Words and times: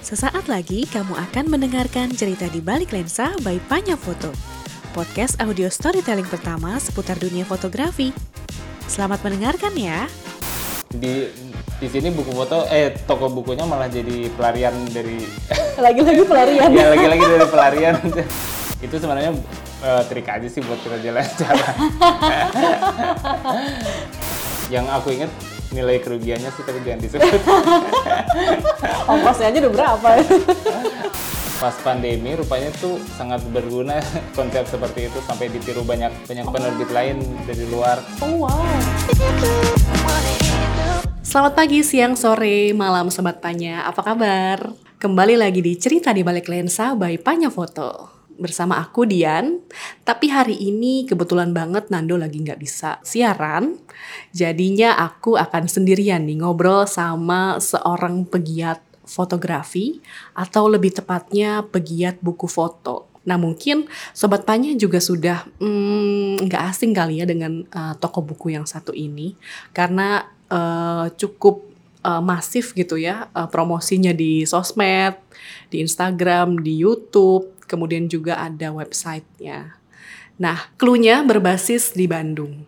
Sesaat 0.00 0.50
lagi 0.50 0.82
kamu 0.90 1.14
akan 1.14 1.44
mendengarkan 1.46 2.10
cerita 2.10 2.50
di 2.50 2.58
balik 2.58 2.90
lensa 2.90 3.30
by 3.46 3.62
Panya 3.70 3.94
Foto. 3.94 4.34
Podcast 4.90 5.38
audio 5.38 5.70
storytelling 5.70 6.26
pertama 6.26 6.74
seputar 6.82 7.14
dunia 7.14 7.46
fotografi. 7.46 8.10
Selamat 8.84 9.22
mendengarkan 9.22 9.70
ya. 9.78 10.10
di 10.90 11.30
di 11.78 11.86
sini 11.86 12.10
buku 12.10 12.34
foto 12.34 12.66
eh 12.66 12.90
toko 13.06 13.30
bukunya 13.30 13.62
malah 13.62 13.86
jadi 13.86 14.26
pelarian 14.34 14.74
dari 14.90 15.22
Lagi-lagi 15.86 16.26
pelarian. 16.26 16.66
ya 16.74 16.90
lagi-lagi 16.90 17.24
dari 17.30 17.46
pelarian 17.46 17.94
itu 18.84 18.94
sebenarnya 18.98 19.30
eh, 19.86 20.02
trik 20.10 20.26
aja 20.26 20.50
sih 20.50 20.58
buat 20.58 20.82
kita 20.82 20.98
jalan-jalan 20.98 21.74
yang 24.70 24.86
aku 24.86 25.10
ingat 25.10 25.30
nilai 25.74 25.98
kerugiannya 25.98 26.50
sih 26.54 26.62
tapi 26.62 26.78
jangan 26.86 27.02
disebut 27.02 27.42
Ongkosnya 29.10 29.50
aja 29.50 29.58
udah 29.66 29.72
berapa? 29.74 30.10
pas 31.60 31.76
pandemi 31.84 32.32
rupanya 32.32 32.72
tuh 32.80 32.96
sangat 33.20 33.44
berguna 33.52 34.00
konsep 34.38 34.64
seperti 34.64 35.12
itu 35.12 35.18
sampai 35.28 35.52
ditiru 35.52 35.84
banyak 35.84 36.08
banyak 36.24 36.46
penerbit 36.48 36.88
lain 36.88 37.20
dari 37.44 37.68
luar 37.68 38.00
Oh 38.24 38.48
wow. 38.48 38.64
Selamat 41.20 41.62
pagi, 41.62 41.86
siang, 41.86 42.18
sore, 42.18 42.74
malam 42.74 43.06
Sobat 43.06 43.38
Panya. 43.38 43.86
Apa 43.86 44.02
kabar? 44.02 44.74
Kembali 44.98 45.38
lagi 45.38 45.62
di 45.62 45.78
Cerita 45.78 46.10
di 46.10 46.26
Balik 46.26 46.50
Lensa 46.50 46.98
by 46.98 47.22
Panya 47.22 47.54
Foto. 47.54 48.19
Bersama 48.40 48.80
aku 48.80 49.04
Dian, 49.04 49.60
tapi 50.00 50.32
hari 50.32 50.56
ini 50.56 51.04
kebetulan 51.04 51.52
banget 51.52 51.92
Nando 51.92 52.16
lagi 52.16 52.40
nggak 52.40 52.56
bisa 52.56 52.96
siaran. 53.04 53.76
Jadinya 54.32 54.96
aku 54.96 55.36
akan 55.36 55.68
sendirian 55.68 56.24
nih 56.24 56.40
ngobrol 56.40 56.88
sama 56.88 57.60
seorang 57.60 58.24
pegiat 58.24 58.80
fotografi 59.04 60.00
atau 60.32 60.72
lebih 60.72 60.96
tepatnya 60.96 61.68
pegiat 61.68 62.16
buku 62.24 62.48
foto. 62.48 63.12
Nah 63.28 63.36
mungkin 63.36 63.84
Sobat 64.16 64.48
Panya 64.48 64.72
juga 64.72 64.96
sudah 65.04 65.44
hmm, 65.60 66.48
nggak 66.48 66.62
asing 66.72 66.96
kali 66.96 67.20
ya 67.20 67.28
dengan 67.28 67.68
uh, 67.68 67.92
toko 68.00 68.24
buku 68.24 68.56
yang 68.56 68.64
satu 68.64 68.96
ini 68.96 69.36
karena 69.76 70.24
uh, 70.48 71.12
cukup 71.12 71.68
uh, 72.00 72.24
masif 72.24 72.72
gitu 72.72 72.96
ya 72.96 73.28
uh, 73.36 73.48
promosinya 73.50 74.16
di 74.16 74.48
sosmed, 74.48 75.20
di 75.68 75.84
Instagram, 75.84 76.64
di 76.64 76.80
YouTube, 76.80 77.59
kemudian 77.70 78.10
juga 78.10 78.42
ada 78.42 78.74
websitenya. 78.74 79.78
Nah, 80.42 80.74
clue-nya 80.74 81.22
berbasis 81.22 81.94
di 81.94 82.10
Bandung. 82.10 82.66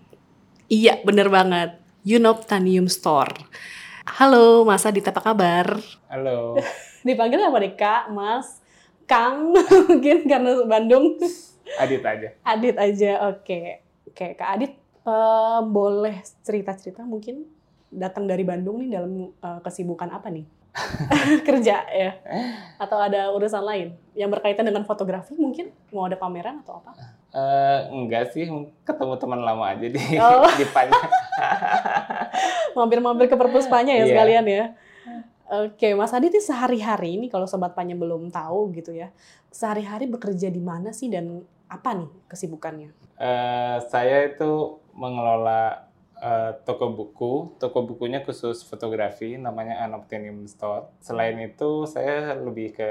Iya, 0.70 1.02
bener 1.02 1.26
banget. 1.26 1.82
Unoptanium 2.06 2.86
Store. 2.86 3.34
Halo, 4.06 4.62
Mas 4.62 4.86
Adit, 4.86 5.02
apa 5.06 5.18
kabar? 5.18 5.78
halo 6.10 6.58
Dipanggil 7.06 7.40
apa 7.40 7.58
nih 7.58 7.74
Kak, 7.74 8.12
Mas, 8.12 8.60
Kang? 9.08 9.54
Mungkin 9.88 10.28
karena 10.28 10.62
Bandung. 10.68 11.18
Adit 11.80 12.02
aja 12.04 12.28
Adit 12.44 12.76
aja, 12.76 13.32
oke. 13.32 13.60
Oke, 14.10 14.26
Kak 14.36 14.48
Adit, 14.58 14.72
eh, 15.06 15.60
boleh 15.64 16.20
cerita-cerita 16.44 17.02
mungkin 17.02 17.48
datang 17.88 18.28
dari 18.28 18.44
Bandung 18.44 18.84
nih 18.84 18.90
dalam 18.92 19.32
eh, 19.32 19.60
kesibukan 19.64 20.12
apa 20.12 20.28
nih? 20.28 20.44
Kerja 21.48 21.84
ya? 21.84 22.10
Atau 22.80 22.96
ada 22.96 23.28
urusan 23.30 23.60
lain 23.60 23.88
yang 24.12 24.32
berkaitan 24.32 24.64
dengan 24.64 24.82
fotografi 24.82 25.36
mungkin? 25.36 25.68
Mau 25.92 26.08
ada 26.08 26.16
pameran 26.16 26.64
atau 26.64 26.80
apa? 26.80 26.96
Eh, 27.32 27.80
enggak 27.92 28.32
sih 28.32 28.44
ketemu 28.84 29.14
teman 29.16 29.40
lama 29.40 29.72
aja 29.72 29.86
di 29.88 30.00
Oh. 30.16 30.48
di 30.60 30.64
Panya. 30.68 30.96
Mampir-mampir 32.76 33.28
ke 33.28 33.36
perpuspanya 33.36 33.92
ya 33.96 34.04
Iya. 34.04 34.10
sekalian 34.12 34.44
ya? 34.48 34.64
Oke, 35.52 35.92
Mas 35.92 36.16
Adit 36.16 36.32
ini 36.32 36.40
sehari-hari 36.40 37.20
ini 37.20 37.28
kalau 37.28 37.44
Sobat 37.44 37.76
Panya 37.76 37.92
belum 37.92 38.32
tahu 38.32 38.72
gitu 38.72 38.96
ya, 38.96 39.12
sehari-hari 39.52 40.08
bekerja 40.08 40.48
di 40.48 40.64
mana 40.64 40.96
sih 40.96 41.12
dan 41.12 41.44
apa 41.68 41.92
nih 41.92 42.08
kesibukannya? 42.24 42.88
Eh, 43.20 43.76
saya 43.92 44.32
itu 44.32 44.80
mengelola 44.96 45.91
eh, 46.22 46.52
toko 46.62 46.94
buku. 46.94 47.58
Toko 47.58 47.82
bukunya 47.82 48.22
khusus 48.22 48.62
fotografi, 48.62 49.34
namanya 49.34 49.82
Anoptenium 49.82 50.46
Store. 50.46 50.94
Selain 51.02 51.34
itu, 51.42 51.84
saya 51.90 52.38
lebih 52.38 52.78
ke 52.78 52.90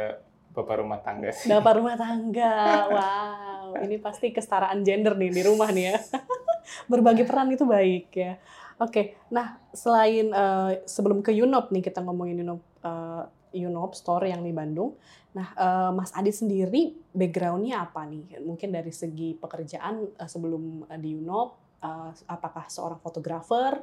bapak 0.51 0.83
rumah 0.83 0.99
tangga 0.99 1.31
sih. 1.31 1.47
Bapak 1.47 1.79
rumah 1.79 1.95
tangga, 1.95 2.53
wow, 2.91 3.67
ini 3.79 3.95
pasti 4.03 4.35
kesetaraan 4.35 4.83
gender 4.83 5.15
nih 5.15 5.31
di 5.31 5.41
rumah 5.47 5.71
nih 5.71 5.95
ya. 5.95 5.97
Berbagi 6.91 7.23
peran 7.23 7.51
itu 7.55 7.63
baik 7.63 8.11
ya. 8.11 8.35
Oke, 8.81 9.15
nah 9.31 9.61
selain 9.71 10.33
eh, 10.33 10.71
sebelum 10.89 11.23
ke 11.23 11.31
Unop 11.37 11.69
nih 11.71 11.85
kita 11.85 12.01
ngomongin 12.03 12.43
Unop, 12.43 12.61
eh, 12.83 13.23
Unop 13.63 13.93
Store 13.95 14.25
yang 14.27 14.43
di 14.43 14.51
Bandung. 14.51 14.97
Nah, 15.31 15.47
eh, 15.55 15.91
Mas 15.95 16.11
Adit 16.17 16.35
sendiri 16.35 16.97
backgroundnya 17.15 17.87
apa 17.87 18.03
nih? 18.09 18.41
Mungkin 18.43 18.73
dari 18.73 18.91
segi 18.91 19.37
pekerjaan 19.37 20.17
eh, 20.17 20.29
sebelum 20.29 20.89
eh, 20.89 20.99
di 20.99 21.15
Unop, 21.15 21.70
eh, 21.83 22.11
apakah 22.25 22.65
seorang 22.71 22.97
fotografer 23.03 23.81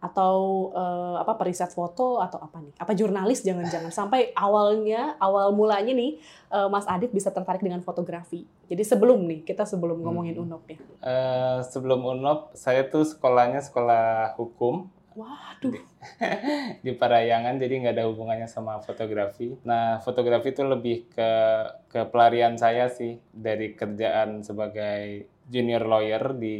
atau 0.00 0.70
eh, 0.72 1.16
apa 1.20 1.36
periset 1.36 1.70
foto 1.70 2.18
atau 2.18 2.40
apa 2.40 2.58
nih? 2.64 2.74
Apa 2.80 2.96
jurnalis 2.96 3.44
jangan-jangan 3.44 3.92
sampai 3.92 4.32
awalnya 4.32 5.20
awal 5.20 5.52
mulanya 5.52 5.92
nih 5.92 6.16
eh, 6.50 6.68
Mas 6.72 6.88
Adit 6.88 7.12
bisa 7.12 7.28
tertarik 7.28 7.60
dengan 7.60 7.84
fotografi. 7.84 8.48
Jadi 8.70 8.82
sebelum 8.86 9.26
nih 9.26 9.42
kita 9.44 9.68
sebelum 9.68 10.00
ngomongin 10.00 10.32
Hmm. 10.40 10.46
Unop 10.46 10.64
ya. 10.70 10.78
Eh, 11.02 11.58
sebelum 11.68 12.00
UNOP, 12.00 12.56
saya 12.56 12.86
tuh 12.88 13.04
sekolahnya 13.04 13.60
sekolah 13.60 14.38
hukum 14.38 14.88
Waduh. 15.18 15.74
di 16.80 16.92
Parayangan, 17.00 17.58
jadi 17.58 17.74
nggak 17.82 17.94
ada 17.98 18.06
hubungannya 18.08 18.46
sama 18.46 18.78
fotografi. 18.80 19.58
Nah, 19.66 19.98
fotografi 20.00 20.54
itu 20.54 20.62
lebih 20.62 21.10
ke 21.10 21.30
ke 21.90 22.00
pelarian 22.08 22.54
saya 22.56 22.88
sih 22.88 23.18
dari 23.34 23.74
kerjaan 23.74 24.46
sebagai 24.46 25.26
junior 25.50 25.82
lawyer 25.82 26.30
di 26.38 26.58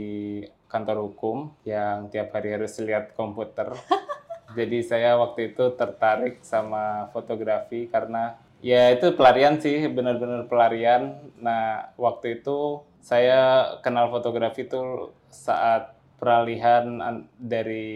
kantor 0.70 1.10
hukum 1.10 1.50
yang 1.66 2.08
tiap 2.08 2.30
hari 2.30 2.54
harus 2.54 2.78
lihat 2.78 3.12
komputer. 3.18 3.74
Jadi 4.58 4.82
saya 4.82 5.18
waktu 5.18 5.54
itu 5.54 5.74
tertarik 5.74 6.42
sama 6.42 7.10
fotografi 7.14 7.86
karena 7.86 8.38
ya 8.62 8.90
itu 8.94 9.14
pelarian 9.14 9.58
sih, 9.58 9.86
benar-benar 9.90 10.46
pelarian. 10.46 11.18
Nah, 11.38 11.90
waktu 11.98 12.40
itu 12.40 12.82
saya 13.02 13.74
kenal 13.82 14.10
fotografi 14.10 14.66
itu 14.66 15.10
saat 15.30 15.94
peralihan 16.20 17.00
an- 17.00 17.26
dari 17.40 17.88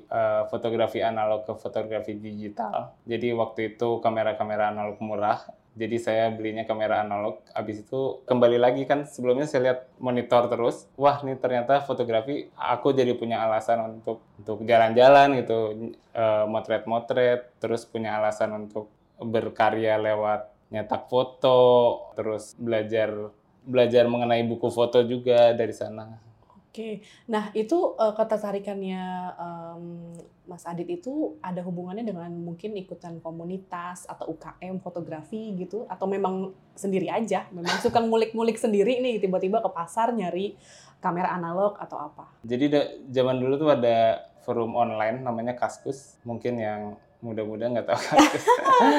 eh, 0.00 0.42
fotografi 0.48 1.04
analog 1.04 1.44
ke 1.44 1.52
fotografi 1.60 2.16
digital. 2.16 2.96
Jadi 3.04 3.36
waktu 3.36 3.76
itu 3.76 4.00
kamera-kamera 4.00 4.72
analog 4.72 4.96
murah. 5.04 5.44
Jadi 5.76 5.96
saya 6.00 6.32
belinya 6.32 6.64
kamera 6.64 7.04
analog. 7.04 7.44
Abis 7.52 7.84
itu 7.84 8.24
kembali 8.24 8.56
lagi 8.56 8.88
kan 8.88 9.04
sebelumnya 9.04 9.44
saya 9.44 9.60
lihat 9.70 9.78
monitor 10.00 10.48
terus. 10.48 10.88
Wah 10.96 11.20
nih 11.20 11.36
ternyata 11.36 11.84
fotografi 11.84 12.48
aku 12.56 12.96
jadi 12.96 13.12
punya 13.12 13.44
alasan 13.44 14.00
untuk 14.00 14.24
untuk 14.40 14.64
jalan-jalan 14.64 15.36
gitu, 15.44 15.92
eh, 16.16 16.44
motret-motret. 16.48 17.60
Terus 17.60 17.84
punya 17.84 18.16
alasan 18.16 18.56
untuk 18.66 18.88
berkarya 19.20 20.00
lewat 20.00 20.72
nyetak 20.72 21.12
foto. 21.12 21.60
Terus 22.16 22.56
belajar 22.56 23.12
belajar 23.66 24.08
mengenai 24.08 24.48
buku 24.48 24.72
foto 24.72 25.04
juga 25.04 25.52
dari 25.52 25.76
sana. 25.76 26.25
Oke, 26.76 27.00
nah 27.24 27.48
itu 27.56 27.96
eh, 27.96 28.12
ketertarikannya 28.12 29.00
em, 29.40 30.12
Mas 30.44 30.68
Adit 30.68 31.00
itu 31.00 31.40
ada 31.40 31.64
hubungannya 31.64 32.04
dengan 32.04 32.28
mungkin 32.28 32.76
ikutan 32.76 33.16
komunitas 33.24 34.04
atau 34.04 34.36
UKM 34.36 34.84
fotografi 34.84 35.56
gitu, 35.56 35.88
atau 35.88 36.04
memang 36.04 36.52
sendiri 36.76 37.08
aja, 37.08 37.48
memang 37.48 37.80
suka 37.80 37.96
ngulik-ngulik 38.04 38.60
sendiri 38.60 39.00
nih 39.00 39.16
tiba-tiba 39.24 39.64
ke 39.64 39.72
pasar 39.72 40.12
nyari 40.12 40.52
kamera 41.00 41.32
analog 41.32 41.80
atau 41.80 41.96
apa? 41.96 42.28
Jadi 42.44 42.64
da- 42.68 42.92
zaman 43.08 43.40
dulu 43.40 43.56
tuh 43.56 43.72
ada 43.72 44.28
forum 44.44 44.76
online 44.76 45.24
namanya 45.24 45.56
Kaskus. 45.56 46.20
Mungkin 46.28 46.60
yang 46.60 47.00
muda-muda 47.24 47.72
nggak 47.72 47.88
tahu 47.88 48.00
Kaskus. 48.04 48.44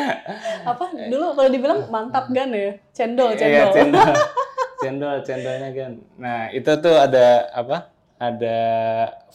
Apa 0.73 0.97
dulu 1.13 1.37
kalau 1.37 1.49
dibilang 1.53 1.85
mantap 1.93 2.25
gan 2.33 2.49
ya, 2.49 2.73
cendol, 2.89 3.37
Iya, 3.37 3.69
cendol. 3.69 4.17
cendol. 4.79 5.21
cendol, 5.21 5.25
cendolnya 5.25 5.69
kan. 5.73 5.91
Nah, 6.17 6.39
itu 6.53 6.71
tuh 6.81 6.95
ada 6.95 7.49
apa? 7.53 7.89
Ada 8.17 8.57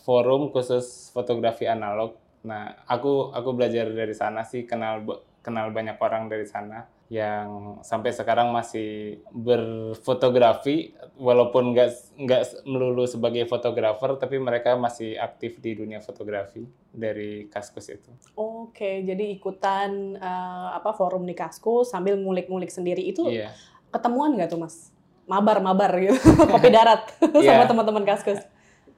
forum 0.02 0.50
khusus 0.50 1.10
fotografi 1.14 1.66
analog. 1.70 2.18
Nah, 2.42 2.74
aku 2.90 3.30
aku 3.30 3.54
belajar 3.54 3.86
dari 3.90 4.14
sana 4.14 4.42
sih, 4.42 4.66
kenal 4.66 5.02
kenal 5.42 5.74
banyak 5.74 5.98
orang 5.98 6.30
dari 6.30 6.46
sana 6.46 6.86
yang 7.12 7.76
sampai 7.84 8.08
sekarang 8.08 8.56
masih 8.56 9.20
berfotografi 9.36 10.96
walaupun 11.20 11.76
nggak 11.76 12.16
nggak 12.16 12.42
melulu 12.64 13.04
sebagai 13.04 13.44
fotografer 13.44 14.16
tapi 14.16 14.40
mereka 14.40 14.80
masih 14.80 15.20
aktif 15.20 15.60
di 15.60 15.76
dunia 15.76 16.00
fotografi 16.00 16.64
dari 16.88 17.52
Kaskus 17.52 17.92
itu. 17.92 18.08
Oke, 18.32 19.04
jadi 19.04 19.28
ikutan 19.28 20.16
eh, 20.16 20.68
apa 20.72 20.96
forum 20.96 21.28
di 21.28 21.36
Kaskus 21.36 21.92
sambil 21.92 22.16
ngulik-ngulik 22.16 22.72
sendiri 22.72 23.04
itu 23.04 23.28
Iya. 23.28 23.52
ketemuan 23.92 24.32
nggak 24.32 24.48
tuh 24.48 24.64
Mas? 24.64 24.88
Mabar-mabar 25.32 25.88
gitu, 25.96 26.12
kopi 26.52 26.68
darat 26.68 27.08
sama 27.16 27.40
Iya. 27.40 27.64
teman-teman 27.64 28.04
Kaskus. 28.04 28.40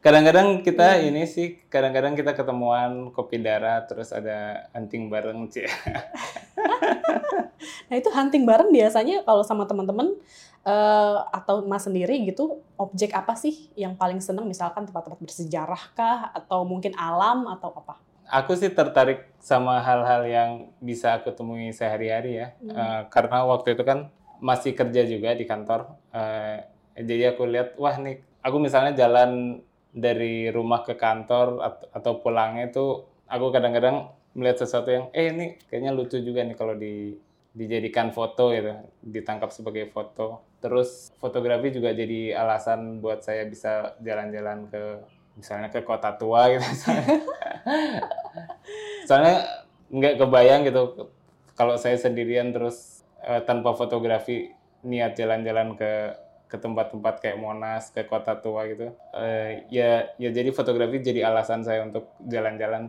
kadang-kadang 0.03 0.61
kita 0.61 1.01
ini 1.01 1.25
sih 1.25 1.65
kadang-kadang 1.65 2.13
kita 2.13 2.35
ketemuan 2.35 3.09
kopi 3.09 3.41
darah 3.41 3.87
terus 3.87 4.11
ada 4.11 4.69
hunting 4.75 5.09
bareng 5.09 5.47
sih 5.49 5.65
Nah 7.89 7.97
itu 7.97 8.09
hunting 8.11 8.45
bareng 8.45 8.69
biasanya 8.69 9.25
kalau 9.25 9.41
sama 9.41 9.65
teman-teman 9.65 10.13
eh, 10.63 11.17
atau 11.31 11.65
mas 11.65 11.85
sendiri 11.85 12.21
gitu, 12.25 12.61
objek 12.77 13.13
apa 13.13 13.33
sih 13.33 13.73
yang 13.75 13.95
paling 13.95 14.21
seneng? 14.21 14.45
Misalkan 14.45 14.85
tempat-tempat 14.85 15.21
bersejarah 15.21 15.83
kah? 15.93 16.33
Atau 16.33 16.65
mungkin 16.65 16.93
alam 16.97 17.49
atau 17.49 17.73
apa? 17.73 18.01
aku 18.25 18.57
sih 18.57 18.73
tertarik 18.73 19.29
sama 19.37 19.85
hal-hal 19.85 20.25
yang 20.25 20.51
bisa 20.81 21.13
aku 21.13 21.29
temui 21.31 21.69
sehari-hari 21.71 22.41
ya 22.41 22.57
Hmm. 22.57 22.73
Eh, 22.73 23.01
karena 23.09 23.45
waktu 23.45 23.77
itu 23.77 23.85
kan 23.85 24.09
masih 24.41 24.73
kerja 24.73 25.05
juga 25.05 25.33
di 25.33 25.45
kantor 25.45 25.93
Eh, 26.15 26.57
jadi 27.03 27.35
aku 27.35 27.43
lihat 27.51 27.75
wah 27.75 27.99
nih 27.99 28.23
aku 28.39 28.57
misalnya 28.63 28.95
jalan 28.95 29.59
dari 29.91 30.47
rumah 30.55 30.87
ke 30.87 30.95
kantor 30.95 31.59
at- 31.63 31.87
atau 31.91 32.23
pulangnya 32.23 32.71
itu 32.71 33.03
aku 33.27 33.51
kadang-kadang 33.51 34.11
melihat 34.35 34.63
sesuatu 34.63 34.91
yang 34.91 35.07
eh 35.15 35.31
ini 35.31 35.59
kayaknya 35.71 35.95
lucu 35.95 36.19
juga 36.23 36.43
nih 36.47 36.55
kalau 36.59 36.75
di 36.79 37.19
dijadikan 37.55 38.11
foto 38.15 38.51
gitu. 38.55 38.75
Ditangkap 39.03 39.51
sebagai 39.55 39.91
foto. 39.91 40.43
Terus 40.63 41.11
fotografi 41.23 41.71
juga 41.75 41.95
jadi 41.95 42.35
alasan 42.35 42.99
buat 43.03 43.23
saya 43.23 43.47
bisa 43.47 43.95
jalan-jalan 44.03 44.71
ke 44.71 44.83
misalnya 45.39 45.69
ke 45.71 45.83
kota 45.83 46.15
tua 46.15 46.51
gitu. 46.51 46.63
Soalnya 49.09 49.65
nggak 49.91 50.15
kebayang 50.19 50.67
gitu 50.67 51.11
kalau 51.55 51.79
saya 51.79 51.95
sendirian 51.99 52.51
terus 52.51 53.07
eh, 53.23 53.43
tanpa 53.47 53.75
fotografi 53.79 54.51
niat 54.85 55.17
jalan-jalan 55.17 55.75
ke 55.75 55.93
ke 56.45 56.57
tempat-tempat 56.61 57.19
kayak 57.19 57.41
Monas 57.41 57.91
ke 57.91 58.07
kota 58.07 58.39
tua 58.39 58.69
gitu 58.71 58.95
Eh, 59.17 59.67
ya 59.73 60.07
ya 60.21 60.31
jadi 60.31 60.55
fotografi 60.55 61.03
jadi 61.03 61.27
alasan 61.27 61.67
saya 61.67 61.83
untuk 61.83 62.15
jalan-jalan 62.23 62.87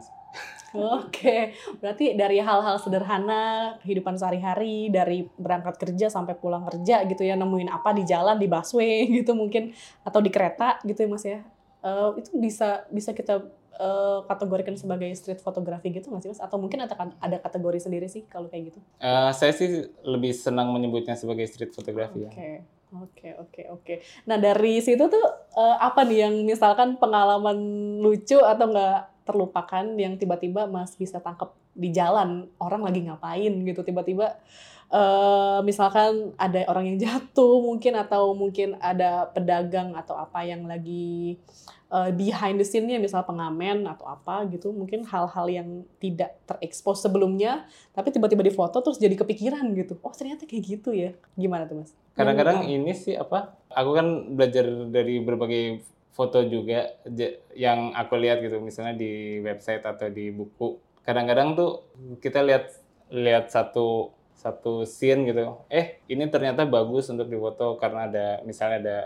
Oke, 0.75 1.55
berarti 1.79 2.19
dari 2.19 2.43
hal-hal 2.43 2.75
sederhana 2.75 3.75
kehidupan 3.79 4.19
sehari-hari, 4.19 4.91
dari 4.91 5.23
berangkat 5.39 5.79
kerja 5.79 6.11
sampai 6.11 6.35
pulang 6.35 6.67
kerja 6.67 7.07
gitu 7.07 7.23
ya, 7.23 7.39
nemuin 7.39 7.71
apa 7.71 7.95
di 7.95 8.03
jalan, 8.03 8.35
di 8.35 8.51
busway 8.51 9.07
gitu 9.23 9.31
mungkin, 9.31 9.71
atau 10.03 10.19
di 10.19 10.27
kereta 10.27 10.83
gitu 10.83 11.07
ya 11.07 11.09
mas 11.09 11.23
ya. 11.23 11.39
Eh, 11.79 12.09
itu 12.19 12.29
bisa 12.35 12.83
bisa 12.91 13.15
kita 13.15 13.39
eh, 13.75 14.19
kategorikan 14.27 14.75
sebagai 14.79 15.11
street 15.15 15.43
photography 15.43 15.91
gitu 15.91 16.11
nggak 16.11 16.23
sih 16.23 16.31
mas? 16.31 16.41
Atau 16.41 16.57
mungkin 16.57 16.83
ada, 16.83 16.95
ada 16.95 17.37
kategori 17.39 17.83
sendiri 17.83 18.07
sih 18.07 18.23
kalau 18.27 18.47
kayak 18.47 18.73
gitu? 18.73 18.79
Eh, 18.99 19.31
saya 19.35 19.51
sih 19.51 19.91
lebih 20.03 20.31
senang 20.31 20.71
menyebutnya 20.71 21.13
sebagai 21.19 21.45
street 21.47 21.75
photography 21.75 22.27
ya 22.27 22.31
Oke, 22.31 22.51
oke, 22.95 23.29
oke, 23.41 23.61
oke. 23.75 23.93
Nah 24.29 24.39
dari 24.39 24.79
situ 24.79 25.03
tuh 25.11 25.25
eh, 25.57 25.77
apa 25.79 26.07
nih 26.07 26.29
yang 26.29 26.35
misalkan 26.47 26.95
pengalaman 26.95 27.57
lucu 27.99 28.39
atau 28.39 28.71
nggak 28.71 29.25
terlupakan 29.25 29.85
yang 29.97 30.15
tiba-tiba 30.15 30.69
Mas 30.69 30.93
bisa 30.95 31.17
tangkap 31.17 31.57
di 31.75 31.91
jalan 31.91 32.47
orang 32.61 32.85
lagi 32.85 33.03
ngapain 33.03 33.51
gitu 33.67 33.83
tiba-tiba 33.83 34.37
eh 34.85 35.59
misalkan 35.65 36.37
ada 36.37 36.61
orang 36.69 36.93
yang 36.93 36.97
jatuh 37.01 37.57
mungkin 37.57 37.97
atau 37.97 38.37
mungkin 38.37 38.77
ada 38.77 39.25
pedagang 39.33 39.97
atau 39.97 40.13
apa 40.13 40.45
yang 40.45 40.69
lagi 40.69 41.41
eh, 41.89 42.11
behind 42.13 42.61
the 42.61 42.65
scene-nya 42.67 43.01
misal 43.01 43.25
pengamen 43.25 43.89
atau 43.89 44.05
apa 44.05 44.45
gitu 44.53 44.69
mungkin 44.69 45.01
hal-hal 45.09 45.47
yang 45.49 45.69
tidak 45.97 46.37
terekspos 46.45 47.01
sebelumnya 47.01 47.65
tapi 47.97 48.13
tiba-tiba 48.13 48.45
difoto 48.45 48.77
terus 48.85 49.01
jadi 49.01 49.17
kepikiran 49.17 49.65
gitu. 49.73 49.97
Oh 50.05 50.13
ternyata 50.13 50.45
kayak 50.45 50.63
gitu 50.63 50.93
ya. 50.93 51.17
Gimana 51.33 51.65
tuh 51.65 51.81
mas? 51.81 51.91
Kadang-kadang 52.15 52.63
Yang- 52.63 52.73
ini 52.79 52.91
sih 52.93 53.15
apa 53.17 53.57
aku 53.73 53.91
kan 53.91 54.07
belajar 54.37 54.65
dari 54.87 55.19
berbagai 55.19 55.83
foto 56.15 56.39
juga 56.47 56.95
yang 57.51 57.91
aku 57.91 58.15
lihat 58.15 58.39
gitu 58.39 58.63
misalnya 58.63 58.95
di 58.95 59.43
website 59.43 59.83
atau 59.83 60.07
di 60.07 60.31
buku. 60.31 60.79
Kadang-kadang 61.03 61.59
tuh 61.59 61.71
kita 62.23 62.39
lihat 62.39 62.71
lihat 63.11 63.51
satu 63.51 64.15
satu 64.35 64.83
scene 64.83 65.31
gitu. 65.31 65.63
Eh 65.71 66.03
ini 66.11 66.27
ternyata 66.27 66.67
bagus 66.67 67.07
untuk 67.09 67.31
difoto 67.31 67.79
karena 67.79 68.05
ada 68.11 68.27
misalnya 68.43 68.77
ada 68.83 68.97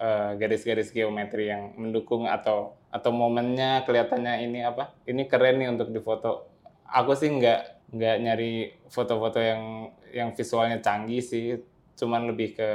eh, 0.00 0.30
garis-garis 0.40 0.94
geometri 0.94 1.50
yang 1.50 1.74
mendukung 1.76 2.24
atau 2.30 2.78
atau 2.90 3.10
momennya 3.14 3.86
kelihatannya 3.86 4.46
ini 4.46 4.66
apa 4.66 4.94
ini 5.06 5.26
keren 5.26 5.60
nih 5.60 5.68
untuk 5.74 5.90
difoto. 5.90 6.46
Aku 6.90 7.14
sih 7.18 7.30
nggak 7.30 7.92
nggak 7.94 8.16
nyari 8.22 8.52
foto-foto 8.86 9.38
yang 9.42 9.92
yang 10.14 10.28
visualnya 10.32 10.78
canggih 10.78 11.22
sih. 11.22 11.58
Cuman 11.98 12.30
lebih 12.30 12.56
ke 12.56 12.70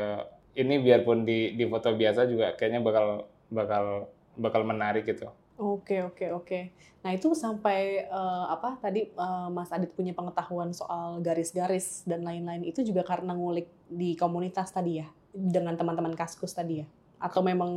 ini 0.56 0.80
biarpun 0.80 1.28
di 1.28 1.56
di 1.56 1.66
foto 1.68 1.92
biasa 1.96 2.28
juga 2.28 2.56
kayaknya 2.56 2.80
bakal 2.84 3.28
bakal 3.52 4.12
bakal 4.36 4.62
menarik 4.68 5.08
gitu. 5.08 5.28
Oke 5.56 6.04
oke 6.04 6.26
oke. 6.36 6.60
Nah 7.00 7.16
itu 7.16 7.32
sampai 7.32 8.04
eh, 8.12 8.46
apa 8.52 8.76
tadi 8.82 9.08
eh, 9.08 9.48
Mas 9.56 9.72
Adit 9.72 9.96
punya 9.96 10.12
pengetahuan 10.12 10.76
soal 10.76 11.24
garis-garis 11.24 12.04
dan 12.04 12.28
lain-lain 12.28 12.68
itu 12.68 12.84
juga 12.84 13.08
karena 13.08 13.32
ngulik 13.32 13.72
di 13.88 14.20
komunitas 14.20 14.76
tadi 14.76 15.00
ya 15.00 15.08
dengan 15.32 15.80
teman-teman 15.80 16.12
kaskus 16.12 16.52
tadi 16.52 16.84
ya 16.84 16.88
atau 17.24 17.40
memang 17.40 17.72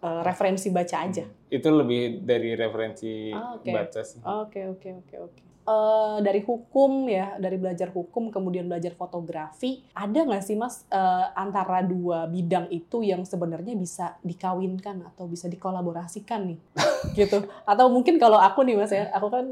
eh, 0.00 0.22
referensi 0.24 0.72
baca 0.72 1.04
aja. 1.04 1.28
Itu 1.52 1.68
lebih 1.68 2.24
dari 2.24 2.56
referensi 2.56 3.28
Ah, 3.36 3.60
oke. 3.60 3.68
baca 3.68 4.00
sih. 4.00 4.20
Oke 4.24 4.60
oke 4.72 4.88
oke 5.04 5.16
oke. 5.20 5.42
Eh, 5.62 6.18
dari 6.26 6.42
hukum 6.42 7.06
ya 7.06 7.38
dari 7.38 7.54
belajar 7.54 7.86
hukum 7.86 8.34
kemudian 8.34 8.66
belajar 8.66 8.98
fotografi 8.98 9.86
ada 9.94 10.26
nggak 10.26 10.42
sih 10.42 10.58
Mas 10.58 10.82
eh, 10.90 11.26
antara 11.32 11.86
dua 11.86 12.26
bidang 12.26 12.66
itu 12.68 12.98
yang 13.00 13.22
sebenarnya 13.22 13.78
bisa 13.78 14.18
dikawinkan 14.20 15.06
atau 15.06 15.30
bisa 15.30 15.46
dikolaborasikan 15.46 16.50
nih 16.50 16.58
gitu 17.16 17.46
atau 17.62 17.86
mungkin 17.86 18.18
kalau 18.18 18.42
aku 18.42 18.66
nih 18.66 18.74
Mas 18.74 18.90
ya 18.90 19.06
aku 19.14 19.30
kan 19.30 19.46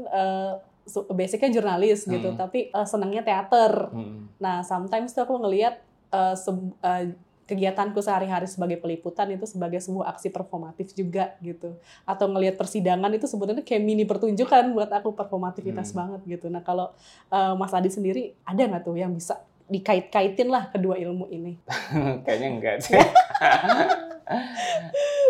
su- 0.83 1.07
basicnya 1.07 1.47
jurnalis 1.49 2.03
gitu 2.03 2.27
Hmm. 2.27 2.35
tapi 2.37 2.67
eh, 2.67 2.83
senangnya 2.85 3.23
teater 3.23 3.71
Mm. 3.87 4.35
Nah, 4.35 4.67
sometimes 4.67 5.15
tuh 5.15 5.23
aku 5.23 5.39
ngelihat 5.39 5.79
se- 6.35 6.51
eh, 6.81 7.15
kegiatanku 7.51 7.99
sehari-hari 7.99 8.47
sebagai 8.47 8.79
peliputan 8.79 9.27
itu 9.35 9.43
sebagai 9.43 9.83
sebuah 9.83 10.15
aksi 10.15 10.31
performatif 10.31 10.95
juga 10.95 11.35
gitu. 11.43 11.75
Atau 12.07 12.31
ngelihat 12.31 12.55
persidangan 12.55 13.11
itu 13.11 13.27
sebenarnya 13.27 13.67
kayak 13.67 13.83
mini 13.83 14.07
pertunjukan 14.07 14.71
buat 14.71 14.87
aku 14.87 15.11
performativitas 15.11 15.91
Hmm. 15.91 15.97
banget 15.99 16.39
gitu. 16.39 16.47
Nah, 16.47 16.63
kalau 16.63 16.95
eh, 17.27 17.53
Mas 17.59 17.75
Adi 17.75 17.91
sendiri 17.91 18.31
ada 18.47 18.63
nggak 18.63 18.87
tuh 18.87 18.95
yang 18.95 19.11
bisa 19.11 19.35
dikait-kaitin 19.67 20.51
lah 20.51 20.67
kedua 20.67 20.99
ilmu 20.99 21.27
ini? 21.27 21.59
Kayaknya 22.27 22.47
enggak 22.47 22.75
sih. 22.83 22.95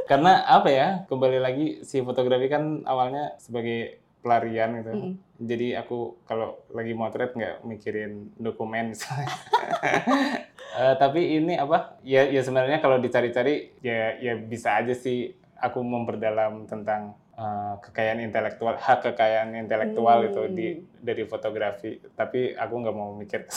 Karena 0.09 0.44
apa 0.45 0.69
ya? 0.69 0.88
Kembali 1.07 1.38
lagi 1.38 1.67
si 1.81 2.01
fotografi 2.01 2.50
kan 2.50 2.83
awalnya 2.83 3.38
sebagai 3.38 4.00
pelarian 4.21 4.69
gitu. 4.77 4.91
Mm-mm. 4.91 5.13
Jadi 5.41 5.73
aku 5.73 6.21
kalau 6.23 6.62
lagi 6.69 6.94
motret 6.94 7.33
nggak 7.33 7.65
mikirin 7.65 8.29
dokumen 8.38 8.93
misalnya. 8.93 9.27
Eh, 10.72 10.95
tapi 10.95 11.36
ini 11.36 11.60
apa? 11.60 12.00
Ya 12.00 12.24
ya 12.24 12.39
sebenarnya 12.39 12.79
kalau 12.79 12.95
dicari-cari 12.95 13.75
ya 13.84 14.15
ya 14.15 14.39
bisa 14.39 14.79
aja 14.79 14.95
sih 14.95 15.27
aku 15.53 15.84
memperdalam 15.84 16.63
tentang 16.63 17.12
eh, 17.34 17.75
kekayaan 17.84 18.24
intelektual, 18.24 18.79
hak 18.79 19.03
kekayaan 19.03 19.51
intelektual 19.57 20.24
Hmm. 20.24 20.27
itu 20.31 20.41
di 20.48 20.67
dari 20.95 21.27
fotografi. 21.27 22.00
Tapi 22.15 22.55
aku 22.55 22.74
nggak 22.77 22.95
mau 22.95 23.12
mikir. 23.12 23.51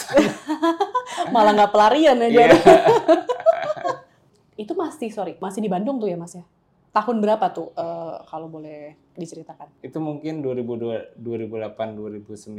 Malah 1.35 1.55
nggak 1.55 1.71
pelarian 1.71 2.19
ya 2.19 2.27
Iya. 2.27 2.35
jadi. 2.51 2.59
itu 4.67 4.73
masih 4.75 5.11
sorry 5.11 5.35
masih 5.39 5.61
di 5.61 5.71
Bandung 5.71 5.99
tuh 5.99 6.07
ya 6.07 6.15
Mas 6.15 6.35
ya? 6.35 6.43
Tahun 6.95 7.17
berapa 7.19 7.51
tuh 7.51 7.75
eh, 7.75 8.17
kalau 8.25 8.47
boleh 8.47 8.95
diceritakan? 9.13 9.67
itu 9.81 9.99
mungkin 9.99 10.39
2002, 10.41 11.19
2008 11.19 11.75
2009 11.93 12.55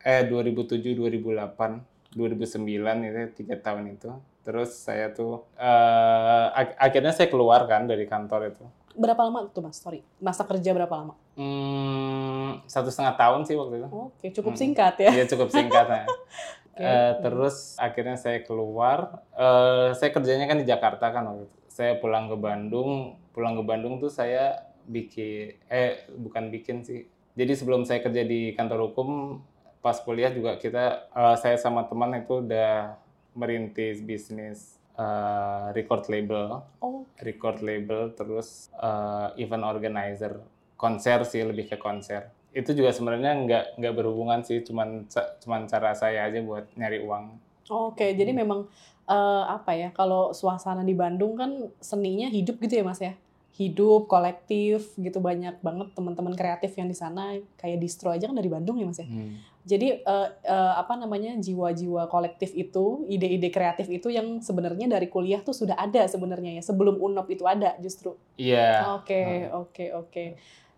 eh 0.00 0.22
2007 0.24 0.94
2008 0.94 2.12
2009 2.12 2.58
itu 3.04 3.20
tiga 3.36 3.54
tahun 3.56 3.92
itu 3.92 4.10
terus 4.40 4.74
saya 4.74 5.10
tuh 5.10 5.46
eh, 5.54 6.46
ak- 6.52 6.74
akhirnya 6.76 7.10
saya 7.10 7.26
keluar 7.26 7.64
kan 7.64 7.84
dari 7.84 8.02
kantor 8.04 8.48
itu 8.48 8.66
Berapa 8.94 9.22
lama 9.22 9.46
tuh 9.48 9.62
Mas? 9.62 9.78
Sorry, 9.78 10.02
masa 10.18 10.42
kerja 10.42 10.70
berapa 10.72 10.90
lama? 10.92 11.14
hmm, 11.34 12.66
satu 12.66 12.88
setengah 12.88 13.14
tahun 13.14 13.40
sih 13.42 13.54
waktu 13.54 13.74
itu 13.76 13.88
Oke, 13.88 14.26
cukup 14.32 14.52
Hmm. 14.52 14.60
singkat 14.60 14.94
ya. 14.98 15.10
ya 15.12 15.24
cukup 15.24 15.48
singkat 15.48 15.86
nah. 15.92 16.02
Oke. 16.02 16.78
Eh, 16.80 17.12
terus 17.20 17.74
akhirnya 17.76 18.14
saya 18.14 18.42
keluar 18.42 19.22
Eh, 19.32 19.94
saya 19.94 20.10
kerjanya 20.10 20.46
kan 20.46 20.58
di 20.58 20.66
Jakarta 20.66 21.10
kan 21.10 21.22
waktu 21.24 21.42
itu 21.44 21.57
saya 21.78 21.94
pulang 22.02 22.26
ke 22.26 22.34
Bandung 22.34 23.14
pulang 23.30 23.54
ke 23.54 23.62
Bandung 23.62 24.02
tuh 24.02 24.10
saya 24.10 24.66
bikin 24.90 25.54
eh 25.70 26.02
bukan 26.10 26.50
bikin 26.50 26.82
sih. 26.82 27.06
Jadi 27.38 27.54
sebelum 27.54 27.86
saya 27.86 28.02
kerja 28.02 28.26
di 28.26 28.50
kantor 28.58 28.90
hukum 28.90 29.38
pas 29.78 29.94
kuliah 30.02 30.34
juga 30.34 30.58
kita 30.58 31.06
eh, 31.14 31.36
saya 31.38 31.54
sama 31.54 31.86
teman 31.86 32.18
itu 32.18 32.42
udah 32.42 32.98
merintis 33.38 34.02
bisnis 34.02 34.74
eh, 34.98 35.70
record 35.70 36.10
label. 36.10 36.66
Oh, 36.82 37.06
record 37.22 37.62
label 37.62 38.10
terus 38.18 38.74
eh, 38.74 39.38
event 39.38 39.62
organizer. 39.62 40.42
Konser 40.74 41.22
sih 41.22 41.46
lebih 41.46 41.70
ke 41.70 41.78
konser. 41.78 42.26
Itu 42.50 42.74
juga 42.74 42.90
sebenarnya 42.90 43.38
nggak 43.46 43.64
nggak 43.78 43.94
berhubungan 43.94 44.42
sih 44.42 44.66
cuman 44.66 45.06
cuman 45.46 45.70
cara 45.70 45.94
saya 45.94 46.26
aja 46.26 46.42
buat 46.42 46.66
nyari 46.74 47.06
uang. 47.06 47.38
Oke. 47.70 48.18
Jadi 48.18 48.34
memang 48.34 48.66
eh, 49.08 49.44
apa 49.48 49.72
ya? 49.72 49.88
Kalau 49.90 50.30
suasana 50.30 50.84
di 50.84 50.92
Bandung 50.92 51.34
kan 51.34 51.50
seninya 51.80 52.28
hidup 52.28 52.60
gitu 52.60 52.76
ya, 52.76 52.84
Mas 52.84 53.00
ya. 53.00 53.16
hidup 53.58 54.06
kolektif 54.06 54.94
gitu 54.94 55.18
banyak 55.18 55.58
banget 55.58 55.90
teman-teman 55.90 56.30
kreatif 56.30 56.78
yang 56.78 56.86
di 56.86 56.94
sana 56.94 57.34
kayak 57.58 57.82
distro 57.82 58.14
aja 58.14 58.30
kan 58.30 58.38
dari 58.38 58.46
Bandung 58.46 58.78
ya 58.78 58.86
mas 58.86 59.02
ya 59.02 59.06
Hmm. 59.10 59.34
jadi 59.66 59.98
eh, 59.98 60.28
eh, 60.46 60.72
apa 60.78 60.94
namanya 60.94 61.34
jiwa-jiwa 61.34 62.06
kolektif 62.06 62.54
itu 62.54 63.02
ide-ide 63.10 63.50
kreatif 63.50 63.90
itu 63.90 64.14
yang 64.14 64.38
sebenarnya 64.38 64.86
dari 64.86 65.10
kuliah 65.10 65.42
tuh 65.42 65.50
sudah 65.50 65.74
ada 65.74 66.06
sebenarnya 66.06 66.54
ya 66.54 66.62
sebelum 66.62 67.02
unop 67.02 67.26
itu 67.26 67.42
ada 67.50 67.74
justru 67.82 68.14
Iya. 68.38 68.94
oke 68.94 69.22
oke 69.50 69.84
oke 70.06 70.24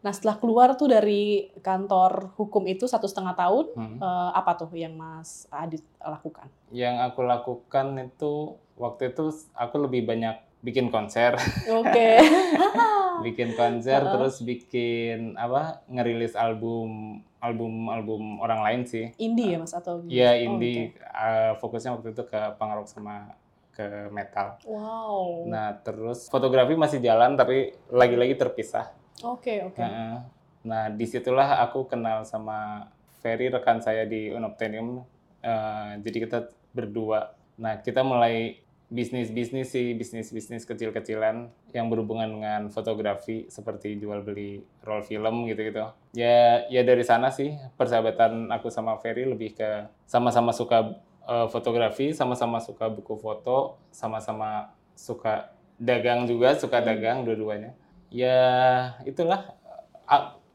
nah 0.01 0.11
setelah 0.11 0.37
keluar 0.37 0.73
tuh 0.75 0.89
dari 0.89 1.23
kantor 1.61 2.33
hukum 2.35 2.65
itu 2.65 2.85
satu 2.85 3.05
setengah 3.05 3.35
tahun 3.35 3.67
Hmm. 3.71 3.97
eh, 3.97 4.31
apa 4.33 4.57
tuh 4.57 4.73
yang 4.73 4.93
mas 4.93 5.45
Adit 5.51 5.85
lakukan 5.99 6.49
Yang 6.71 6.97
aku 7.05 7.21
lakukan 7.23 7.87
itu 8.01 8.33
waktu 8.75 9.11
itu 9.11 9.25
aku 9.53 9.77
lebih 9.79 10.05
banyak 10.05 10.37
bikin 10.61 10.89
konser, 10.89 11.37
oke 11.73 12.09
bikin 13.25 13.53
konser 13.55 13.97
Heeh. 13.99 14.13
terus 14.13 14.41
bikin 14.41 15.33
apa 15.35 15.81
ngerilis 15.87 16.33
album 16.35 17.21
album 17.39 17.89
album 17.89 18.23
orang 18.39 18.61
lain 18.61 18.81
sih. 18.85 19.09
indie 19.17 19.53
ya 19.53 19.59
mas 19.59 19.73
atau? 19.73 20.05
Iya 20.05 20.37
Oh, 20.39 20.45
indie 20.47 20.93
uh, 21.07 21.57
fokusnya 21.57 21.93
waktu 21.95 22.13
itu 22.13 22.23
ke 22.23 22.41
punk 22.55 22.73
rock 22.75 22.87
sama 22.87 23.33
ke 23.71 24.09
metal. 24.11 24.61
wow 24.65 25.45
Nah 25.47 25.81
terus 25.81 26.29
fotografi 26.29 26.73
masih 26.75 27.01
jalan 27.01 27.35
tapi 27.35 27.73
lagi-lagi 27.89 28.33
terpisah. 28.35 28.93
Oke 29.23 29.55
oke 29.69 29.81
Heeh. 29.81 30.15
Nah 30.65 30.93
di 30.93 31.07
situlah 31.09 31.65
aku 31.65 31.89
kenal 31.89 32.29
sama 32.29 32.89
Ferry 33.21 33.53
rekan 33.53 33.81
saya 33.81 34.09
di 34.09 34.33
Unobtainium. 34.33 35.05
Eh, 35.41 35.91
jadi 36.05 36.19
kita 36.29 36.39
berdua. 36.73 37.37
Nah 37.61 37.81
kita 37.81 38.05
mulai 38.05 38.61
bisnis-bisnis 38.91 39.71
sih, 39.71 39.95
bisnis-bisnis 39.95 40.67
kecil-kecilan 40.67 41.47
yang 41.71 41.87
berhubungan 41.87 42.27
dengan 42.27 42.63
fotografi 42.75 43.47
seperti 43.47 43.95
jual 44.03 44.27
beli 44.27 44.67
roll 44.83 45.07
film 45.07 45.47
gitu-gitu. 45.47 45.87
Ya 46.11 46.67
ya 46.67 46.83
dari 46.83 47.07
sana 47.07 47.31
sih 47.31 47.55
persahabatan 47.79 48.51
aku 48.51 48.67
sama 48.69 48.99
Ferry 48.99 49.31
lebih 49.31 49.55
ke 49.55 49.87
sama-sama 50.11 50.51
suka 50.51 50.99
eh, 51.25 51.47
fotografi, 51.49 52.13
sama-sama 52.13 52.59
suka 52.59 52.91
buku 52.91 53.15
foto, 53.17 53.79
sama-sama 53.95 54.75
suka 54.99 55.55
dagang 55.81 56.29
juga, 56.29 56.59
suka 56.59 56.83
dagang 56.83 57.25
dua-duanya. 57.25 57.73
Ya 58.11 58.43
itulah 59.07 59.55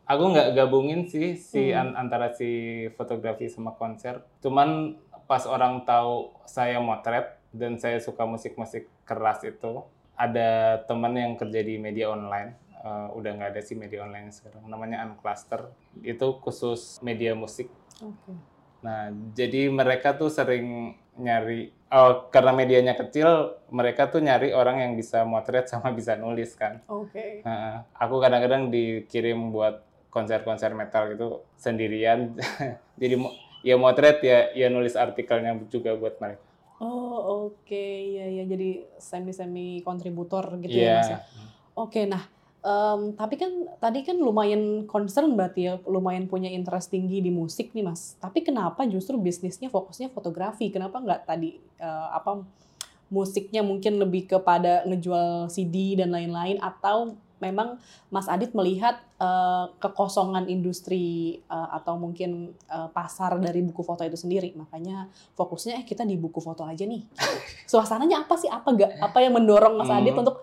aku 0.06 0.24
nggak 0.36 0.54
gabungin 0.54 1.08
sih 1.10 1.34
si 1.40 1.72
an- 1.74 1.96
antara 1.98 2.32
si 2.36 2.86
fotografi 3.00 3.50
sama 3.50 3.74
konser. 3.74 4.22
Cuman 4.44 5.00
pas 5.26 5.48
orang 5.50 5.82
tahu 5.88 6.36
saya 6.46 6.78
motret 6.78 7.42
dan 7.50 7.80
saya 7.82 7.98
suka 7.98 8.28
musik-musik 8.28 8.86
keras 9.08 9.42
itu, 9.48 9.82
ada 10.14 10.84
teman 10.86 11.16
yang 11.18 11.34
kerja 11.40 11.64
di 11.66 11.80
media 11.82 12.12
online. 12.14 12.60
Eh, 12.86 13.08
udah 13.18 13.32
nggak 13.34 13.52
ada 13.58 13.62
sih 13.66 13.74
media 13.74 14.06
online 14.06 14.30
sekarang. 14.30 14.62
Namanya 14.70 15.02
Uncluster. 15.08 15.74
Itu 16.06 16.38
khusus 16.44 17.02
media 17.02 17.34
musik. 17.34 17.72
oke 18.04 18.56
Nah, 18.86 19.10
jadi 19.34 19.74
mereka 19.74 20.14
tuh 20.14 20.30
sering 20.30 20.94
nyari, 21.16 21.72
oh, 21.90 22.28
karena 22.28 22.52
medianya 22.52 22.94
kecil, 22.94 23.56
mereka 23.72 24.08
tuh 24.08 24.20
nyari 24.20 24.52
orang 24.52 24.84
yang 24.84 24.92
bisa 24.94 25.24
motret 25.24 25.68
sama 25.68 25.92
bisa 25.92 26.16
nulis 26.16 26.54
kan. 26.54 26.84
oke 26.86 27.42
Heeh. 27.42 27.76
aku 27.96 28.16
kadang-kadang 28.20 28.68
dikirim 28.68 29.52
buat 29.52 29.80
konser-konser 30.12 30.72
metal 30.72 31.12
gitu 31.12 31.28
sendirian. 31.56 32.36
Jadi 33.02 33.16
ya 33.64 33.76
motret 33.76 34.24
ya 34.24 34.52
ya 34.54 34.68
nulis 34.70 34.96
artikelnya 34.96 35.60
juga 35.68 35.96
buat 35.96 36.16
mereka. 36.20 36.40
Oh 36.80 37.48
oke 37.48 37.86
ya 38.16 38.28
ya 38.28 38.44
jadi 38.44 38.84
semi 39.00 39.32
semi 39.32 39.80
kontributor 39.80 40.60
gitu 40.60 40.76
Iya. 40.76 40.88
ya 40.88 40.96
mas 41.00 41.10
ya. 41.10 41.20
Oke 41.76 42.04
nah 42.04 42.24
em, 42.66 43.14
tapi 43.14 43.38
kan 43.38 43.52
tadi 43.78 44.02
kan 44.02 44.18
lumayan 44.18 44.90
concern 44.90 45.38
berarti 45.38 45.70
ya 45.70 45.74
lumayan 45.86 46.26
punya 46.26 46.50
interest 46.50 46.90
tinggi 46.90 47.22
di 47.22 47.30
musik 47.30 47.72
nih 47.78 47.86
mas. 47.86 48.18
Tapi 48.18 48.42
kenapa 48.42 48.90
justru 48.90 49.22
bisnisnya 49.22 49.70
fokusnya 49.70 50.10
fotografi? 50.10 50.74
Kenapa 50.74 50.98
nggak 50.98 51.30
tadi 51.30 51.62
eh, 51.78 52.08
apa 52.10 52.42
musiknya 53.14 53.62
mungkin 53.62 54.02
lebih 54.02 54.26
kepada 54.26 54.82
ngejual 54.90 55.54
CD 55.54 55.94
dan 55.94 56.10
lain-lain 56.10 56.58
atau 56.58 57.14
memang 57.38 57.78
Mas 58.10 58.26
Adit 58.26 58.56
melihat 58.58 58.98
eh, 59.22 59.66
kekosongan 59.78 60.50
industri 60.50 61.38
eh, 61.46 61.70
atau 61.70 62.00
mungkin 62.02 62.56
eh, 62.66 62.90
pasar 62.90 63.38
dari 63.38 63.62
buku 63.62 63.86
foto 63.86 64.02
itu 64.02 64.18
sendiri 64.18 64.56
makanya 64.58 65.06
fokusnya 65.38 65.84
eh 65.84 65.86
kita 65.86 66.02
di 66.02 66.18
buku 66.18 66.42
foto 66.42 66.66
aja 66.66 66.82
nih 66.88 67.06
suasananya 67.72 68.26
apa 68.26 68.34
sih 68.40 68.50
apa 68.50 68.66
gak 68.74 68.92
apa 68.98 69.18
yang 69.22 69.38
mendorong 69.38 69.78
Mas 69.78 69.92
Adit 69.92 70.16
Hmm. 70.16 70.24
untuk 70.26 70.42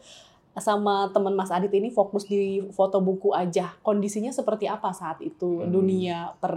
sama 0.55 1.09
teman 1.09 1.33
Mas 1.33 1.49
Adit 1.49 1.73
ini 1.73 1.89
fokus 1.89 2.25
di 2.25 2.61
foto 2.71 2.99
buku 2.99 3.33
aja 3.33 3.73
kondisinya 3.81 4.29
seperti 4.29 4.67
apa 4.67 4.93
saat 4.93 5.21
itu 5.21 5.63
Hmm. 5.63 5.71
dunia 5.71 6.37
per 6.37 6.53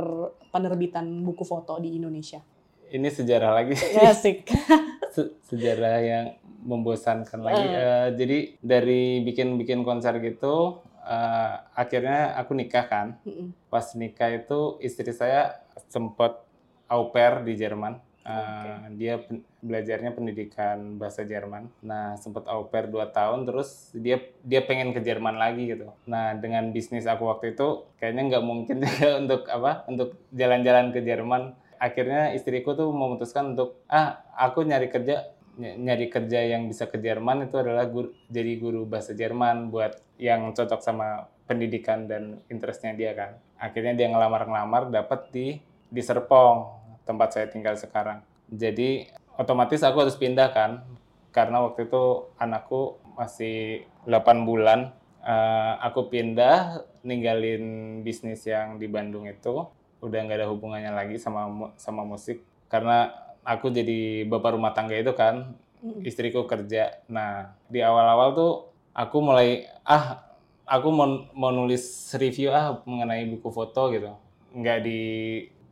penerbitan 0.50 1.06
buku 1.22 1.44
foto 1.44 1.78
di 1.78 1.96
Indonesia 1.96 2.44
Ini 2.86 3.08
sejarah 3.08 3.52
lagi 3.54 3.75
asik 4.12 4.52
Se- 5.16 5.32
sejarah 5.42 5.96
yang 5.98 6.25
membosankan 6.62 7.40
lagi. 7.40 7.62
Eh. 7.62 7.72
Eh, 7.72 8.08
jadi 8.16 8.38
dari 8.60 9.02
bikin-bikin 9.22 9.80
konser 9.82 10.18
gitu, 10.18 10.82
eh, 11.00 11.54
akhirnya 11.72 12.36
aku 12.36 12.52
nikah 12.52 12.84
kan. 12.84 13.08
Mm-mm. 13.22 13.54
Pas 13.70 13.86
nikah 13.94 14.34
itu 14.34 14.75
istri 14.80 15.08
saya 15.10 15.62
sempat 15.88 16.42
au 16.86 17.10
pair 17.10 17.42
di 17.42 17.54
Jerman. 17.54 18.02
Eh, 18.25 18.77
Dia 18.98 19.22
pen- 19.22 19.46
belajarnya 19.62 20.12
pendidikan 20.17 20.98
bahasa 20.98 21.22
Jerman. 21.22 21.70
Nah, 21.86 22.17
sempat 22.17 22.50
au 22.50 22.65
pair 22.65 22.89
2 22.89 23.05
tahun, 23.13 23.46
terus 23.46 23.94
dia 23.94 24.17
dia 24.41 24.65
pengen 24.65 24.98
ke 24.98 25.01
Jerman 25.05 25.38
lagi 25.38 25.70
gitu. 25.70 25.94
Nah, 26.10 26.34
dengan 26.34 26.74
bisnis 26.74 27.05
aku 27.05 27.29
waktu 27.29 27.53
itu, 27.53 27.86
kayaknya 28.01 28.24
nggak 28.34 28.46
mungkin 28.46 28.75
juga 28.84 29.22
untuk 29.22 29.41
apa? 29.46 29.86
Untuk 29.86 30.17
jalan-jalan 30.34 30.89
ke 30.89 31.05
Jerman. 31.05 31.53
Akhirnya 31.77 32.34
istriku 32.34 32.74
tuh 32.74 32.89
memutuskan 32.89 33.53
untuk 33.53 33.77
ah, 33.86 34.25
aku 34.34 34.65
nyari 34.65 34.89
kerja 34.89 35.29
ny- 35.62 35.77
nyari 35.77 36.10
kerja 36.10 36.39
yang 36.50 36.65
bisa 36.65 36.89
ke 36.89 36.98
Jerman 36.98 37.46
itu 37.46 37.62
adalah 37.62 37.86
guru, 37.86 38.10
jadi 38.32 38.58
guru 38.58 38.89
bahasa 38.89 39.13
Jerman 39.13 39.70
buat 39.70 40.01
yang 40.17 40.50
cocok 40.55 40.82
sama 40.82 41.29
pendidikan 41.46 42.10
dan 42.10 42.41
interestnya 42.50 42.98
dia 42.98 43.13
kan. 43.13 43.38
Akhirnya 43.62 43.94
dia 43.94 44.10
ngelamar-ngelamar 44.10 44.89
dapat 44.89 45.29
di 45.29 45.62
di 45.86 46.01
Serpong 46.01 46.85
tempat 47.06 47.38
saya 47.38 47.48
tinggal 47.48 47.78
sekarang. 47.80 48.26
Jadi 48.52 49.10
otomatis 49.38 49.82
aku 49.82 50.06
harus 50.06 50.18
pindah 50.18 50.52
kan 50.52 50.84
karena 51.32 51.62
waktu 51.64 51.88
itu 51.88 52.34
anakku 52.42 53.00
masih 53.16 53.86
8 54.10 54.44
bulan. 54.44 54.92
Eh, 55.26 55.74
aku 55.82 56.14
pindah 56.14 56.86
ninggalin 57.02 58.00
bisnis 58.06 58.46
yang 58.46 58.78
di 58.78 58.86
Bandung 58.86 59.26
itu 59.26 59.66
udah 60.06 60.20
nggak 60.22 60.38
ada 60.38 60.48
hubungannya 60.54 60.94
lagi 60.94 61.18
sama 61.18 61.74
sama 61.82 62.06
musik 62.06 62.46
karena 62.70 63.10
aku 63.42 63.74
jadi 63.74 64.26
bapak 64.30 64.54
rumah 64.54 64.70
tangga 64.74 64.94
itu 64.94 65.14
kan 65.18 65.58
istriku 66.02 66.50
kerja. 66.50 67.02
Nah, 67.10 67.54
di 67.70 67.82
awal-awal 67.82 68.34
tuh 68.34 68.54
aku 68.94 69.18
mulai 69.22 69.70
ah 69.86 70.26
aku 70.66 70.88
mau 70.90 71.08
mau 71.38 71.52
nulis 71.54 72.10
review 72.18 72.50
ah 72.50 72.82
mengenai 72.86 73.30
buku 73.30 73.50
foto 73.54 73.94
gitu. 73.94 74.14
Nggak 74.56 74.80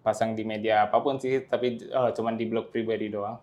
dipasang 0.03 0.35
di 0.35 0.43
media 0.43 0.91
apa 0.91 0.99
pun 0.99 1.15
sih, 1.15 1.47
tapi 1.47 1.79
oh, 1.95 2.11
cuman 2.11 2.35
di 2.35 2.43
blog 2.43 2.75
pribadi 2.75 3.07
doang. 3.07 3.39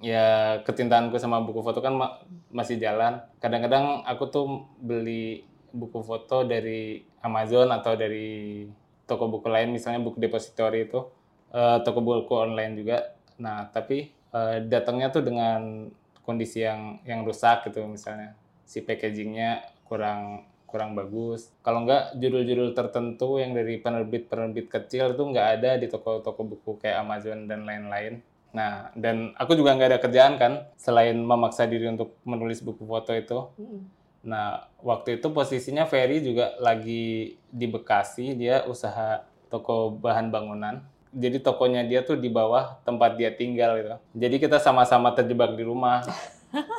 Ya 0.00 0.56
kecintaanku 0.64 1.20
sama 1.20 1.44
buku 1.44 1.60
foto 1.60 1.84
kan 1.84 1.92
ma- 1.92 2.24
masih 2.48 2.80
jalan. 2.80 3.20
Kadang-kadang 3.44 4.08
aku 4.08 4.24
tuh 4.32 4.64
beli 4.80 5.44
buku 5.68 6.00
foto 6.00 6.48
dari 6.48 7.04
Amazon 7.20 7.68
atau 7.68 7.92
dari 7.92 8.64
toko 9.04 9.28
buku 9.28 9.52
lain, 9.52 9.68
misalnya 9.68 10.00
buku 10.00 10.16
depository 10.16 10.88
itu, 10.88 11.04
eh, 11.52 11.84
toko 11.84 12.00
buku 12.00 12.32
online 12.32 12.72
juga. 12.80 13.12
Nah, 13.36 13.68
tapi 13.68 14.08
eh, 14.08 14.56
datangnya 14.64 15.12
tuh 15.12 15.20
dengan 15.28 15.92
kondisi 16.24 16.64
yang 16.64 17.04
yang 17.04 17.24
rusak 17.24 17.68
gitu 17.68 17.84
misalnya 17.88 18.36
si 18.68 18.84
packagingnya 18.84 19.64
kurang 19.88 20.44
kurang 20.68 20.92
bagus 20.92 21.48
kalau 21.64 21.88
nggak 21.88 22.20
judul-judul 22.20 22.76
tertentu 22.76 23.40
yang 23.40 23.56
dari 23.56 23.80
penerbit-penerbit 23.80 24.68
kecil 24.68 25.16
itu 25.16 25.22
nggak 25.24 25.48
ada 25.58 25.70
di 25.80 25.88
toko-toko 25.88 26.44
buku 26.44 26.76
kayak 26.78 27.02
Amazon 27.02 27.48
dan 27.48 27.64
lain-lain 27.64 28.20
nah 28.52 28.92
dan 28.92 29.32
aku 29.40 29.56
juga 29.56 29.76
nggak 29.76 29.90
ada 29.96 30.00
kerjaan 30.00 30.36
kan 30.36 30.52
selain 30.76 31.16
memaksa 31.16 31.64
diri 31.64 31.88
untuk 31.88 32.16
menulis 32.28 32.60
buku 32.60 32.84
foto 32.84 33.16
itu 33.16 33.38
Mm-mm. 33.56 33.98
Nah, 34.28 34.66
waktu 34.82 35.22
itu 35.22 35.30
posisinya 35.30 35.86
Ferry 35.86 36.18
juga 36.18 36.58
lagi 36.58 37.38
di 37.48 37.66
Bekasi, 37.70 38.34
dia 38.34 38.66
usaha 38.66 39.22
toko 39.48 39.94
bahan 39.94 40.28
bangunan. 40.34 40.82
Jadi 41.14 41.40
tokonya 41.40 41.86
dia 41.88 42.04
tuh 42.04 42.20
di 42.20 42.28
bawah 42.28 42.76
tempat 42.84 43.16
dia 43.16 43.32
tinggal 43.32 43.80
gitu. 43.80 43.96
Jadi 44.18 44.36
kita 44.36 44.60
sama-sama 44.60 45.14
terjebak 45.16 45.56
di 45.56 45.64
rumah. 45.64 46.04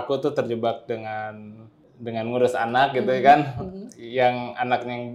Aku 0.00 0.16
tuh 0.16 0.32
terjebak 0.32 0.88
dengan 0.88 1.68
dengan 2.04 2.28
ngurus 2.28 2.52
anak 2.52 2.92
gitu 2.92 3.08
kan, 3.24 3.56
Mm-mm. 3.56 3.88
yang 3.96 4.52
anaknya 4.54 4.94
yang 4.94 5.06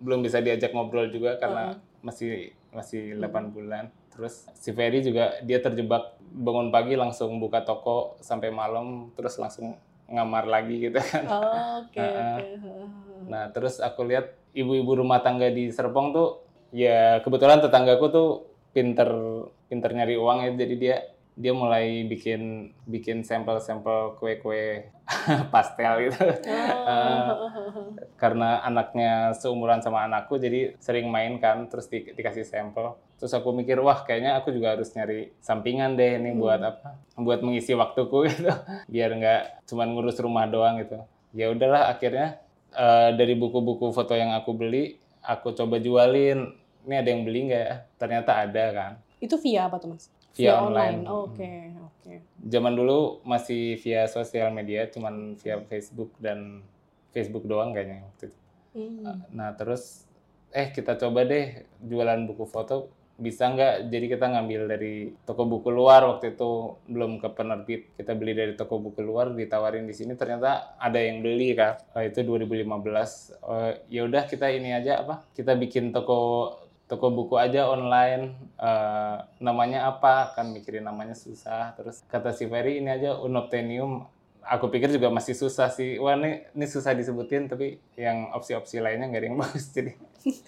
belum 0.00 0.20
bisa 0.20 0.44
diajak 0.44 0.76
ngobrol 0.76 1.08
juga 1.08 1.40
karena 1.40 1.80
masih 2.04 2.52
masih 2.70 3.16
8 3.16 3.50
bulan. 3.56 3.88
Terus 4.12 4.44
si 4.52 4.70
Ferry 4.76 5.00
juga 5.00 5.40
dia 5.40 5.64
terjebak 5.64 6.20
bangun 6.20 6.68
pagi 6.68 6.94
langsung 6.94 7.40
buka 7.40 7.64
toko 7.64 8.20
sampai 8.20 8.52
malam 8.52 9.10
terus 9.16 9.40
langsung 9.40 9.80
ngamar 10.10 10.44
lagi 10.44 10.90
gitu 10.90 11.00
kan. 11.00 11.24
Oh, 11.26 11.86
Oke, 11.86 11.98
Heeh. 11.98 12.36
oke. 12.36 12.46
Nah, 13.30 13.48
terus 13.54 13.78
aku 13.78 14.04
lihat 14.04 14.34
ibu-ibu 14.52 14.98
rumah 14.98 15.22
tangga 15.22 15.46
di 15.48 15.70
Serpong 15.70 16.10
tuh 16.10 16.28
ya 16.74 17.22
kebetulan 17.22 17.62
tetanggaku 17.62 18.06
tuh 18.10 18.28
pinter 18.70 19.10
pinter 19.66 19.90
nyari 19.90 20.14
uang 20.14 20.46
ya 20.46 20.50
jadi 20.54 20.74
dia 20.78 20.96
dia 21.40 21.56
mulai 21.56 22.04
bikin 22.04 22.70
bikin 22.84 23.24
sampel-sampel 23.24 24.20
kue-kue 24.20 24.92
pastel 25.52 26.12
gitu. 26.12 26.20
Oh. 26.52 27.48
Karena 28.20 28.60
anaknya 28.60 29.32
seumuran 29.32 29.80
sama 29.80 30.04
anakku 30.04 30.36
jadi 30.36 30.76
sering 30.76 31.08
main 31.08 31.40
kan 31.40 31.64
terus 31.72 31.88
di- 31.88 32.12
dikasih 32.12 32.44
sampel. 32.44 33.00
Terus 33.16 33.32
aku 33.32 33.56
mikir 33.56 33.80
wah 33.80 34.04
kayaknya 34.04 34.36
aku 34.36 34.52
juga 34.52 34.76
harus 34.76 34.92
nyari 34.92 35.32
sampingan 35.40 35.96
deh 35.96 36.20
ini 36.20 36.36
buat 36.36 36.60
apa? 36.60 37.00
Buat 37.16 37.40
mengisi 37.40 37.72
waktuku 37.72 38.24
gitu. 38.30 38.52
Biar 38.92 39.10
nggak 39.16 39.64
cuman 39.64 39.88
ngurus 39.96 40.20
rumah 40.20 40.44
doang 40.44 40.76
gitu. 40.84 41.00
Ya 41.32 41.48
udahlah 41.48 41.88
akhirnya 41.88 42.36
eh, 42.76 43.16
dari 43.16 43.32
buku-buku 43.32 43.96
foto 43.96 44.12
yang 44.12 44.36
aku 44.36 44.52
beli 44.52 45.00
aku 45.24 45.56
coba 45.56 45.80
jualin. 45.80 46.52
Ini 46.84 47.00
ada 47.00 47.08
yang 47.08 47.24
beli 47.24 47.48
nggak 47.48 47.64
ya? 47.64 47.76
Ternyata 47.96 48.30
ada 48.44 48.64
kan. 48.76 48.92
Itu 49.20 49.40
via 49.40 49.68
apa 49.68 49.80
tuh 49.80 49.96
mas? 49.96 50.08
Via 50.38 50.62
online. 50.62 51.04
Oke, 51.10 51.74
oke. 51.74 52.12
Zaman 52.46 52.72
dulu 52.78 53.24
masih 53.26 53.78
via 53.82 54.06
sosial 54.06 54.54
media, 54.54 54.86
cuman 54.86 55.34
via 55.38 55.58
Facebook 55.66 56.14
dan 56.22 56.62
Facebook 57.10 57.44
doang 57.46 57.74
kayaknya 57.74 58.06
waktu 58.06 58.30
itu. 58.30 58.38
Hmm. 58.70 59.26
Nah 59.34 59.50
terus 59.58 60.06
eh 60.50 60.70
kita 60.70 60.98
coba 60.98 61.26
deh 61.26 61.66
jualan 61.82 62.26
buku 62.26 62.46
foto 62.46 62.90
bisa 63.20 63.52
nggak? 63.52 63.92
Jadi 63.92 64.06
kita 64.16 64.32
ngambil 64.32 64.60
dari 64.64 65.12
toko 65.28 65.44
buku 65.44 65.68
luar 65.68 66.08
waktu 66.08 66.32
itu 66.32 66.80
belum 66.88 67.20
ke 67.20 67.28
penerbit. 67.36 67.92
Kita 67.92 68.16
beli 68.16 68.32
dari 68.32 68.56
toko 68.56 68.80
buku 68.80 69.04
luar 69.04 69.36
ditawarin 69.36 69.84
di 69.84 69.92
sini 69.92 70.16
ternyata 70.16 70.80
ada 70.80 70.96
yang 70.96 71.20
beli 71.20 71.52
kan. 71.52 71.76
Eh, 72.00 72.08
itu 72.08 72.24
2015. 72.24 73.36
Eh, 73.36 73.72
ya 73.92 74.08
udah 74.08 74.24
kita 74.24 74.48
ini 74.48 74.72
aja 74.72 75.04
apa? 75.04 75.28
Kita 75.36 75.52
bikin 75.52 75.92
toko 75.92 76.48
toko 76.90 77.14
buku 77.14 77.38
aja 77.38 77.70
online 77.70 78.50
Eh, 78.60 79.16
namanya 79.40 79.88
apa? 79.88 80.36
Kan 80.36 80.52
mikirin 80.52 80.84
namanya 80.84 81.16
susah. 81.16 81.72
Terus 81.80 82.04
kata 82.04 82.36
si 82.36 82.44
Ferry 82.44 82.84
ini 82.84 82.92
aja 82.92 83.16
unobtainium. 83.16 84.04
Aku 84.44 84.68
pikir 84.68 84.92
juga 84.92 85.08
masih 85.08 85.32
susah 85.32 85.72
sih. 85.72 85.96
Wah 85.96 86.12
ini 86.20 86.44
ini 86.52 86.66
susah 86.68 86.92
disebutin 86.92 87.48
tapi 87.48 87.80
yang 87.96 88.28
opsi-opsi 88.36 88.84
lainnya 88.84 89.08
nggak 89.08 89.20
ada 89.24 89.28
yang 89.32 89.40
bagus 89.44 89.72
jadi. 89.72 89.96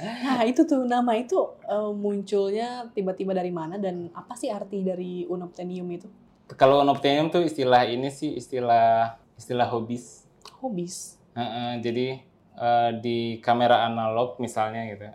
Nah 0.04 0.44
itu 0.44 0.68
tuh 0.68 0.84
nama 0.84 1.16
itu 1.16 1.40
eh, 1.64 1.92
munculnya 1.96 2.92
tiba-tiba 2.92 3.32
dari 3.32 3.48
mana 3.48 3.80
dan 3.80 4.12
apa 4.12 4.36
sih 4.36 4.52
arti 4.52 4.84
dari 4.84 5.24
unobtainium 5.24 5.88
itu? 5.88 6.08
kalau 6.52 6.84
unobtainium 6.84 7.32
tuh 7.32 7.48
istilah 7.48 7.88
ini 7.88 8.12
sih 8.12 8.36
istilah 8.36 9.16
istilah 9.40 9.72
hobis. 9.72 10.28
Hobis. 10.60 11.16
Heeh, 11.32 11.80
jadi 11.80 12.20
eh, 12.60 12.90
di 13.00 13.40
kamera 13.40 13.88
analog 13.88 14.36
misalnya 14.36 14.84
gitu 14.92 15.08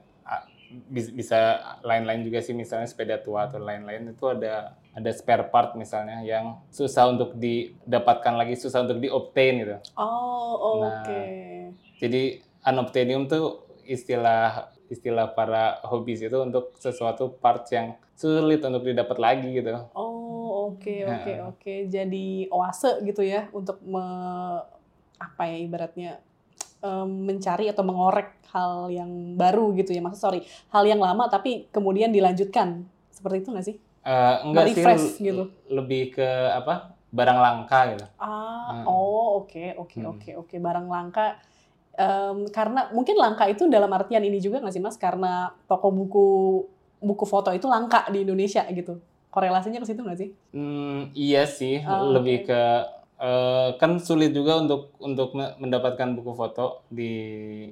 bisa 0.91 1.63
lain-lain 1.79 2.27
juga 2.27 2.43
sih 2.43 2.51
misalnya 2.51 2.91
sepeda 2.91 3.15
tua 3.23 3.47
atau 3.47 3.59
lain-lain 3.63 4.11
itu 4.11 4.25
ada 4.27 4.75
ada 4.91 5.11
spare 5.15 5.47
part 5.47 5.79
misalnya 5.79 6.19
yang 6.27 6.59
susah 6.73 7.07
untuk 7.07 7.39
didapatkan 7.39 8.35
lagi 8.35 8.59
susah 8.59 8.83
untuk 8.83 8.99
diobtain 8.99 9.55
gitu 9.63 9.75
Oh 9.95 10.77
Nah, 10.83 11.01
oke. 11.03 11.19
Jadi 11.97 12.21
unobtainium 12.67 13.25
tuh 13.31 13.63
istilah 13.87 14.73
istilah 14.87 15.31
para 15.35 15.79
hobis 15.87 16.23
itu 16.23 16.37
untuk 16.39 16.75
sesuatu 16.79 17.35
parts 17.39 17.71
yang 17.75 17.95
sulit 18.15 18.63
untuk 18.63 18.83
didapat 18.87 19.17
lagi 19.19 19.49
gitu. 19.55 19.71
Oh 19.95 20.71
oke 20.71 20.95
Nah. 21.03 21.15
oke 21.15 21.33
oke. 21.55 21.73
Jadi 21.87 22.47
oase 22.51 23.03
gitu 23.03 23.23
ya 23.23 23.47
untuk 23.51 23.79
me, 23.83 24.03
apa 25.17 25.43
ya 25.49 25.57
ibaratnya 25.57 26.11
em, 26.83 27.09
mencari 27.29 27.65
atau 27.71 27.83
mengorek 27.85 28.41
hal 28.53 28.87
yang 28.93 29.35
baru 29.35 29.73
gitu 29.75 29.91
ya. 29.95 30.01
Maksud 30.03 30.21
sorry 30.21 30.39
hal 30.73 30.83
yang 30.87 30.99
lama 31.01 31.27
tapi 31.29 31.67
kemudian 31.73 32.09
dilanjutkan 32.13 32.85
seperti 33.11 33.43
itu 33.45 33.49
nggak 33.53 33.65
sih? 33.65 33.75
Eh, 34.07 34.35
enggak 34.47 34.65
sih 34.71 34.83
Refresh 34.83 35.05
l- 35.07 35.15
gitu. 35.27 35.43
lebih 35.73 36.03
ke 36.15 36.27
apa? 36.53 36.95
barang 37.07 37.39
langka 37.39 37.79
gitu. 37.95 38.05
Ah, 38.19 38.67
Hmm. 38.67 38.85
oh 38.89 39.45
oke 39.45 39.77
oke 39.79 39.97
Hmm. 40.01 40.11
oke 40.11 40.29
oke 40.43 40.55
barang 40.59 40.87
langka 40.89 41.37
Em, 41.97 42.45
karena 42.53 42.93
mungkin 42.93 43.17
langka 43.17 43.49
itu 43.49 43.65
dalam 43.65 43.89
artian 43.89 44.21
ini 44.21 44.37
juga 44.37 44.61
nggak 44.61 44.73
sih 44.75 44.83
mas 44.85 44.97
karena 45.01 45.49
toko 45.65 45.89
buku 45.89 46.25
buku 47.01 47.25
foto 47.25 47.49
itu 47.53 47.65
langka 47.65 48.05
di 48.13 48.21
Indonesia 48.21 48.61
gitu 48.69 49.01
korelasinya 49.33 49.81
ke 49.81 49.87
situ 49.89 50.01
nggak 50.05 50.19
sih? 50.21 50.29
Hmm, 50.53 51.11
iya 51.13 51.43
sih, 51.57 51.83
Oh, 51.85 52.13
lebih 52.15 52.37
oke. 52.41 52.47
ke 52.49 52.61
eh, 53.17 53.69
kan 53.75 53.97
sulit 53.97 54.31
juga 54.31 54.57
untuk 54.57 54.93
untuk 54.99 55.33
me- 55.33 55.57
mendapatkan 55.57 56.13
buku 56.13 56.31
foto 56.31 56.85
di 56.87 57.11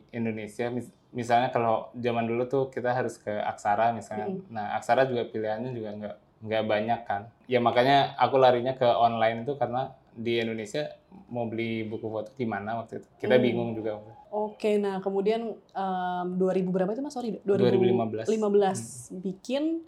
Indonesia. 0.09 0.69
Mis- 0.69 0.93
misalnya 1.11 1.47
kalau 1.47 1.93
zaman 1.93 2.25
dulu 2.25 2.43
tuh 2.45 2.63
kita 2.67 2.91
harus 2.91 3.15
ke 3.15 3.31
Aksara 3.31 3.93
misalnya. 3.93 4.31
Mm. 4.31 4.41
Nah, 4.49 4.75
Aksara 4.75 5.05
juga 5.05 5.23
pilihannya 5.25 5.71
juga 5.71 5.89
nggak 5.93 6.15
nggak 6.43 6.63
banyak 6.63 6.99
kan. 7.03 7.21
Ya 7.45 7.57
makanya 7.57 8.13
aku 8.17 8.35
larinya 8.35 8.73
ke 8.73 8.85
online 8.85 9.43
itu 9.43 9.55
karena 9.55 9.93
di 10.11 10.39
Indonesia 10.39 10.91
mau 11.27 11.43
beli 11.43 11.83
buku 11.83 12.07
foto 12.07 12.29
di 12.33 12.45
mana 12.45 12.79
waktu 12.79 12.99
itu. 12.99 13.07
Kita 13.17 13.35
Hmm. 13.35 13.43
bingung 13.43 13.69
juga. 13.73 13.99
Oke, 14.29 14.75
nah 14.75 14.99
kemudian 14.99 15.55
em, 15.55 16.27
2000 16.35 16.69
berapa 16.69 16.91
itu 16.91 16.99
mas? 16.99 17.15
Sorry, 17.15 17.39
2015. 17.41 18.27
2015 18.27 18.81
bikin 19.15 19.83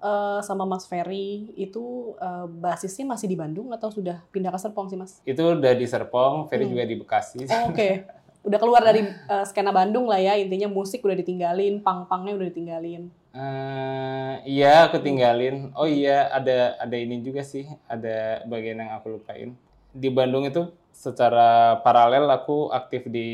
eh, 0.00 0.40
sama 0.42 0.64
Mas 0.64 0.88
Ferry 0.88 1.52
itu 1.54 2.16
eh, 2.18 2.46
basisnya 2.48 3.04
masih 3.06 3.28
di 3.28 3.36
Bandung 3.36 3.70
atau 3.70 3.92
sudah 3.92 4.24
pindah 4.32 4.50
ke 4.50 4.58
Serpong 4.58 4.88
sih 4.88 4.98
mas? 4.98 5.20
Itu 5.22 5.60
udah 5.60 5.72
di 5.76 5.86
Serpong, 5.86 6.48
Ferry 6.48 6.64
Hmm. 6.66 6.72
juga 6.74 6.84
di 6.88 6.96
Bekasi. 6.96 7.44
Oh, 7.46 7.70
Oke, 7.70 8.08
udah 8.40 8.58
keluar 8.58 8.82
dari 8.82 9.04
eh, 9.04 9.44
skena 9.44 9.70
Bandung 9.70 10.08
lah 10.08 10.18
ya 10.18 10.34
intinya 10.40 10.66
musik 10.66 11.04
udah 11.04 11.14
ditinggalin, 11.14 11.84
pang-pangnya 11.84 12.32
udah 12.34 12.48
ditinggalin. 12.48 13.12
Eh, 13.30 14.34
iya, 14.48 14.90
aku 14.90 14.98
tinggalin. 14.98 15.70
Oh 15.78 15.86
iya, 15.86 16.26
ada 16.32 16.74
ada 16.80 16.96
ini 16.98 17.22
juga 17.22 17.46
sih, 17.46 17.62
ada 17.86 18.42
bagian 18.48 18.82
yang 18.82 18.90
aku 18.98 19.20
lupain. 19.20 19.54
Di 19.94 20.10
Bandung 20.10 20.42
itu 20.46 20.66
secara 20.90 21.78
paralel 21.86 22.26
aku 22.28 22.74
aktif 22.74 23.06
di 23.06 23.28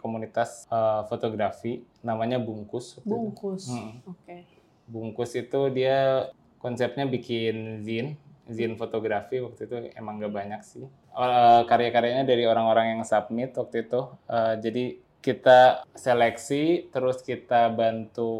komunitas 0.00 0.64
eh, 0.72 1.02
fotografi, 1.10 1.84
namanya 2.00 2.40
Bungkus. 2.40 2.96
Bungkus. 3.04 3.68
Hmm. 3.68 4.00
Oke. 4.08 4.61
Bungkus 4.86 5.34
itu 5.38 5.70
dia 5.70 6.30
konsepnya 6.62 7.06
bikin 7.06 7.82
zin, 7.82 8.14
zin 8.46 8.78
fotografi 8.78 9.42
waktu 9.42 9.66
itu 9.66 9.76
emang 9.98 10.22
gak 10.22 10.34
banyak 10.34 10.62
sih. 10.62 10.86
Eh, 11.12 11.60
karya-karyanya 11.68 12.24
dari 12.24 12.48
orang-orang 12.48 12.96
yang 12.96 13.02
submit 13.04 13.52
waktu 13.52 13.84
itu. 13.84 14.00
Eh, 14.30 14.54
jadi 14.62 14.84
kita 15.22 15.86
seleksi, 15.94 16.88
terus 16.90 17.22
kita 17.22 17.70
bantu 17.70 18.30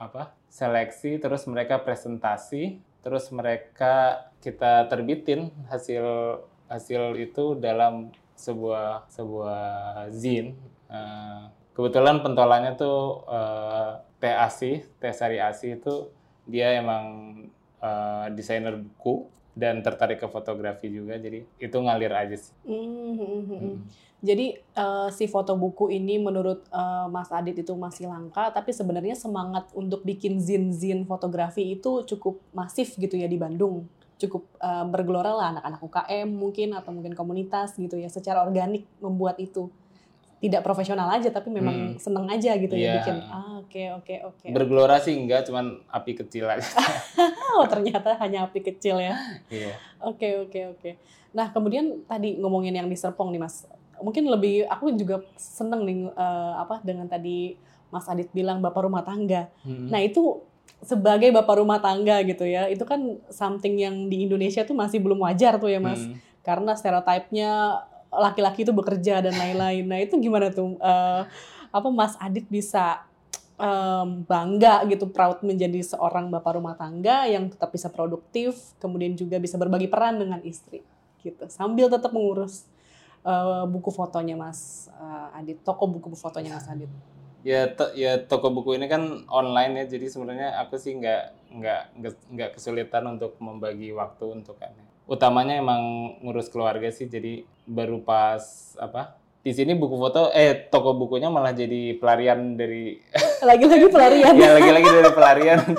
apa? 0.00 0.32
Seleksi, 0.48 1.20
terus 1.20 1.44
mereka 1.50 1.82
presentasi, 1.82 2.80
terus 3.04 3.28
mereka 3.30 4.26
kita 4.40 4.88
terbitin 4.88 5.52
hasil 5.68 6.04
hasil 6.70 7.18
itu 7.18 7.58
dalam 7.58 8.14
sebuah 8.38 9.10
sebuah 9.12 9.68
zin. 10.14 10.56
Eh, 10.88 11.44
kebetulan 11.80 12.20
pentolannya 12.20 12.76
tuh 12.76 13.24
eh, 13.24 13.90
Teh 14.20 14.36
Asih, 14.36 14.84
Teh 15.00 15.16
Sari 15.16 15.40
Asih 15.40 15.80
itu 15.80 16.12
dia 16.44 16.76
emang 16.76 17.04
eh, 17.80 18.26
desainer 18.36 18.76
buku 18.76 19.32
dan 19.56 19.80
tertarik 19.80 20.20
ke 20.20 20.28
fotografi 20.28 20.92
juga, 20.92 21.16
jadi 21.16 21.48
itu 21.56 21.76
ngalir 21.80 22.12
aja 22.12 22.36
sih. 22.36 22.52
Hmm, 22.68 23.16
hmm. 23.16 23.40
Hmm. 23.48 23.76
Jadi 24.20 24.60
eh, 24.60 25.08
si 25.16 25.24
foto 25.24 25.56
buku 25.56 25.88
ini 25.88 26.20
menurut 26.20 26.68
eh, 26.68 27.06
Mas 27.08 27.32
Adit 27.32 27.56
itu 27.64 27.72
masih 27.72 28.12
langka, 28.12 28.52
tapi 28.52 28.76
sebenarnya 28.76 29.16
semangat 29.16 29.72
untuk 29.72 30.04
bikin 30.04 30.36
zin-zin 30.36 31.08
fotografi 31.08 31.72
itu 31.80 32.04
cukup 32.04 32.44
masif 32.52 33.00
gitu 33.00 33.16
ya 33.16 33.24
di 33.24 33.40
Bandung. 33.40 33.88
Cukup 34.20 34.44
eh, 34.60 34.84
bergelora 34.84 35.32
lah 35.32 35.46
anak-anak 35.56 35.80
UKM 35.80 36.28
mungkin 36.28 36.76
atau 36.76 36.92
mungkin 36.92 37.16
komunitas 37.16 37.80
gitu 37.80 37.96
ya, 37.96 38.12
secara 38.12 38.44
organik 38.44 38.84
membuat 39.00 39.40
itu. 39.40 39.72
Tidak 40.40 40.60
profesional 40.60 41.04
aja, 41.06 41.28
tapi 41.28 41.48
memang 41.48 41.76
Hmm. 41.92 41.96
seneng 41.96 42.24
aja 42.26 42.56
gitu 42.56 42.72
ya 42.72 42.80
Iya. 42.80 42.94
bikin. 42.98 43.16
Ah, 43.22 43.60
oke 43.60 43.82
oke 43.94 44.14
oke. 44.24 44.46
Bergelora 44.48 44.96
sih 44.96 45.12
enggak, 45.12 45.44
cuman 45.44 45.84
api 45.86 46.16
kecil 46.16 46.48
aja. 46.48 46.64
Oh 47.52 47.66
ternyata 47.66 48.16
hanya 48.16 48.46
api 48.46 48.62
kecil 48.62 48.96
ya. 48.96 49.12
Iya. 49.48 49.74
Oke 50.00 50.40
oke 50.40 50.60
oke. 50.72 50.90
Nah 51.30 51.50
kemudian 51.50 51.84
tadi 52.04 52.34
ngomongin 52.34 52.72
yang 52.72 52.86
di 52.86 52.94
Serpong 52.94 53.28
nih 53.28 53.38
mas, 53.38 53.68
mungkin 53.98 54.24
lebih 54.24 54.64
aku 54.64 54.94
juga 54.94 55.20
seneng 55.34 55.84
nih 55.84 56.08
eh, 56.08 56.52
apa 56.56 56.80
dengan 56.80 57.04
tadi 57.04 57.58
Mas 57.88 58.06
Adit 58.06 58.30
bilang 58.30 58.58
bapak 58.58 58.80
rumah 58.80 59.02
tangga. 59.02 59.50
Hmm. 59.60 59.90
Nah 59.90 59.98
itu 59.98 60.40
sebagai 60.80 61.28
bapak 61.28 61.58
rumah 61.58 61.76
tangga 61.78 62.22
gitu 62.22 62.46
ya, 62.46 62.64
itu 62.64 62.80
kan 62.82 62.96
something 63.28 63.76
yang 63.76 64.06
di 64.06 64.24
Indonesia 64.24 64.62
tuh 64.62 64.72
masih 64.72 64.96
belum 64.96 65.20
wajar 65.20 65.58
tuh 65.58 65.68
ya 65.68 65.76
mas, 65.76 66.00
Hmm. 66.00 66.16
karena 66.40 66.72
stereotipnya 66.72 67.82
laki-laki 68.10 68.66
itu 68.66 68.74
bekerja 68.74 69.22
dan 69.22 69.34
lain-lain. 69.38 69.86
Nah 69.86 69.98
itu 70.02 70.18
gimana 70.18 70.50
tuh 70.50 70.76
eh, 70.82 71.22
apa 71.70 71.88
Mas 71.94 72.18
Adit 72.18 72.50
bisa 72.50 73.06
em, 73.60 74.24
bangga 74.24 74.82
gitu 74.88 75.06
proud 75.06 75.44
menjadi 75.44 75.78
seorang 75.84 76.32
bapak 76.32 76.58
rumah 76.58 76.74
tangga 76.74 77.28
yang 77.28 77.46
tetap 77.52 77.70
bisa 77.70 77.92
produktif, 77.92 78.74
kemudian 78.82 79.14
juga 79.14 79.36
bisa 79.36 79.60
berbagi 79.60 79.86
peran 79.86 80.18
dengan 80.18 80.40
istri 80.42 80.82
gitu, 81.20 81.46
sambil 81.52 81.92
tetap 81.92 82.16
mengurus 82.16 82.64
uh, 83.28 83.68
buku 83.68 83.92
fotonya 83.92 84.40
Mas 84.40 84.88
uh, 84.96 85.36
Adit, 85.36 85.60
toko 85.60 85.84
buku 85.84 86.16
fotonya 86.16 86.56
Mas 86.56 86.64
Adit? 86.64 86.88
Ya, 87.44 87.68
to, 87.68 87.92
ya 87.92 88.16
toko 88.24 88.48
buku 88.48 88.80
ini 88.80 88.88
kan 88.88 89.28
online 89.28 89.84
ya, 89.84 89.96
jadi 89.96 90.08
sebenarnya 90.08 90.56
aku 90.64 90.80
sih 90.80 90.96
nggak 90.96 91.54
nggak 91.60 91.82
nggak 92.32 92.50
kesulitan 92.56 93.04
untuk 93.04 93.36
membagi 93.36 93.92
waktu 93.92 94.32
untuk 94.32 94.56
kan. 94.56 94.72
Utamanya 95.10 95.58
emang 95.58 96.14
ngurus 96.22 96.46
keluarga 96.46 96.86
sih, 96.94 97.10
jadi 97.10 97.42
baru 97.66 97.98
pas 98.06 98.78
apa 98.78 99.18
di 99.40 99.56
sini 99.56 99.72
buku 99.72 99.96
foto 99.96 100.28
eh 100.36 100.68
toko 100.68 100.92
bukunya 100.92 101.32
malah 101.32 101.56
jadi 101.56 101.96
pelarian 101.96 102.60
dari 102.60 103.00
lagi-lagi 103.48 103.88
pelarian. 103.88 104.34
Ya 104.36 104.54
lagi-lagi 104.54 104.88
dari 104.88 105.10
pelarian. 105.12 105.60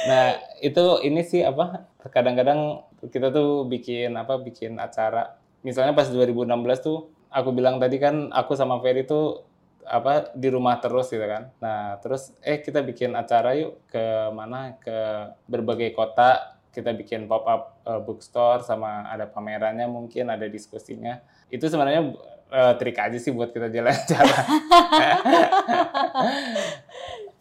Nah 0.00 0.40
itu 0.64 0.98
ini 1.04 1.20
sih 1.22 1.44
apa 1.44 1.86
kadang-kadang 2.08 2.82
kita 3.12 3.28
tuh 3.30 3.68
bikin 3.68 4.16
apa 4.16 4.40
bikin 4.40 4.80
acara. 4.80 5.36
Misalnya 5.60 5.92
pas 5.92 6.08
2016 6.08 6.56
tuh 6.80 7.12
aku 7.28 7.52
bilang 7.52 7.76
tadi 7.76 8.00
kan 8.00 8.32
aku 8.32 8.56
sama 8.56 8.80
Ferry 8.80 9.04
tuh 9.04 9.44
apa 9.84 10.32
di 10.32 10.48
rumah 10.48 10.80
terus 10.80 11.12
gitu 11.12 11.22
kan. 11.22 11.52
Nah 11.60 12.00
terus 12.00 12.32
eh 12.40 12.64
kita 12.64 12.80
bikin 12.80 13.12
acara 13.12 13.54
yuk 13.60 13.78
ke 13.92 14.32
mana? 14.32 14.80
Ke 14.80 15.30
berbagai 15.46 15.92
kota 15.92 16.58
kita 16.70 16.94
bikin 16.94 17.26
pop 17.26 17.42
up 17.46 17.82
uh, 17.82 17.98
bookstore 17.98 18.62
sama 18.62 19.06
ada 19.10 19.26
pamerannya 19.26 19.90
mungkin 19.90 20.30
ada 20.30 20.46
diskusinya 20.46 21.18
itu 21.50 21.66
sebenarnya 21.66 22.14
uh, 22.50 22.74
trik 22.78 22.98
aja 22.98 23.18
sih 23.18 23.34
buat 23.34 23.50
kita 23.50 23.70
jalan-jalan. 23.70 24.44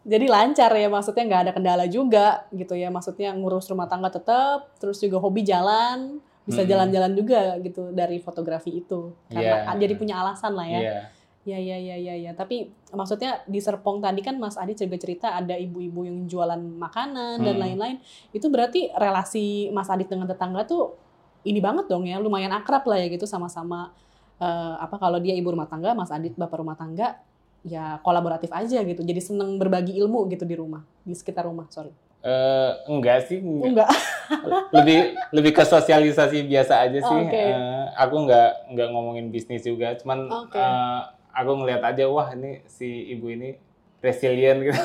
Jadi 0.09 0.25
lancar 0.25 0.73
ya 0.73 0.89
maksudnya 0.89 1.23
nggak 1.29 1.41
ada 1.45 1.53
kendala 1.53 1.85
juga 1.85 2.49
gitu 2.49 2.73
ya 2.73 2.89
maksudnya 2.89 3.29
ngurus 3.37 3.69
rumah 3.69 3.85
tangga 3.85 4.09
tetap 4.09 4.73
terus 4.81 4.97
juga 4.97 5.21
hobi 5.21 5.45
jalan 5.45 6.17
bisa 6.49 6.65
jalan-jalan 6.65 7.13
hmm. 7.13 7.19
juga 7.21 7.41
gitu 7.61 7.93
dari 7.93 8.17
fotografi 8.17 8.81
itu 8.81 9.13
karena 9.29 9.69
yeah. 9.69 9.77
jadi 9.77 9.93
punya 9.93 10.17
alasan 10.17 10.57
lah 10.57 10.65
ya. 10.65 10.81
Yeah. 10.81 11.03
Ya 11.47 11.55
ya 11.55 11.79
ya 11.79 11.95
ya 11.95 12.13
ya 12.19 12.31
tapi 12.35 12.75
maksudnya 12.91 13.41
di 13.47 13.63
Serpong 13.63 14.03
tadi 14.03 14.19
kan 14.19 14.35
Mas 14.37 14.59
Adi 14.59 14.75
juga 14.75 14.99
cerita 14.99 15.33
ada 15.33 15.55
ibu-ibu 15.55 16.03
yang 16.03 16.27
jualan 16.27 16.59
makanan 16.59 17.41
hmm. 17.41 17.45
dan 17.47 17.55
lain-lain 17.55 17.97
itu 18.35 18.45
berarti 18.51 18.91
relasi 18.91 19.71
Mas 19.71 19.87
Adi 19.87 20.03
dengan 20.03 20.27
tetangga 20.27 20.67
tuh 20.67 20.99
ini 21.47 21.63
banget 21.63 21.87
dong 21.87 22.05
ya 22.05 22.19
lumayan 22.19 22.51
akrab 22.51 22.83
lah 22.83 22.99
ya 22.99 23.07
gitu 23.07 23.23
sama-sama 23.23 23.95
uh, 24.39 24.73
apa 24.79 24.95
kalau 24.97 25.19
dia 25.19 25.35
ibu 25.35 25.51
rumah 25.51 25.67
tangga, 25.67 25.93
Mas 25.93 26.09
Adit 26.09 26.33
bapak 26.39 26.63
rumah 26.63 26.79
tangga, 26.79 27.19
ya 27.61 27.99
kolaboratif 28.01 28.49
aja 28.49 28.81
gitu. 28.81 29.01
Jadi 29.03 29.21
seneng 29.21 29.59
berbagi 29.59 29.99
ilmu 29.99 30.25
gitu 30.31 30.47
di 30.47 30.55
rumah, 30.55 30.81
di 31.03 31.13
sekitar 31.13 31.45
rumah, 31.45 31.67
sorry. 31.69 31.91
Uh, 32.19 32.75
enggak 32.91 33.31
sih, 33.31 33.39
enggak. 33.39 33.87
enggak. 33.87 33.89
lebih 34.75 34.97
lebih 35.31 35.51
ke 35.55 35.63
sosialisasi 35.63 36.43
biasa 36.43 36.73
aja 36.83 36.99
sih. 36.99 37.19
Okay. 37.27 37.47
Uh, 37.51 37.55
eh, 37.55 37.83
aku 37.95 38.15
enggak 38.27 38.49
enggak 38.67 38.87
ngomongin 38.91 39.25
bisnis 39.31 39.63
juga, 39.63 39.95
cuman 39.99 40.27
okay. 40.27 40.59
uh, 40.59 41.01
aku 41.33 41.51
ngelihat 41.63 41.83
aja 41.83 42.05
wah 42.09 42.33
ini 42.33 42.63
si 42.65 43.13
ibu 43.13 43.29
ini 43.29 43.55
resilient 43.99 44.63
gitu. 44.63 44.81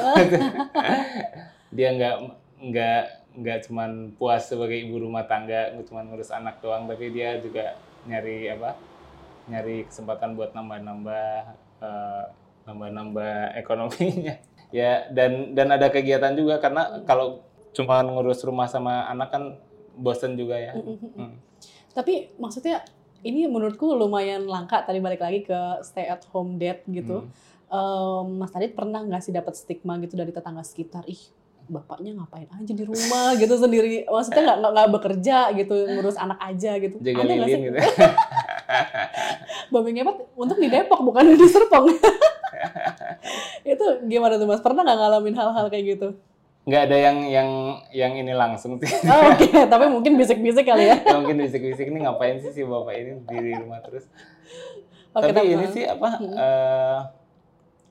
Dia 1.76 1.88
enggak 1.94 2.16
enggak 2.62 3.02
enggak 3.35 3.59
cuman 3.66 4.14
puas 4.14 4.46
sebagai 4.46 4.78
ibu 4.78 5.02
rumah 5.02 5.26
tangga, 5.26 5.74
enggak 5.74 5.87
cuman 5.90 6.04
ngurus 6.07 6.30
anak 6.30 6.62
doang, 6.62 6.87
tapi 6.87 7.11
dia 7.11 7.35
juga 7.42 7.74
nyari 8.07 8.46
apa? 8.54 8.78
nyari 9.48 9.85
kesempatan 9.88 10.37
buat 10.37 10.57
nambah-nambah 10.57 11.28
uh, 11.85 12.24
nambah-nambah 12.64 13.61
ekonominya 13.61 14.40
ya 14.78 15.09
dan 15.12 15.52
dan 15.52 15.68
ada 15.68 15.92
kegiatan 15.92 16.33
juga 16.33 16.57
karena 16.59 17.04
kalau 17.04 17.44
cuma 17.76 18.00
ngurus 18.00 18.40
rumah 18.46 18.64
sama 18.70 19.04
anak 19.11 19.28
kan 19.28 19.42
bosen 19.94 20.35
juga 20.35 20.57
ya 20.57 20.72
hmm. 20.74 21.35
tapi 21.92 22.33
maksudnya 22.40 22.83
ini 23.24 23.48
menurutku 23.48 23.96
lumayan 23.96 24.44
langka 24.44 24.84
tadi 24.84 25.00
balik 25.00 25.24
lagi 25.24 25.48
ke 25.48 25.58
stay 25.80 26.04
at 26.04 26.22
home 26.30 26.60
dad 26.60 26.84
gitu. 26.84 27.24
Hmm. 27.24 27.32
um, 27.72 28.44
Mas 28.44 28.52
Tadit 28.52 28.76
pernah 28.76 29.00
nggak 29.00 29.24
sih 29.24 29.32
dapat 29.32 29.56
stigma 29.56 29.96
gitu 30.04 30.14
dari 30.14 30.30
tetangga 30.30 30.60
sekitar? 30.60 31.08
Ih 31.08 31.18
bapaknya 31.64 32.12
ngapain 32.12 32.44
aja 32.44 32.72
di 32.76 32.84
rumah 32.84 33.32
gitu 33.40 33.56
sendiri. 33.56 34.04
Maksudnya 34.04 34.42
nggak 34.44 34.58
nggak 34.60 34.88
bekerja 34.92 35.37
gitu 35.56 35.74
ngurus 35.96 36.20
anak 36.20 36.37
aja 36.44 36.76
gitu. 36.76 36.96
Jaga 37.00 37.20
ada 37.24 37.32
nggak 37.32 37.48
sih? 37.48 37.60
gitu. 37.64 37.78
Babi 39.72 39.90
ngepet 39.96 40.16
untuk 40.37 40.60
di 40.60 40.68
Depok 40.68 41.00
bukan 41.00 41.32
di 41.32 41.48
Serpong. 41.48 41.88
Itu 43.64 44.04
gimana 44.04 44.37
tuh 44.37 44.44
mas? 44.44 44.60
Pernah 44.60 44.84
nggak 44.84 44.98
ngalamin 45.00 45.34
hal-hal 45.34 45.66
kayak 45.72 45.96
gitu 45.96 46.08
nggak 46.64 46.83
ada 46.88 46.96
yang 46.96 47.18
yang 47.29 47.48
yang 47.92 48.12
ini 48.16 48.33
langsung 48.33 48.81
sih. 48.81 48.88
Oh, 49.05 49.29
Oke, 49.29 49.53
okay. 49.53 49.68
tapi 49.72 49.85
mungkin 49.92 50.16
bisik-bisik 50.16 50.64
kali 50.64 50.88
ya. 50.88 50.96
ya 50.96 51.20
mungkin 51.20 51.37
bisik-bisik 51.44 51.92
ini 51.92 52.09
ngapain 52.09 52.40
sih 52.40 52.57
si 52.57 52.64
bapak 52.64 52.94
ini 52.96 53.12
di 53.20 53.53
rumah 53.53 53.85
terus. 53.85 54.09
Okay, 55.14 55.31
tapi 55.31 55.53
ini 55.53 55.66
sih 55.70 55.85
apa? 55.85 56.09
Hmm. 56.18 56.33
Uh, 56.33 56.98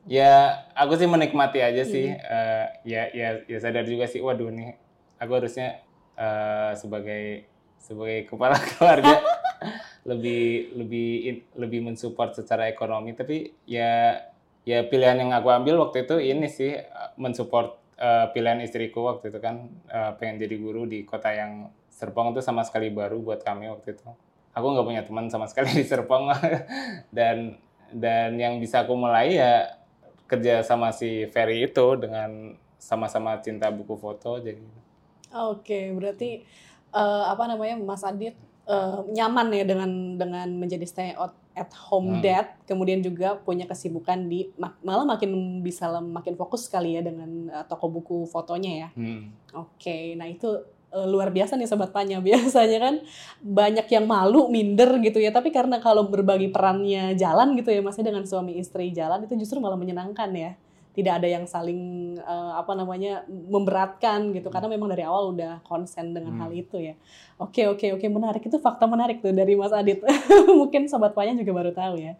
ya 0.07 0.63
aku 0.75 0.99
sih 0.99 1.07
menikmati 1.07 1.63
aja 1.63 1.83
sih 1.87 2.11
hmm. 2.11 2.19
uh, 2.27 2.65
ya 2.83 3.07
ya 3.15 3.27
ya 3.47 3.57
sadar 3.59 3.87
juga 3.87 4.03
sih 4.07 4.19
waduh 4.19 4.51
nih 4.51 4.75
aku 5.19 5.31
harusnya 5.39 5.79
uh, 6.19 6.75
sebagai 6.75 7.47
sebagai 7.79 8.27
kepala 8.27 8.59
keluarga 8.75 9.23
lebih 10.09 10.75
lebih 10.75 11.11
lebih 11.55 11.79
mensupport 11.87 12.35
secara 12.35 12.67
ekonomi 12.67 13.15
tapi 13.15 13.55
ya 13.63 14.19
ya 14.67 14.83
pilihan 14.87 15.23
yang 15.23 15.31
aku 15.31 15.47
ambil 15.51 15.87
waktu 15.87 16.03
itu 16.03 16.19
ini 16.19 16.51
sih 16.51 16.75
mensupport 17.15 17.79
uh, 18.03 18.25
pilihan 18.35 18.59
istriku 18.59 19.07
waktu 19.07 19.31
itu 19.31 19.39
kan 19.39 19.71
uh, 19.87 20.11
pengen 20.19 20.43
jadi 20.43 20.55
guru 20.59 20.83
di 20.83 21.07
kota 21.07 21.31
yang 21.31 21.71
Serpong 21.87 22.35
itu 22.35 22.43
sama 22.43 22.67
sekali 22.67 22.91
baru 22.91 23.23
buat 23.23 23.45
kami 23.45 23.71
waktu 23.71 23.95
itu 23.95 24.03
aku 24.51 24.65
nggak 24.65 24.85
punya 24.85 25.01
teman 25.07 25.31
sama 25.31 25.47
sekali 25.47 25.71
di 25.71 25.85
Serpong 25.87 26.27
dan 27.17 27.55
dan 27.93 28.35
yang 28.35 28.59
bisa 28.59 28.83
aku 28.83 28.97
mulai 28.97 29.37
ya 29.37 29.79
kerja 30.27 30.65
sama 30.65 30.89
si 30.91 31.29
Ferry 31.29 31.63
itu 31.69 31.93
dengan 31.95 32.57
sama-sama 32.81 33.37
cinta 33.39 33.69
buku 33.69 33.95
foto 33.95 34.41
jadi. 34.41 34.59
Oke, 35.33 35.93
berarti 35.93 36.43
uh, 36.91 37.29
apa 37.29 37.47
namanya 37.47 37.77
Mas 37.79 38.01
Adit 38.01 38.33
uh, 38.65 39.05
nyaman 39.13 39.53
ya 39.53 39.65
dengan 39.65 39.91
dengan 40.17 40.47
menjadi 40.57 40.85
stay 40.89 41.13
at 41.53 41.69
home 41.73 42.17
hmm. 42.17 42.21
dad, 42.25 42.47
kemudian 42.65 42.99
juga 43.05 43.37
punya 43.37 43.69
kesibukan 43.69 44.25
di 44.25 44.49
malah 44.57 45.05
makin 45.05 45.61
bisa 45.61 45.89
makin 46.01 46.33
fokus 46.33 46.65
sekali 46.65 46.97
ya 46.97 47.01
dengan 47.05 47.49
uh, 47.53 47.65
toko 47.69 47.89
buku 47.93 48.25
fotonya 48.25 48.71
ya. 48.73 48.89
Hmm. 48.97 49.29
Oke, 49.53 50.17
nah 50.17 50.25
itu 50.25 50.49
uh, 50.93 51.07
luar 51.09 51.29
biasa 51.29 51.53
nih 51.57 51.69
sobat 51.69 51.93
Panya. 51.93 52.21
Biasanya 52.27 52.79
kan 52.81 52.95
banyak 53.41 53.85
yang 53.89 54.05
malu, 54.09 54.49
minder 54.49 54.97
gitu 55.01 55.21
ya. 55.21 55.29
Tapi 55.29 55.53
karena 55.53 55.77
kalau 55.77 56.09
berbagi 56.09 56.49
perannya 56.49 57.13
jalan 57.13 57.53
gitu 57.57 57.73
ya, 57.73 57.81
masih 57.81 58.01
dengan 58.01 58.25
suami 58.25 58.57
istri 58.57 58.93
jalan 58.93 59.25
itu 59.25 59.33
justru 59.37 59.61
malah 59.61 59.77
menyenangkan 59.77 60.29
ya. 60.33 60.53
Tidak 60.93 61.09
ada 61.09 61.25
yang 61.25 61.49
saling 61.49 62.13
uh, 62.21 62.53
apa 62.61 62.77
namanya 62.77 63.25
memberatkan 63.27 64.29
gitu 64.31 64.53
karena 64.53 64.69
memang 64.69 64.93
dari 64.93 65.01
awal 65.01 65.33
udah 65.33 65.65
konsen 65.65 66.13
dengan 66.13 66.37
hmm. 66.37 66.41
hal 66.45 66.51
itu 66.53 66.77
ya. 66.77 66.95
Oke 67.41 67.65
oke 67.65 67.97
oke 67.97 68.05
menarik 68.07 68.45
itu 68.45 68.61
fakta 68.61 68.85
menarik 68.85 69.25
tuh 69.25 69.33
dari 69.33 69.57
Mas 69.57 69.73
Adit. 69.73 70.05
Mungkin 70.61 70.85
sobat 70.85 71.17
Panya 71.17 71.33
juga 71.33 71.51
baru 71.51 71.73
tahu 71.73 71.97
ya. 71.97 72.13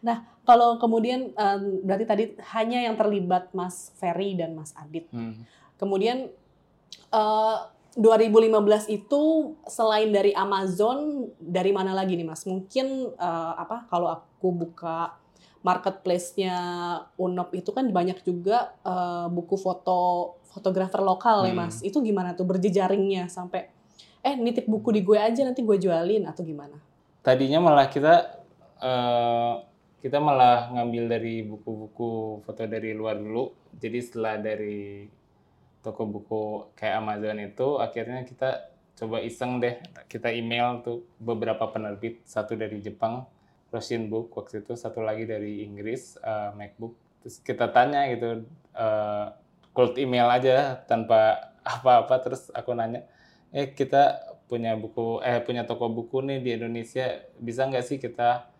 Nah, 0.00 0.24
kalau 0.48 0.80
kemudian 0.80 1.36
um, 1.36 1.62
berarti 1.84 2.04
tadi 2.08 2.24
hanya 2.56 2.80
yang 2.88 2.96
terlibat 2.96 3.52
Mas 3.52 3.92
Ferry 4.00 4.32
dan 4.38 4.56
Mas 4.56 4.72
Adit. 4.78 5.10
Hmm. 5.12 5.44
Kemudian 5.76 6.32
uh, 7.12 7.56
2015 7.98 8.54
itu 8.86 9.22
selain 9.66 10.14
dari 10.14 10.30
Amazon 10.30 11.26
dari 11.36 11.74
mana 11.74 11.92
lagi 11.92 12.14
nih 12.14 12.26
Mas? 12.26 12.46
Mungkin 12.46 13.18
uh, 13.18 13.54
apa 13.58 13.90
kalau 13.90 14.08
aku 14.08 14.54
buka 14.54 15.19
marketplace-nya 15.60 16.56
Unop 17.20 17.52
itu 17.52 17.70
kan 17.70 17.84
banyak 17.92 18.24
juga 18.24 18.72
uh, 18.80 19.28
buku 19.28 19.60
foto 19.60 20.34
fotografer 20.50 21.04
lokal 21.04 21.44
hmm. 21.44 21.48
ya 21.48 21.54
Mas. 21.54 21.76
Itu 21.84 22.00
gimana 22.00 22.32
tuh 22.32 22.48
berjejaringnya 22.48 23.28
sampai 23.28 23.68
eh 24.20 24.36
nitip 24.36 24.68
buku 24.68 24.92
di 24.92 25.00
gue 25.00 25.16
aja 25.16 25.44
nanti 25.44 25.64
gue 25.64 25.76
jualin 25.80 26.28
atau 26.28 26.44
gimana? 26.44 26.76
Tadinya 27.20 27.60
malah 27.60 27.88
kita 27.88 28.40
uh, 28.80 29.64
kita 30.00 30.16
malah 30.16 30.72
ngambil 30.72 31.12
dari 31.12 31.44
buku-buku 31.44 32.40
foto 32.44 32.64
dari 32.64 32.96
luar 32.96 33.20
dulu. 33.20 33.52
Jadi 33.76 33.98
setelah 34.00 34.40
dari 34.40 35.04
toko 35.80 36.04
buku 36.08 36.42
kayak 36.76 37.00
Amazon 37.00 37.40
itu 37.40 37.80
akhirnya 37.80 38.24
kita 38.24 38.68
coba 39.00 39.24
iseng 39.24 39.64
deh 39.64 39.80
kita 40.12 40.28
email 40.28 40.84
tuh 40.84 41.08
beberapa 41.16 41.64
penerbit 41.72 42.20
satu 42.28 42.52
dari 42.52 42.84
Jepang 42.84 43.24
Russian 43.70 44.10
Book 44.10 44.34
waktu 44.34 44.66
itu 44.66 44.74
satu 44.74 45.00
lagi 45.00 45.24
dari 45.24 45.62
Inggris 45.62 46.18
uh, 46.20 46.50
MacBook. 46.58 46.98
Terus 47.22 47.38
kita 47.40 47.70
tanya 47.70 48.10
gitu 48.10 48.44
uh, 48.74 49.34
cold 49.70 49.94
email 49.96 50.26
aja 50.26 50.82
tanpa 50.84 51.38
apa-apa. 51.78 52.14
Terus 52.26 52.50
aku 52.50 52.74
nanya 52.74 53.06
eh 53.50 53.70
kita 53.70 54.30
punya 54.50 54.74
buku 54.74 55.22
eh 55.22 55.38
punya 55.42 55.62
toko 55.62 55.86
buku 55.90 56.22
nih 56.26 56.42
di 56.42 56.50
Indonesia 56.58 57.22
bisa 57.38 57.66
nggak 57.70 57.86
sih 57.86 57.98
kita 58.02 58.50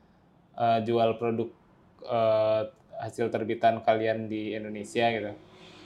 uh, 0.55 0.79
jual 0.87 1.19
produk 1.19 1.51
uh, 2.07 2.71
hasil 3.03 3.27
terbitan 3.35 3.83
kalian 3.83 4.31
di 4.31 4.55
Indonesia? 4.55 5.11
Gitu. 5.11 5.35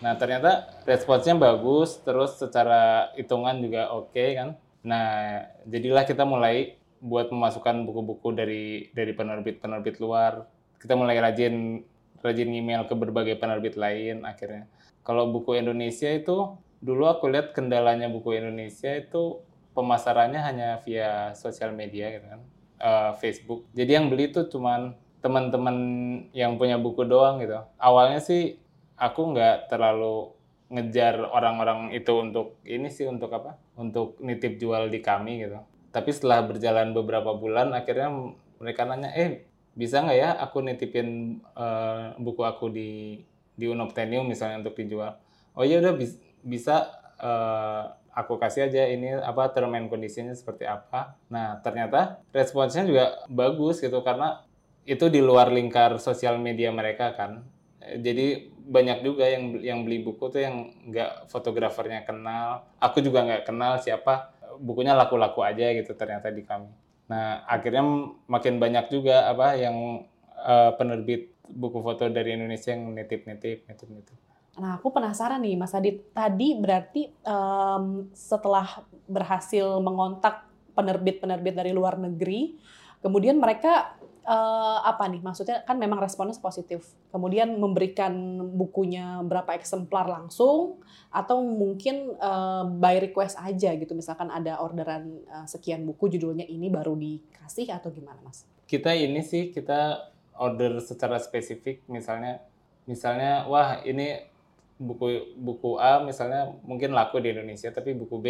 Nah 0.05 0.21
ternyata 0.21 0.69
responsnya 0.85 1.33
bagus, 1.41 1.97
terus 2.05 2.37
secara 2.37 3.09
hitungan 3.17 3.57
juga 3.65 3.89
oke 3.97 4.13
okay, 4.13 4.37
kan. 4.37 4.61
Nah 4.85 5.41
jadilah 5.65 6.05
kita 6.05 6.29
mulai 6.29 6.77
buat 7.05 7.29
memasukkan 7.29 7.85
buku-buku 7.85 8.33
dari 8.33 8.89
dari 8.97 9.13
penerbit-penerbit 9.13 10.01
luar. 10.01 10.49
Kita 10.81 10.97
mulai 10.97 11.21
rajin 11.21 11.85
rajin 12.25 12.49
email 12.49 12.89
ke 12.89 12.97
berbagai 12.97 13.37
penerbit 13.37 13.77
lain 13.77 14.25
akhirnya. 14.25 14.65
Kalau 15.05 15.29
buku 15.29 15.61
Indonesia 15.61 16.09
itu 16.09 16.57
dulu 16.81 17.05
aku 17.05 17.29
lihat 17.29 17.53
kendalanya 17.53 18.09
buku 18.09 18.33
Indonesia 18.41 18.89
itu 18.97 19.45
pemasarannya 19.77 20.41
hanya 20.41 20.69
via 20.81 21.37
sosial 21.37 21.77
media 21.77 22.09
gitu 22.09 22.25
kan, 22.25 22.41
uh, 22.81 23.13
Facebook. 23.21 23.69
Jadi 23.77 24.01
yang 24.01 24.09
beli 24.09 24.33
itu 24.33 24.49
cuman 24.49 24.97
teman-teman 25.21 25.77
yang 26.33 26.57
punya 26.57 26.81
buku 26.81 27.05
doang 27.05 27.41
gitu. 27.45 27.61
Awalnya 27.77 28.21
sih 28.25 28.57
aku 28.97 29.37
nggak 29.37 29.69
terlalu 29.69 30.33
ngejar 30.73 31.21
orang-orang 31.21 31.93
itu 31.93 32.13
untuk 32.17 32.57
ini 32.65 32.89
sih 32.89 33.05
untuk 33.05 33.29
apa? 33.33 33.61
Untuk 33.77 34.17
nitip 34.25 34.57
jual 34.57 34.89
di 34.89 35.05
kami 35.05 35.45
gitu. 35.45 35.61
Tapi 35.95 36.11
setelah 36.11 36.43
berjalan 36.43 36.91
beberapa 36.91 37.39
bulan 37.39 37.71
akhirnya 37.71 38.35
mereka 38.59 38.83
nanya, 38.83 39.15
"Eh, 39.15 39.47
bisa 39.79 40.03
nggak 40.03 40.19
ya 40.19 40.31
aku 40.43 40.59
nitipin 40.67 41.39
uh, 41.55 42.19
buku 42.19 42.43
aku 42.43 42.67
di 42.75 43.23
di 43.55 43.71
Unobtenium 43.71 44.27
misalnya 44.27 44.67
untuk 44.67 44.75
dijual?" 44.75 45.15
Oh 45.55 45.63
iya 45.63 45.79
udah 45.79 45.95
bis, 45.95 46.19
bisa 46.43 46.91
uh, 47.23 47.95
aku 48.11 48.43
kasih 48.43 48.67
aja 48.67 48.91
ini 48.91 49.15
apa 49.23 49.55
term 49.55 49.79
and 49.79 49.87
conditionnya 49.87 50.35
seperti 50.35 50.67
apa. 50.67 51.15
Nah, 51.31 51.63
ternyata 51.63 52.19
responsnya 52.35 52.83
juga 52.83 53.23
bagus 53.31 53.79
gitu 53.79 54.03
karena 54.03 54.43
itu 54.83 55.07
di 55.07 55.23
luar 55.23 55.55
lingkar 55.55 56.03
sosial 56.03 56.43
media 56.43 56.75
mereka 56.75 57.15
kan. 57.15 57.47
Jadi 57.85 58.55
banyak 58.65 59.05
juga 59.05 59.29
yang 59.29 59.61
yang 59.61 59.79
beli 59.85 60.01
buku 60.01 60.33
tuh 60.33 60.41
yang 60.41 60.73
nggak 60.89 61.29
fotografernya 61.29 62.09
kenal 62.09 62.65
aku 62.81 63.05
juga 63.05 63.21
nggak 63.29 63.45
kenal 63.45 63.77
siapa 63.77 64.33
bukunya 64.61 64.93
laku-laku 64.95 65.43
aja 65.43 65.73
gitu 65.75 65.95
ternyata 65.95 66.31
di 66.31 66.43
kami 66.47 66.71
nah 67.05 67.45
akhirnya 67.45 67.85
makin 68.27 68.57
banyak 68.57 68.89
juga 68.89 69.29
apa 69.29 69.55
yang 69.61 70.09
uh, 70.41 70.73
penerbit 70.75 71.37
buku 71.45 71.85
foto 71.85 72.09
dari 72.09 72.33
Indonesia 72.35 72.73
yang 72.73 72.89
nitip-nitip 72.97 73.69
nitip-nitip 73.69 74.19
Nah, 74.55 74.79
aku 74.79 74.95
penasaran 74.95 75.43
nih, 75.43 75.59
Mas 75.59 75.75
Adit. 75.75 76.15
Tadi 76.15 76.55
berarti 76.55 77.11
um, 77.27 78.07
setelah 78.15 78.87
berhasil 79.11 79.83
mengontak 79.83 80.47
penerbit-penerbit 80.79 81.55
dari 81.59 81.75
luar 81.75 81.99
negeri, 81.99 82.55
kemudian 83.05 83.37
mereka 83.37 84.01
uh, 84.25 84.81
apa 84.83 85.05
nih 85.13 85.21
maksudnya 85.21 85.63
kan 85.63 85.77
memang 85.77 86.01
responnya 86.01 86.35
positif. 86.41 86.97
Kemudian 87.13 87.61
memberikan 87.61 88.41
bukunya 88.57 89.21
berapa 89.23 89.55
eksemplar 89.55 90.09
langsung 90.09 90.81
atau 91.13 91.45
mungkin 91.45 92.17
uh, 92.19 92.65
by 92.67 93.05
request 93.05 93.37
aja 93.39 93.77
gitu. 93.77 93.93
Misalkan 93.93 94.33
ada 94.33 94.59
orderan 94.59 95.21
uh, 95.29 95.47
sekian 95.47 95.85
buku 95.85 96.17
judulnya 96.17 96.49
ini 96.49 96.73
baru 96.73 96.97
dikasih 96.97 97.71
atau 97.71 97.93
gimana 97.93 98.19
mas? 98.25 98.49
Kita 98.65 98.97
ini 98.97 99.21
sih 99.21 99.53
kita 99.53 100.11
order 100.41 100.81
secara 100.81 101.21
spesifik. 101.21 101.85
Misalnya 101.87 102.41
misalnya 102.89 103.45
wah 103.47 103.85
ini 103.85 104.33
buku 104.75 105.39
buku 105.39 105.79
A 105.79 106.03
misalnya 106.03 106.51
mungkin 106.67 106.91
laku 106.91 107.23
di 107.23 107.31
Indonesia 107.31 107.71
tapi 107.71 107.95
buku 107.95 108.17
B 108.19 108.27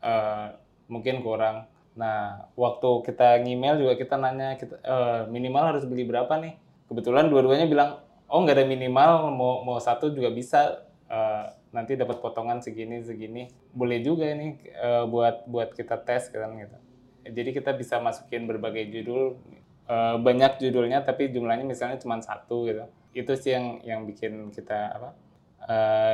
uh, 0.00 0.48
mungkin 0.88 1.20
kurang 1.20 1.68
Nah, 1.94 2.50
waktu 2.58 3.06
kita 3.06 3.38
ngemail 3.46 3.78
juga 3.78 3.94
kita 3.94 4.18
nanya 4.18 4.58
kita 4.58 4.82
uh, 4.82 5.22
minimal 5.30 5.74
harus 5.74 5.86
beli 5.86 6.02
berapa 6.02 6.30
nih? 6.42 6.58
Kebetulan 6.90 7.30
dua-duanya 7.30 7.70
bilang, 7.70 8.02
oh 8.26 8.42
nggak 8.42 8.58
ada 8.58 8.66
minimal, 8.66 9.30
mau 9.30 9.62
mau 9.62 9.78
satu 9.78 10.10
juga 10.10 10.34
bisa. 10.34 10.82
Uh, 11.04 11.46
nanti 11.70 11.94
dapat 11.94 12.18
potongan 12.18 12.58
segini 12.62 13.02
segini. 13.02 13.50
Boleh 13.70 14.02
juga 14.02 14.26
ini 14.26 14.58
uh, 14.78 15.06
buat 15.06 15.46
buat 15.46 15.70
kita 15.74 16.02
tes 16.02 16.30
kan 16.34 16.54
gitu. 16.58 16.76
Jadi 17.30 17.50
kita 17.54 17.70
bisa 17.78 18.02
masukin 18.02 18.44
berbagai 18.50 18.90
judul, 18.90 19.38
uh, 19.86 20.16
banyak 20.18 20.58
judulnya 20.60 21.06
tapi 21.06 21.30
jumlahnya 21.30 21.62
misalnya 21.62 21.98
cuma 22.02 22.18
satu 22.18 22.66
gitu. 22.66 22.84
Itu 23.14 23.38
sih 23.38 23.54
yang 23.54 23.78
yang 23.86 24.00
bikin 24.06 24.50
kita 24.50 24.98
apa? 24.98 25.10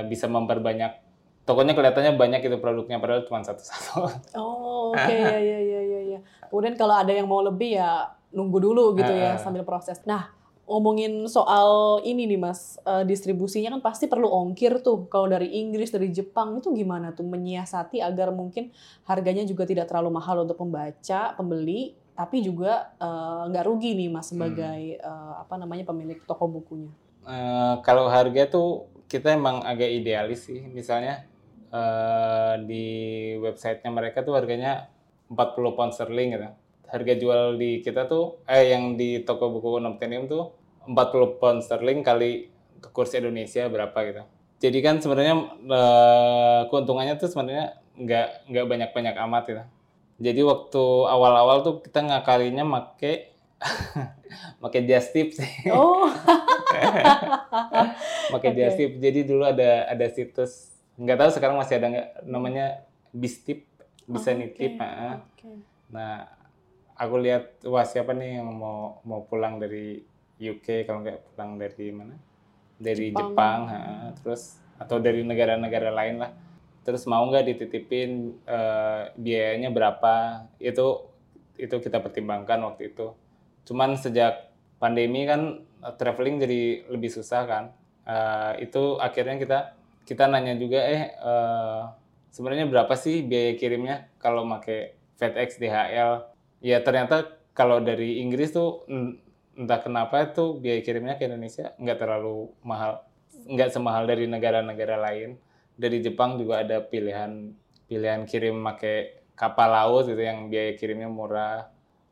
Bisa 0.07 0.31
memperbanyak 0.31 1.10
tokonya 1.48 1.72
kelihatannya 1.74 2.14
banyak 2.14 2.40
itu 2.46 2.57
produknya 2.61 3.00
padahal 3.00 3.24
cuma 3.26 3.42
satu-satu. 3.42 3.94
Oh, 4.38 4.92
oke 4.92 5.00
okay. 5.00 5.18
ya 5.18 5.38
ya 5.38 5.59
ya 5.61 5.81
ya 5.83 6.00
ya. 6.16 6.18
Kemudian 6.46 6.74
kalau 6.79 6.94
ada 6.98 7.11
yang 7.11 7.26
mau 7.26 7.42
lebih 7.42 7.81
ya 7.81 8.12
nunggu 8.31 8.59
dulu 8.62 8.94
gitu 8.94 9.11
ya 9.11 9.35
sambil 9.40 9.66
proses. 9.66 9.98
Nah, 10.07 10.31
ngomongin 10.70 11.26
soal 11.26 11.98
ini 12.07 12.31
nih 12.31 12.38
Mas, 12.38 12.79
uh, 12.87 13.03
distribusinya 13.03 13.74
kan 13.74 13.83
pasti 13.83 14.07
perlu 14.07 14.31
ongkir 14.31 14.79
tuh. 14.87 15.11
Kalau 15.11 15.26
dari 15.26 15.50
Inggris, 15.59 15.90
dari 15.90 16.14
Jepang 16.14 16.62
itu 16.62 16.70
gimana 16.70 17.11
tuh 17.11 17.26
menyiasati 17.26 17.98
agar 17.98 18.31
mungkin 18.31 18.70
harganya 19.11 19.42
juga 19.42 19.66
tidak 19.66 19.90
terlalu 19.90 20.14
mahal 20.14 20.46
untuk 20.46 20.62
pembaca, 20.62 21.35
pembeli, 21.35 21.98
tapi 22.14 22.46
juga 22.46 22.94
eh, 23.03 23.42
nggak 23.50 23.64
uh, 23.64 23.68
rugi 23.68 23.98
nih 23.98 24.09
Mas 24.14 24.31
sebagai 24.31 25.00
hmm. 25.00 25.03
uh, 25.03 25.35
apa 25.42 25.55
namanya 25.59 25.83
pemilik 25.90 26.22
toko 26.22 26.46
bukunya. 26.46 26.94
Uh, 27.26 27.83
kalau 27.83 28.07
harga 28.07 28.46
tuh 28.46 28.87
kita 29.11 29.35
emang 29.35 29.66
agak 29.66 29.90
idealis 29.90 30.46
sih. 30.46 30.62
Misalnya 30.70 31.26
uh, 31.70 32.54
di 32.66 32.87
websitenya 33.38 33.90
mereka 33.90 34.26
tuh 34.26 34.35
harganya 34.37 34.90
40 35.30 35.76
pound 35.78 35.92
sterling 35.94 36.35
gitu. 36.35 36.50
Harga 36.90 37.14
jual 37.14 37.54
di 37.54 37.87
kita 37.87 38.11
tuh, 38.11 38.42
eh 38.50 38.74
yang 38.74 38.98
di 38.98 39.22
toko 39.22 39.54
buku 39.54 39.78
Noctenium 39.78 40.26
tuh 40.26 40.50
40 40.90 41.38
pound 41.38 41.62
sterling 41.62 42.02
kali 42.02 42.50
kurs 42.90 43.14
Indonesia 43.14 43.70
berapa 43.70 43.98
gitu. 44.11 44.22
Jadi 44.61 44.78
kan 44.85 45.00
sebenarnya 45.00 45.35
uh, 45.70 46.61
keuntungannya 46.68 47.16
tuh 47.16 47.30
sebenarnya 47.30 47.80
nggak 47.96 48.50
nggak 48.50 48.66
banyak 48.66 48.90
banyak 48.92 49.14
amat 49.28 49.44
gitu. 49.48 49.64
Jadi 50.20 50.40
waktu 50.44 50.85
awal-awal 51.09 51.64
tuh 51.64 51.80
kita 51.80 52.04
ngakalinya 52.04 52.66
make 52.66 53.33
make 54.62 54.80
just 54.85 55.16
tip 55.16 55.33
sih. 55.33 55.48
Oh. 55.72 56.04
make 58.33 58.44
okay. 58.44 58.52
just 58.52 58.76
tip. 58.76 59.00
Jadi 59.00 59.24
dulu 59.24 59.48
ada 59.48 59.88
ada 59.88 60.06
situs 60.12 60.69
nggak 61.01 61.17
tahu 61.17 61.31
sekarang 61.33 61.57
masih 61.57 61.81
ada 61.81 61.87
nggak 61.89 62.09
namanya 62.29 62.85
bistip 63.17 63.65
bisa 64.05 64.37
oh, 64.37 64.37
nitip 64.37 64.77
nah, 64.77 65.25
okay. 65.33 65.57
nah 65.89 66.29
aku 67.01 67.17
lihat 67.17 67.65
wah 67.65 67.89
siapa 67.89 68.13
nih 68.13 68.45
yang 68.45 68.53
mau 68.53 69.01
mau 69.09 69.25
pulang 69.25 69.57
dari 69.57 70.05
UK 70.41 70.89
kalau 70.89 71.05
nggak 71.05 71.21
pulang 71.33 71.61
dari 71.61 71.87
mana? 71.93 72.17
Dari 72.81 73.13
Jepang, 73.13 73.37
Jepang 73.37 73.61
ha, 73.69 73.81
terus 74.17 74.57
atau 74.81 74.97
dari 74.97 75.21
negara-negara 75.21 75.93
lain 75.93 76.17
lah. 76.25 76.33
Terus 76.81 77.05
mau 77.05 77.21
nggak 77.29 77.45
dititipin 77.45 78.41
uh, 78.49 79.13
biayanya 79.17 79.69
berapa? 79.69 80.49
Itu 80.57 81.13
itu 81.61 81.77
kita 81.77 82.01
pertimbangkan 82.01 82.57
waktu 82.65 82.97
itu. 82.97 83.13
Cuman 83.69 84.01
sejak 84.01 84.49
pandemi 84.81 85.29
kan 85.29 85.61
traveling 86.01 86.41
jadi 86.41 86.89
lebih 86.89 87.13
susah 87.13 87.45
kan. 87.45 87.65
Uh, 88.09 88.57
itu 88.65 88.97
akhirnya 88.97 89.37
kita 89.37 89.59
kita 90.11 90.27
nanya 90.27 90.59
juga 90.59 90.83
eh 90.83 91.14
uh, 91.23 91.87
sebenarnya 92.35 92.66
berapa 92.66 92.90
sih 92.99 93.23
biaya 93.23 93.55
kirimnya 93.55 94.11
kalau 94.18 94.42
pakai 94.59 94.99
FedEx 95.14 95.62
DHL 95.62 96.27
ya 96.66 96.83
ternyata 96.83 97.38
kalau 97.55 97.79
dari 97.79 98.18
Inggris 98.18 98.51
tuh 98.51 98.83
entah 99.55 99.79
kenapa 99.79 100.35
itu 100.35 100.59
biaya 100.59 100.83
kirimnya 100.83 101.14
ke 101.14 101.31
Indonesia 101.31 101.70
nggak 101.79 101.99
terlalu 102.03 102.51
mahal 102.66 103.07
nggak 103.46 103.70
semahal 103.70 104.11
dari 104.11 104.27
negara-negara 104.27 104.99
lain 104.99 105.38
dari 105.79 106.03
Jepang 106.03 106.42
juga 106.42 106.66
ada 106.66 106.83
pilihan 106.83 107.55
pilihan 107.87 108.27
kirim 108.27 108.59
pakai 108.66 109.31
kapal 109.38 109.70
laut 109.70 110.11
gitu 110.11 110.18
yang 110.18 110.51
biaya 110.51 110.75
kirimnya 110.75 111.07
murah 111.07 111.70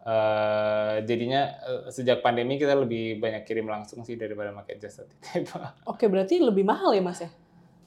Uh, 0.09 1.05
jadinya 1.05 1.53
uh, 1.69 1.93
sejak 1.93 2.25
pandemi 2.25 2.57
kita 2.57 2.73
lebih 2.73 3.21
banyak 3.21 3.45
kirim 3.45 3.69
langsung 3.69 4.09
sih 4.09 4.17
daripada 4.17 4.57
pakai 4.57 4.81
jasa 4.81 5.05
titip. 5.05 5.53
Oke, 5.91 6.09
berarti 6.09 6.41
lebih 6.41 6.65
mahal 6.65 6.97
ya 6.97 7.05
mas 7.05 7.21
ya? 7.21 7.29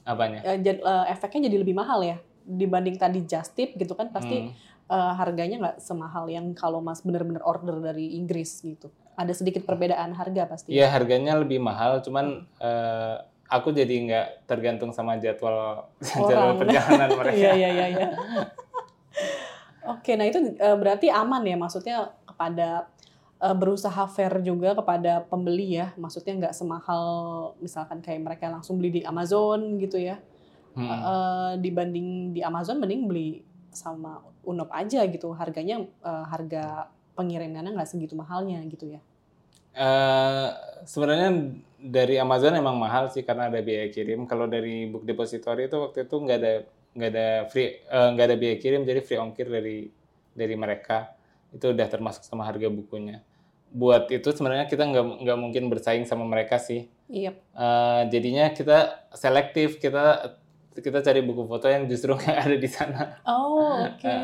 Apanya? 0.02 0.42
Uh, 0.44 1.04
efeknya 1.10 1.46
jadi 1.50 1.56
lebih 1.62 1.74
mahal 1.76 2.02
ya 2.02 2.18
dibanding 2.42 2.98
tadi 2.98 3.22
just 3.22 3.54
tip 3.54 3.74
gitu 3.78 3.94
kan 3.94 4.10
pasti 4.10 4.50
hmm. 4.50 4.90
uh, 4.90 5.14
harganya 5.14 5.62
nggak 5.62 5.76
semahal 5.78 6.26
yang 6.26 6.50
kalau 6.58 6.82
mas 6.82 7.00
benar-benar 7.06 7.42
order 7.46 7.78
dari 7.78 8.18
Inggris 8.18 8.62
gitu. 8.62 8.90
Ada 9.14 9.36
sedikit 9.36 9.62
perbedaan 9.62 10.16
harga 10.16 10.48
pasti. 10.48 10.74
Iya 10.74 10.90
harganya 10.90 11.38
lebih 11.38 11.62
mahal, 11.62 12.02
cuman 12.02 12.48
uh, 12.58 13.16
aku 13.52 13.70
jadi 13.70 13.94
nggak 14.08 14.26
tergantung 14.48 14.90
sama 14.90 15.20
jadwal 15.20 15.86
jadwal 16.28 16.58
perjalanan 16.58 17.08
mereka. 17.20 17.36
Iya 17.36 17.52
iya 17.54 17.68
iya. 17.70 17.86
iya. 17.92 18.08
Oke, 19.82 20.14
nah 20.14 20.26
itu 20.26 20.38
uh, 20.62 20.78
berarti 20.78 21.10
aman 21.10 21.42
ya 21.42 21.58
maksudnya 21.58 22.14
kepada 22.22 22.86
uh, 23.42 23.56
berusaha 23.58 24.06
fair 24.06 24.30
juga 24.46 24.78
kepada 24.78 25.26
pembeli 25.26 25.76
ya, 25.82 25.90
maksudnya 25.98 26.46
nggak 26.46 26.54
semahal 26.54 27.04
misalkan 27.58 27.98
kayak 27.98 28.22
mereka 28.22 28.46
langsung 28.46 28.78
beli 28.78 29.02
di 29.02 29.02
Amazon 29.02 29.82
gitu 29.82 29.98
ya. 29.98 30.22
Hmm. 30.72 30.88
Uh, 30.88 31.52
dibanding 31.60 32.32
di 32.32 32.40
Amazon 32.40 32.80
mending 32.80 33.04
beli 33.10 33.44
sama 33.74 34.22
Unop 34.46 34.72
aja 34.72 35.04
gitu, 35.04 35.34
harganya 35.36 35.84
uh, 36.02 36.24
harga 36.26 36.88
pengirimannya 37.12 37.76
nggak 37.76 37.90
segitu 37.90 38.16
mahalnya 38.16 38.62
gitu 38.70 38.88
ya. 38.96 39.00
Uh, 39.72 40.52
sebenarnya 40.84 41.60
dari 41.80 42.16
Amazon 42.20 42.56
emang 42.56 42.76
mahal 42.76 43.12
sih 43.12 43.22
karena 43.26 43.52
ada 43.52 43.60
biaya 43.60 43.88
kirim. 43.92 44.24
Kalau 44.24 44.48
dari 44.48 44.88
Book 44.88 45.04
Depository 45.04 45.68
itu 45.68 45.76
waktu 45.76 46.08
itu 46.08 46.16
nggak 46.16 46.38
ada 46.40 46.54
nggak 46.92 47.08
ada 47.08 47.28
free 47.48 47.80
nggak 47.88 48.24
uh, 48.24 48.28
ada 48.28 48.36
biaya 48.36 48.56
kirim 48.60 48.84
jadi 48.84 49.00
free 49.00 49.16
ongkir 49.16 49.48
dari 49.48 49.88
dari 50.36 50.54
mereka 50.60 51.16
itu 51.52 51.72
udah 51.72 51.88
termasuk 51.88 52.20
sama 52.20 52.44
harga 52.44 52.68
bukunya 52.68 53.24
buat 53.72 54.12
itu 54.12 54.28
sebenarnya 54.28 54.68
kita 54.68 54.84
nggak 54.84 55.24
nggak 55.24 55.38
mungkin 55.40 55.72
bersaing 55.72 56.04
sama 56.04 56.28
mereka 56.28 56.60
sih 56.60 56.86
Iya. 57.08 57.32
Eh, 57.52 58.02
jadinya 58.08 58.52
kita 58.52 59.08
selektif 59.12 59.76
kita 59.76 60.32
kita 60.72 61.04
cari 61.04 61.20
buku 61.20 61.44
foto 61.44 61.68
yang 61.68 61.84
justru 61.84 62.12
nggak 62.20 62.38
ada 62.38 62.56
di 62.56 62.68
sana 62.68 63.02
Oh, 63.24 63.80
oke. 63.88 64.16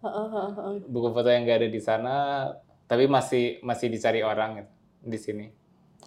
Heeh. 0.00 0.80
buku 0.88 1.08
foto 1.10 1.28
yang 1.28 1.44
nggak 1.44 1.58
ada 1.60 1.68
di 1.68 1.80
sana 1.80 2.14
tapi 2.84 3.04
masih 3.06 3.60
masih 3.60 3.86
dicari 3.86 4.20
orang 4.20 4.64
gitu, 4.64 4.72
di 5.04 5.18
sini 5.18 5.46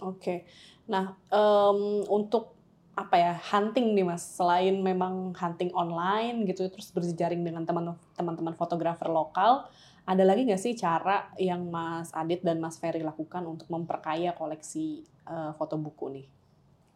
Oke. 0.02 0.44
Nah, 0.90 1.14
em, 1.30 1.80
untuk 2.10 2.58
apa 2.94 3.16
ya 3.16 3.34
hunting 3.34 3.94
nih 3.94 4.06
mas 4.06 4.22
selain 4.22 4.78
memang 4.78 5.34
hunting 5.34 5.70
online 5.74 6.46
gitu 6.46 6.66
terus 6.70 6.90
berjejaring 6.90 7.42
dengan 7.42 7.66
teman 7.66 7.94
teman-teman 8.14 8.54
fotografer 8.54 9.10
lokal 9.10 9.66
ada 10.04 10.24
lagi 10.28 10.44
nggak 10.44 10.60
sih 10.60 10.76
cara 10.76 11.32
yang 11.40 11.72
Mas 11.72 12.12
Adit 12.12 12.44
dan 12.44 12.60
Mas 12.60 12.76
Ferry 12.76 13.00
lakukan 13.00 13.48
untuk 13.48 13.72
memperkaya 13.72 14.36
koleksi 14.36 15.04
eh, 15.28 15.52
foto 15.56 15.80
buku 15.80 16.06
nih? 16.12 16.28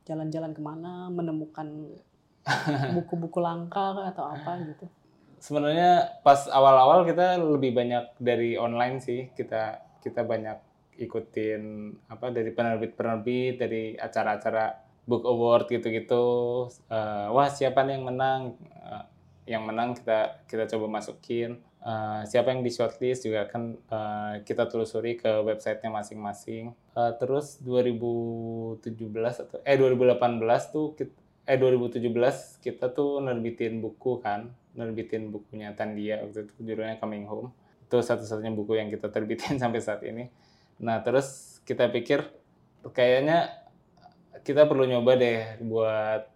Jalan-jalan 0.04 0.52
ke 0.52 0.62
mana 0.64 1.08
menemukan 1.08 1.68
buku-buku 2.96 3.40
langka 3.40 4.12
atau 4.12 4.28
apa 4.28 4.60
gitu? 4.68 4.86
Sebenarnya 5.40 6.20
pas 6.26 6.50
awal-awal 6.52 7.08
kita 7.08 7.40
lebih 7.40 7.72
banyak 7.72 8.20
dari 8.20 8.60
online 8.60 9.00
sih. 9.00 9.32
Kita 9.32 9.80
kita 10.04 10.28
banyak 10.28 10.60
ikutin 10.98 11.94
apa 12.10 12.34
dari 12.34 12.52
penerbit-penerbit 12.52 13.54
dari 13.62 13.84
acara-acara 13.96 14.84
book 15.08 15.24
award 15.24 15.72
gitu-gitu. 15.72 16.68
Eh, 16.92 17.28
wah 17.32 17.48
siapa 17.48 17.88
nih 17.88 17.96
yang 17.96 18.06
menang? 18.12 18.42
Eh, 18.84 19.04
yang 19.48 19.64
menang 19.64 19.96
kita 19.96 20.44
kita 20.44 20.68
coba 20.76 21.00
masukin 21.00 21.64
Eh, 21.88 22.22
siapa 22.28 22.52
yang 22.52 22.68
di 22.68 22.72
shortlist 22.74 23.24
juga 23.24 23.48
kan 23.48 23.72
eh, 23.80 24.34
kita 24.44 24.68
telusuri 24.68 25.16
ke 25.16 25.40
websitenya 25.40 25.88
masing-masing. 25.88 26.76
Eh, 26.76 27.12
terus 27.16 27.64
2017 27.64 28.84
atau 29.48 29.64
eh 29.64 29.80
2018 29.80 30.76
tuh 30.76 31.00
kit- 31.00 31.16
eh 31.48 31.56
2017 31.56 32.60
kita 32.60 32.92
tuh 32.92 33.24
nerbitin 33.24 33.80
buku 33.80 34.20
kan 34.20 34.52
nerbitin 34.76 35.32
bukunya 35.32 35.72
Tandia 35.80 36.28
waktu 36.28 36.52
itu 36.52 36.54
judulnya 36.60 37.00
Coming 37.00 37.24
Home. 37.32 37.56
Itu 37.88 38.04
satu-satunya 38.04 38.52
buku 38.52 38.76
yang 38.76 38.92
kita 38.92 39.08
terbitin 39.08 39.56
sampai 39.64 39.80
saat 39.80 40.04
ini. 40.04 40.28
Nah 40.84 41.00
terus 41.08 41.60
kita 41.64 41.88
pikir 41.88 42.20
kayaknya 42.92 43.64
kita 44.44 44.68
perlu 44.68 44.84
nyoba 44.84 45.16
deh 45.16 45.64
buat 45.64 46.28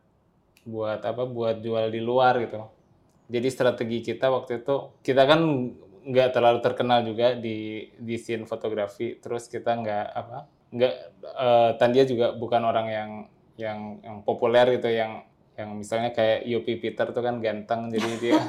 buat 0.63 1.01
apa 1.03 1.27
buat 1.27 1.59
jual 1.59 1.91
di 1.91 1.99
luar 1.99 2.39
gitu 2.39 2.80
jadi 3.31 3.47
strategi 3.47 4.03
kita 4.03 4.27
waktu 4.27 4.59
itu 4.61 4.99
kita 4.99 5.23
kan 5.23 5.41
nggak 6.01 6.29
terlalu 6.35 6.59
terkenal 6.59 7.05
juga 7.07 7.37
di 7.39 7.87
di 7.95 8.15
scene 8.19 8.43
fotografi 8.43 9.15
terus 9.23 9.47
kita 9.47 9.79
nggak 9.79 10.05
apa 10.11 10.37
nggak 10.75 10.93
eh, 11.23 11.71
Tandia 11.79 12.03
juga 12.03 12.35
bukan 12.35 12.61
orang 12.67 12.87
yang 12.91 13.11
yang 13.55 13.79
yang 14.03 14.15
populer 14.27 14.75
gitu 14.75 14.91
yang 14.91 15.23
yang 15.55 15.77
misalnya 15.77 16.11
kayak 16.15 16.47
Yopi 16.47 16.79
Peter 16.79 17.11
tuh 17.11 17.21
kan 17.21 17.37
ganteng 17.39 17.91
jadi 17.91 18.09
dia 18.19 18.39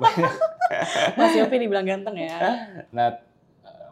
banyak 0.00 0.34
Mas 1.18 1.34
Yopi 1.36 1.56
dibilang 1.60 1.84
ganteng 1.84 2.16
ya? 2.16 2.38
Nah 2.94 3.20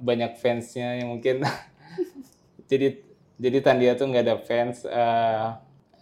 banyak 0.00 0.40
fansnya 0.40 0.96
yang 0.96 1.12
mungkin. 1.12 1.44
Jadi 2.70 3.02
jadi 3.40 3.58
Tandia 3.64 3.96
tuh 3.96 4.06
nggak 4.12 4.24
ada 4.24 4.36
fans 4.38 4.84
eh, 4.84 5.48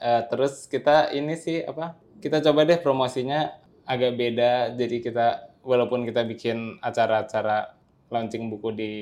eh, 0.02 0.22
terus 0.26 0.66
kita 0.66 1.14
ini 1.14 1.38
sih 1.38 1.62
apa 1.62 1.94
kita 2.18 2.42
coba 2.42 2.66
deh 2.66 2.76
promosinya 2.82 3.54
agak 3.88 4.12
beda 4.20 4.76
jadi 4.76 4.96
kita 5.00 5.26
walaupun 5.64 6.04
kita 6.04 6.22
bikin 6.28 6.76
acara-acara 6.84 7.72
launching 8.12 8.52
buku 8.52 8.68
di 8.76 8.92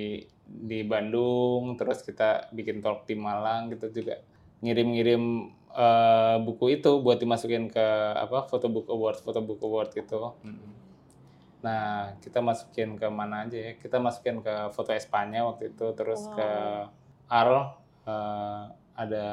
di 0.47 0.87
Bandung 0.87 1.75
terus 1.75 2.07
kita 2.07 2.49
bikin 2.55 2.79
talk 2.79 3.03
di 3.05 3.19
Malang 3.19 3.75
gitu 3.75 3.91
juga 3.91 4.23
ngirim-ngirim 4.63 5.23
eh, 5.75 6.37
buku 6.47 6.79
itu 6.79 7.03
buat 7.03 7.19
dimasukin 7.19 7.67
ke 7.67 7.87
apa 8.15 8.47
photobook 8.47 8.87
award 8.87 9.19
photobook 9.21 9.61
award 9.67 9.91
gitu 9.93 10.39
Mm. 10.47 10.87
Nah, 11.67 12.15
kita 12.23 12.39
masukin 12.39 12.95
ke 12.95 13.11
mana 13.11 13.43
aja 13.43 13.59
ya? 13.59 13.73
Kita 13.75 13.99
masukin 13.99 14.39
ke 14.39 14.71
foto 14.71 14.95
Espanya 14.95 15.43
waktu 15.51 15.75
itu, 15.75 15.87
terus 15.99 16.23
Wow. 16.31 16.35
ke 16.39 16.49
Arles, 17.27 17.69
eh, 18.07 18.63
ada 18.95 19.27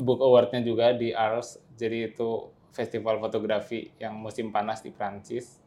book 0.00 0.24
awardnya 0.24 0.64
juga 0.64 0.96
di 0.96 1.12
Arles. 1.12 1.60
Jadi 1.76 2.14
itu 2.14 2.48
festival 2.70 3.18
fotografi 3.18 3.90
yang 3.98 4.14
musim 4.14 4.50
panas 4.50 4.80
di 4.80 4.90
Prancis. 4.90 5.58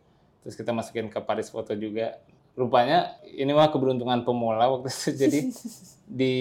Terus 0.42 0.56
kita 0.56 0.72
masukin 0.72 1.08
ke 1.08 1.20
Paris 1.20 1.48
Foto 1.48 1.72
juga. 1.74 2.20
Rupanya 2.54 3.18
ini 3.26 3.50
mah 3.50 3.72
keberuntungan 3.72 4.22
pemula 4.22 4.68
waktu 4.70 4.92
itu. 4.92 5.10
Jadi 5.24 5.39
di 6.20 6.36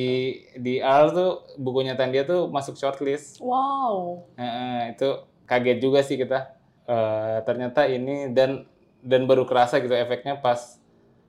di 0.59 0.75
Arles 0.83 1.15
tuh 1.15 1.31
bukunya 1.57 1.95
Tandia 1.95 2.27
tuh 2.27 2.51
masuk 2.51 2.75
shortlist. 2.77 3.39
wow 3.39 4.27
Heeh, 4.37 4.93
itu 4.93 5.09
kaget 5.47 5.79
juga 5.79 6.03
sih 6.03 6.19
kita. 6.19 6.55
Eh, 6.83 7.39
ternyata 7.47 7.87
ini 7.87 8.35
dan 8.35 8.67
dan 9.03 9.27
baru 9.27 9.47
kerasa 9.47 9.79
gitu 9.79 9.95
efeknya 9.95 10.39
pas 10.39 10.79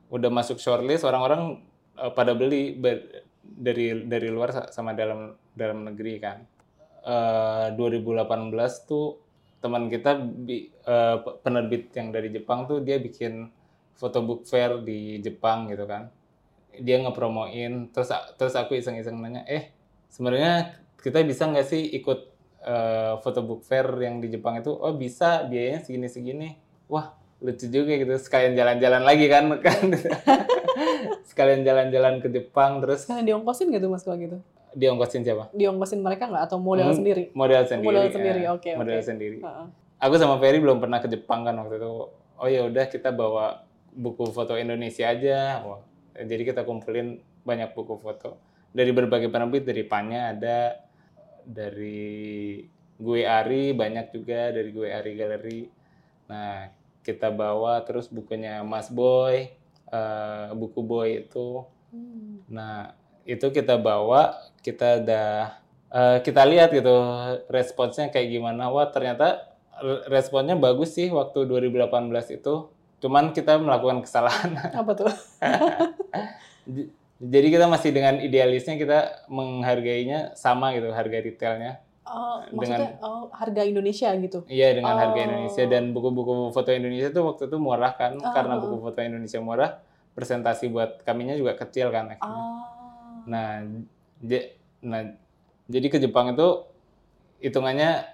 udah 0.09 0.29
masuk 0.29 0.57
shortlist 0.57 1.05
orang-orang 1.05 1.61
eh, 1.95 2.11
pada 2.13 2.33
beli 2.33 2.73
ber- 2.73 3.23
dari 3.43 4.03
dari 4.09 4.27
luar 4.33 4.49
sa- 4.51 4.69
sama 4.73 4.91
dalam 4.97 5.37
dalam 5.53 5.85
negeri 5.85 6.17
kan. 6.17 6.41
Eh, 7.03 7.67
2018 7.75 8.87
tuh 8.87 9.19
teman 9.59 9.91
kita 9.91 10.15
bi- 10.23 10.71
pe- 11.19 11.37
penerbit 11.43 11.91
yang 11.95 12.15
dari 12.15 12.31
Jepang 12.31 12.63
tuh 12.63 12.79
dia 12.79 12.95
bikin 12.99 13.51
photobook 13.95 14.47
fair 14.47 14.79
di 14.83 15.19
Jepang 15.19 15.67
gitu 15.67 15.83
kan. 15.83 16.07
Dia 16.79 17.03
ngepromoin 17.03 17.91
terus 17.91 18.09
terus 18.39 18.55
aku 18.55 18.79
iseng-iseng 18.79 19.19
nanya, 19.19 19.43
"Eh, 19.47 19.71
sebenarnya 20.07 20.79
kita 20.99 21.19
bisa 21.27 21.43
nggak 21.51 21.67
sih 21.67 21.83
ikut 21.99 22.19
eh, 22.63 23.13
photobook 23.19 23.67
fair 23.67 23.83
yang 23.99 24.23
di 24.23 24.31
Jepang 24.31 24.55
itu?" 24.63 24.71
"Oh, 24.71 24.95
bisa, 24.95 25.43
biayanya 25.47 25.83
segini-segini." 25.83 26.55
Wah, 26.87 27.11
lucu 27.43 27.67
juga 27.67 27.91
gitu. 27.99 28.15
Sekalian 28.15 28.55
jalan-jalan 28.55 29.03
lagi 29.03 29.27
kan 29.27 29.51
kan. 29.65 29.91
Sekalian 31.29 31.67
jalan-jalan 31.67 32.23
ke 32.23 32.27
Jepang 32.31 32.79
terus 32.79 33.03
Sekalian 33.03 33.27
diongkosin 33.35 33.67
gitu 33.73 33.91
mas 33.91 34.03
kalau 34.07 34.15
gitu? 34.19 34.37
Diongkosin 34.73 35.21
siapa? 35.21 35.49
Diongkosin 35.51 35.99
mereka 35.99 36.27
nggak 36.27 36.45
atau 36.45 36.57
modal 36.57 36.89
Hmm, 36.89 36.97
sendiri? 36.97 37.23
Modal 37.31 37.63
sendiri. 37.63 37.87
Modal 37.87 38.07
sendiri, 38.09 38.41
ya. 38.41 38.49
oke, 38.51 38.71
Modal 38.73 38.99
oke. 38.99 39.05
sendiri. 39.05 39.37
Heeh. 39.39 39.67
Aku 39.99 40.13
sama 40.17 40.35
Ferry 40.37 40.59
belum 40.59 40.77
pernah 40.77 40.99
ke 40.99 41.07
Jepang 41.07 41.41
kan 41.41 41.55
waktu 41.55 41.77
itu. 41.77 41.91
Oh 42.35 42.47
ya 42.47 42.65
udah 42.65 42.85
kita 42.85 43.09
bawa 43.09 43.63
buku 43.89 44.27
foto 44.27 44.53
Indonesia 44.53 45.07
aja. 45.07 45.63
Wah, 45.63 45.79
jadi 46.13 46.43
kita 46.43 46.61
kumpulin 46.61 47.17
banyak 47.41 47.71
buku 47.71 47.95
foto 47.95 48.35
dari 48.69 48.89
berbagai 48.89 49.29
penerbit 49.29 49.63
dari 49.63 49.83
Panya 49.83 50.31
ada 50.31 50.81
dari 51.43 52.59
gue 52.93 53.21
Ari 53.21 53.71
banyak 53.71 54.11
juga 54.11 54.49
dari 54.49 54.69
gue 54.69 54.87
Ari 54.87 55.11
Galeri. 55.13 55.61
Nah 56.27 56.67
kita 56.99 57.29
bawa 57.29 57.83
terus 57.83 58.07
bukunya 58.07 58.63
Mas 58.63 58.87
Boy, 58.87 59.51
eh, 59.87 60.47
buku 60.51 60.79
Boy 60.79 61.21
itu. 61.21 61.67
Hmm. 61.91 62.41
Nah, 62.49 62.95
itu 63.21 63.43
kita 63.51 63.77
bawa, 63.77 64.33
kita 64.63 65.03
udah 65.03 65.27
eh, 65.91 66.17
kita 66.23 66.41
lihat 66.43 66.71
gitu 66.71 66.95
responsnya 67.47 68.09
kayak 68.09 68.31
gimana. 68.31 68.71
Wah, 68.71 68.87
ternyata 68.87 69.51
re- 69.77 70.07
responnya 70.09 70.55
bagus 70.55 70.95
sih 70.95 71.11
waktu 71.11 71.43
2018 71.43 71.91
itu. 72.33 72.71
Cuman 72.97 73.29
kita 73.29 73.59
melakukan 73.59 73.99
kesalahan. 73.99 74.55
Apa 74.79 74.91
tuh? 74.95 75.11
Jadi 77.19 77.47
kita 77.49 77.67
masih 77.67 77.91
dengan 77.91 78.19
idealisnya 78.19 78.75
kita 78.75 79.27
menghargainya 79.27 80.33
sama 80.33 80.71
gitu 80.71 80.91
harga 80.91 81.17
retailnya. 81.19 81.73
Oh, 82.03 82.43
maksudnya 82.51 82.99
oh, 82.99 83.31
harga 83.31 83.63
Indonesia 83.63 84.11
gitu? 84.13 84.43
Iya 84.45 84.75
dengan 84.75 84.99
harga 84.99 85.15
Oh. 85.15 85.25
Indonesia 85.25 85.63
dan 85.65 85.95
buku-buku 85.95 86.51
foto 86.51 86.67
Indonesia 86.69 87.07
tuh 87.09 87.23
waktu 87.23 87.47
itu 87.47 87.57
murah 87.57 87.95
kan 87.95 88.19
Oh. 88.19 88.33
karena 88.35 88.59
buku 88.59 88.75
foto 88.81 88.99
Indonesia 88.99 89.39
murah 89.39 89.79
presentasi 90.11 90.67
buat 90.67 90.99
kaminya 91.01 91.31
juga 91.33 91.55
kecil 91.55 91.89
kan. 91.89 92.11
akhirnya. 92.11 92.27
Ah, 92.27 92.63
Nah, 93.23 93.63
nah, 94.83 95.01
jadi 95.67 95.87
ke 95.91 95.97
Jepang 95.99 96.31
itu 96.31 96.47
hitungannya 97.43 98.07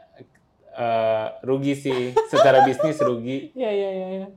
eh, 0.73 1.27
rugi 1.45 1.77
sih, 1.77 2.17
secara 2.29 2.65
bisnis 2.65 2.97
rugi. 3.01 3.51
ya 3.61 3.69
ya 3.69 3.89
ya 3.89 4.07
ya. 4.25 4.27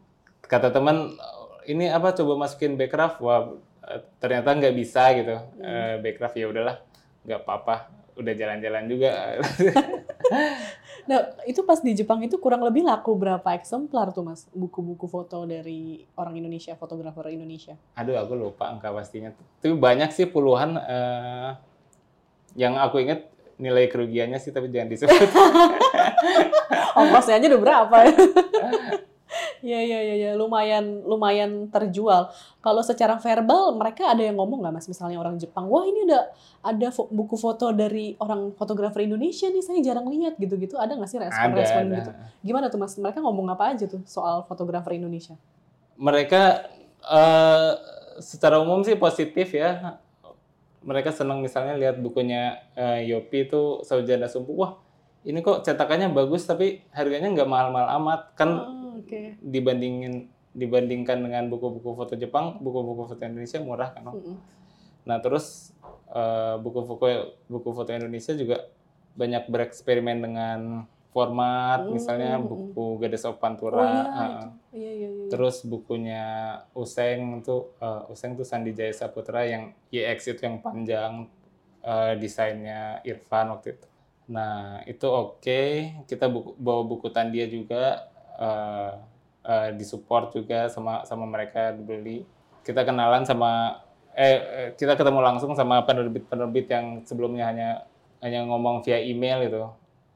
Kata 0.44 0.68
teman, 0.68 1.16
ini 1.64 1.88
apa 1.88 2.12
coba 2.12 2.44
masukin 2.44 2.76
backcraft, 2.76 3.24
wah 3.24 3.56
eh, 3.88 4.00
ternyata 4.20 4.52
nggak 4.52 4.76
bisa 4.76 5.12
gitu. 5.16 5.36
Eh, 5.64 5.96
backcraft 6.04 6.36
ya 6.36 6.46
udahlah, 6.52 6.76
nggak 7.24 7.40
apa-apa, 7.44 7.88
udah 8.20 8.32
jalan-jalan 8.36 8.84
juga. 8.90 9.10
Nah, 11.02 11.34
itu 11.50 11.66
pas 11.66 11.82
di 11.82 11.98
Jepang 11.98 12.22
itu 12.22 12.38
kurang 12.38 12.62
lebih 12.62 12.86
laku 12.86 13.18
berapa 13.18 13.44
eksemplar 13.58 14.14
tuh 14.14 14.22
mas 14.22 14.46
buku-buku 14.54 15.10
foto 15.10 15.42
dari 15.42 16.06
orang 16.14 16.38
Indonesia, 16.38 16.78
fotografer 16.78 17.34
Indonesia? 17.34 17.74
Aduh, 17.98 18.14
aku 18.14 18.38
lupa 18.38 18.70
angka 18.70 18.94
pastinya. 18.94 19.34
Tapi 19.58 19.74
banyak 19.74 20.14
sih 20.14 20.30
puluhan. 20.30 20.78
eh, 20.78 21.50
yang 22.54 22.76
aku 22.78 23.00
ingat 23.00 23.32
nilai 23.56 23.88
kerugiannya 23.88 24.38
sih, 24.38 24.52
tapi 24.54 24.68
jangan 24.70 24.90
disebut. 24.92 25.12
Ongkosnya 26.98 27.40
aja 27.40 27.46
udah 27.50 27.60
berapa? 27.60 27.96
Iya 29.62 29.78
iya 29.78 29.98
iya 30.02 30.14
ya. 30.18 30.30
lumayan 30.34 31.06
lumayan 31.06 31.70
terjual. 31.70 32.34
Kalau 32.58 32.82
secara 32.82 33.14
verbal 33.22 33.78
mereka 33.78 34.10
ada 34.10 34.18
yang 34.18 34.34
ngomong 34.34 34.58
nggak 34.58 34.74
mas 34.74 34.86
misalnya 34.90 35.22
orang 35.22 35.38
Jepang, 35.38 35.70
wah 35.70 35.86
ini 35.86 36.02
ada 36.10 36.34
ada 36.66 36.88
buku 36.90 37.38
foto 37.38 37.70
dari 37.70 38.18
orang 38.18 38.50
fotografer 38.58 39.06
Indonesia 39.06 39.46
nih 39.46 39.62
saya 39.62 39.78
jarang 39.78 40.10
lihat 40.10 40.34
gitu-gitu. 40.36 40.74
Ada 40.74 40.98
nggak 40.98 41.10
sih 41.10 41.22
respon-respon 41.22 41.82
gitu? 41.94 42.10
Gimana 42.42 42.66
tuh 42.66 42.82
mas? 42.82 42.98
Mereka 42.98 43.22
ngomong 43.22 43.54
apa 43.54 43.70
aja 43.70 43.86
tuh 43.86 44.02
soal 44.02 44.42
fotografer 44.50 44.98
Indonesia? 44.98 45.38
Mereka 45.94 46.42
uh, 47.06 47.70
secara 48.18 48.58
umum 48.58 48.82
sih 48.82 48.98
positif 48.98 49.54
ya. 49.54 50.02
Mereka 50.82 51.14
senang 51.14 51.38
misalnya 51.38 51.78
lihat 51.78 52.02
bukunya 52.02 52.58
uh, 52.74 52.98
Yopi 52.98 53.46
itu 53.46 53.86
Saujana 53.86 54.26
Sumpu, 54.26 54.58
wah 54.58 54.82
ini 55.22 55.38
kok 55.38 55.62
cetakannya 55.62 56.10
bagus 56.10 56.42
tapi 56.42 56.82
harganya 56.90 57.30
nggak 57.30 57.46
mahal-mahal 57.46 57.88
amat 58.02 58.34
kan 58.34 58.50
oh, 58.50 58.81
okay. 59.06 59.26
dibandingin 59.40 60.30
dibandingkan 60.52 61.24
dengan 61.24 61.48
buku-buku 61.48 61.96
foto 61.96 62.14
Jepang 62.14 62.60
buku-buku 62.60 63.08
foto 63.08 63.22
Indonesia 63.24 63.58
murah 63.60 63.90
kan 63.96 64.04
mm 64.04 64.12
-hmm. 64.12 64.36
nah 65.08 65.18
terus 65.18 65.72
uh, 66.12 66.60
buku-buku 66.60 67.32
buku 67.48 67.70
foto 67.72 67.90
Indonesia 67.90 68.36
juga 68.36 68.68
banyak 69.16 69.48
bereksperimen 69.48 70.18
dengan 70.20 70.60
format 71.12 71.84
mm, 71.84 71.92
misalnya 71.92 72.40
buku 72.40 73.00
Gadis 73.00 73.28
of 73.28 73.36
Pantura 73.36 73.76
oh, 73.76 73.84
iya, 73.84 74.04
uh, 74.04 74.44
iya, 74.72 74.92
iya, 74.92 75.08
iya. 75.08 75.28
terus 75.28 75.64
bukunya 75.64 76.24
Useng 76.72 77.44
tuh 77.44 77.76
uh, 77.80 78.08
Useng 78.08 78.36
tuh 78.36 78.44
Sandi 78.44 78.72
Jaya 78.72 78.92
Saputra 78.92 79.44
yang 79.44 79.76
YX 79.92 80.36
itu 80.36 80.40
yang 80.48 80.64
panjang 80.64 81.28
uh, 81.84 82.12
desainnya 82.16 83.00
Irfan 83.04 83.52
waktu 83.52 83.76
itu 83.76 83.92
Nah, 84.30 84.80
itu 84.86 85.06
oke. 85.10 85.42
Okay. 85.42 85.98
Kita 86.06 86.30
buku, 86.30 86.54
bawa 86.56 86.82
buku 86.86 87.10
Tandia 87.10 87.44
juga 87.50 88.11
uh, 88.42 89.70
disupport 89.78 90.34
juga 90.34 90.66
sama 90.66 91.06
sama 91.06 91.26
mereka 91.30 91.70
dibeli. 91.70 92.26
Kita 92.66 92.82
kenalan 92.82 93.22
sama 93.22 93.82
eh 94.12 94.74
kita 94.76 94.98
ketemu 94.98 95.24
langsung 95.24 95.56
sama 95.56 95.82
penerbit-penerbit 95.88 96.66
yang 96.68 96.86
sebelumnya 97.06 97.48
hanya 97.48 97.68
hanya 98.22 98.46
ngomong 98.46 98.82
via 98.86 99.00
email 99.02 99.42
itu. 99.46 99.62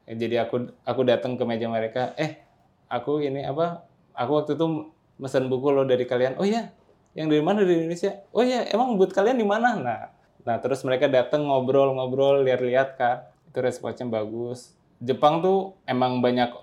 Jadi 0.07 0.39
aku 0.39 0.71
aku 0.87 1.01
datang 1.03 1.35
ke 1.35 1.43
meja 1.43 1.67
mereka, 1.67 2.15
eh 2.15 2.39
aku 2.87 3.19
ini 3.19 3.43
apa? 3.43 3.83
Aku 4.15 4.39
waktu 4.39 4.55
itu 4.55 4.95
mesen 5.19 5.51
buku 5.51 5.67
lo 5.75 5.83
dari 5.83 6.07
kalian. 6.07 6.39
Oh 6.39 6.47
iya, 6.47 6.71
yang 7.17 7.27
dari 7.27 7.43
mana 7.43 7.67
dari 7.67 7.83
Indonesia? 7.83 8.15
Oh 8.31 8.45
iya, 8.45 8.63
emang 8.71 8.95
buat 8.95 9.11
kalian 9.11 9.35
di 9.35 9.43
mana? 9.43 9.75
Nah, 9.75 10.01
nah 10.47 10.55
terus 10.63 10.85
mereka 10.87 11.11
datang 11.11 11.43
ngobrol-ngobrol, 11.51 12.47
lihat-lihat 12.47 12.95
kan 12.95 13.27
itu 13.51 13.59
responnya 13.59 14.07
bagus. 14.07 14.71
Jepang 15.03 15.43
tuh 15.43 15.75
emang 15.83 16.23
banyak 16.23 16.55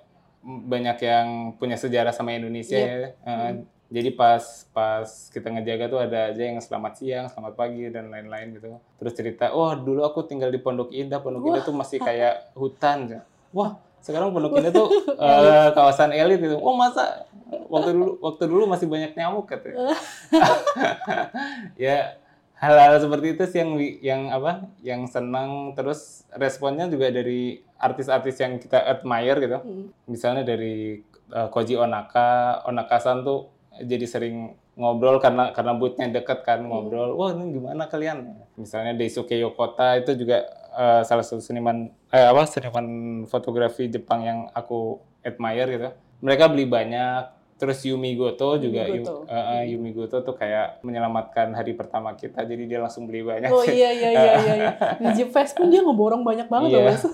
banyak 0.45 0.99
yang 1.01 1.27
punya 1.57 1.81
sejarah 1.81 2.13
sama 2.13 2.37
Indonesia 2.37 2.77
yep. 2.77 2.89
ya. 2.89 2.99
Uh, 3.25 3.33
hmm. 3.33 3.59
Jadi 3.95 4.11
pas 4.17 4.43
pas 4.75 5.07
kita 5.31 5.49
ngejaga 5.55 5.85
tuh 5.87 6.01
ada 6.03 6.19
aja 6.33 6.43
yang 6.43 6.59
selamat 6.59 6.93
siang, 6.99 7.27
selamat 7.31 7.55
pagi 7.57 7.89
dan 7.89 8.13
lain-lain 8.13 8.59
gitu. 8.59 8.77
Terus 9.01 9.13
cerita, 9.15 9.55
oh 9.55 9.73
dulu 9.77 10.03
aku 10.03 10.27
tinggal 10.27 10.51
di 10.51 10.59
Pondok 10.59 10.91
Indah, 10.91 11.23
Pondok 11.23 11.47
Wah. 11.47 11.49
Indah 11.55 11.63
tuh 11.63 11.77
masih 11.77 11.99
kayak 12.03 12.53
hutan. 12.59 13.23
Wah 13.55 13.79
sekarang 14.05 14.37
Pondok 14.37 14.61
Indah 14.61 14.73
tuh 14.75 14.89
uh, 15.17 15.73
kawasan 15.77 16.13
elit 16.13 16.43
gitu. 16.43 16.61
Oh 16.61 16.77
masa 16.77 17.25
waktu 17.71 17.97
dulu 17.97 18.19
waktu 18.21 18.45
dulu 18.51 18.65
masih 18.69 18.87
banyak 18.91 19.17
nyamuk 19.17 19.49
katanya. 19.49 19.97
ya 21.89 22.19
hal-hal 22.65 22.97
seperti 22.97 23.37
itu 23.37 23.45
sih 23.45 23.59
yang 23.61 23.73
yang 24.01 24.23
apa 24.33 24.53
yang 24.81 25.05
senang. 25.05 25.77
Terus 25.77 26.25
responnya 26.33 26.89
juga 26.89 27.13
dari 27.13 27.61
artis-artis 27.77 28.41
yang 28.41 28.57
kita 28.57 28.81
admire 28.81 29.39
gitu. 29.39 29.59
Hmm. 29.61 29.87
misalnya 30.09 30.43
dari 30.43 31.05
uh, 31.31 31.53
Koji 31.53 31.77
Onaka. 31.77 32.65
Onaka-san 32.65 33.23
tuh 33.23 33.53
jadi 33.85 34.07
sering 34.09 34.57
ngobrol 34.75 35.23
karena 35.23 35.55
karena 35.55 35.73
bootnya 35.79 36.11
deket 36.11 36.43
kan 36.43 36.67
hmm. 36.67 36.71
ngobrol 36.71 37.15
wah 37.15 37.31
ini 37.37 37.55
gimana 37.55 37.87
kalian? 37.87 38.35
Misalnya 38.59 38.97
Daisuke 38.97 39.39
Yokota 39.39 40.01
itu 40.01 40.17
juga 40.19 40.49
uh, 40.75 41.03
salah 41.07 41.23
satu 41.23 41.45
seniman 41.45 41.93
eh, 42.11 42.27
apa 42.27 42.43
seniman 42.49 42.87
fotografi 43.31 43.87
Jepang 43.87 44.27
yang 44.27 44.39
aku 44.51 44.99
admire 45.23 45.69
gitu. 45.71 45.91
Mereka 46.25 46.51
beli 46.51 46.65
banyak 46.67 47.44
Terus 47.65 47.81
Yumi 47.89 48.13
Goto 48.13 48.61
juga 48.61 48.85
Yumi 48.85 49.01
Goto. 49.01 49.25
Uh, 49.25 49.65
Yumi 49.65 49.91
Goto 49.97 50.21
tuh 50.21 50.37
kayak 50.37 50.85
menyelamatkan 50.85 51.57
hari 51.57 51.73
pertama 51.73 52.13
kita 52.13 52.45
jadi 52.45 52.69
dia 52.69 52.79
langsung 52.85 53.09
beli 53.09 53.25
banyak. 53.25 53.49
Oh 53.49 53.65
iya 53.65 53.89
iya 53.89 54.11
iya 54.13 54.33
iya. 54.37 54.55
iya. 54.61 54.73
Di 55.01 55.09
Jeep 55.17 55.33
Fest 55.33 55.57
pun 55.57 55.73
dia 55.73 55.81
ngeborong 55.81 56.21
banyak 56.21 56.53
banget 56.53 56.77
yeah. 56.77 56.85
loh 56.85 56.93
Mas. 56.93 57.05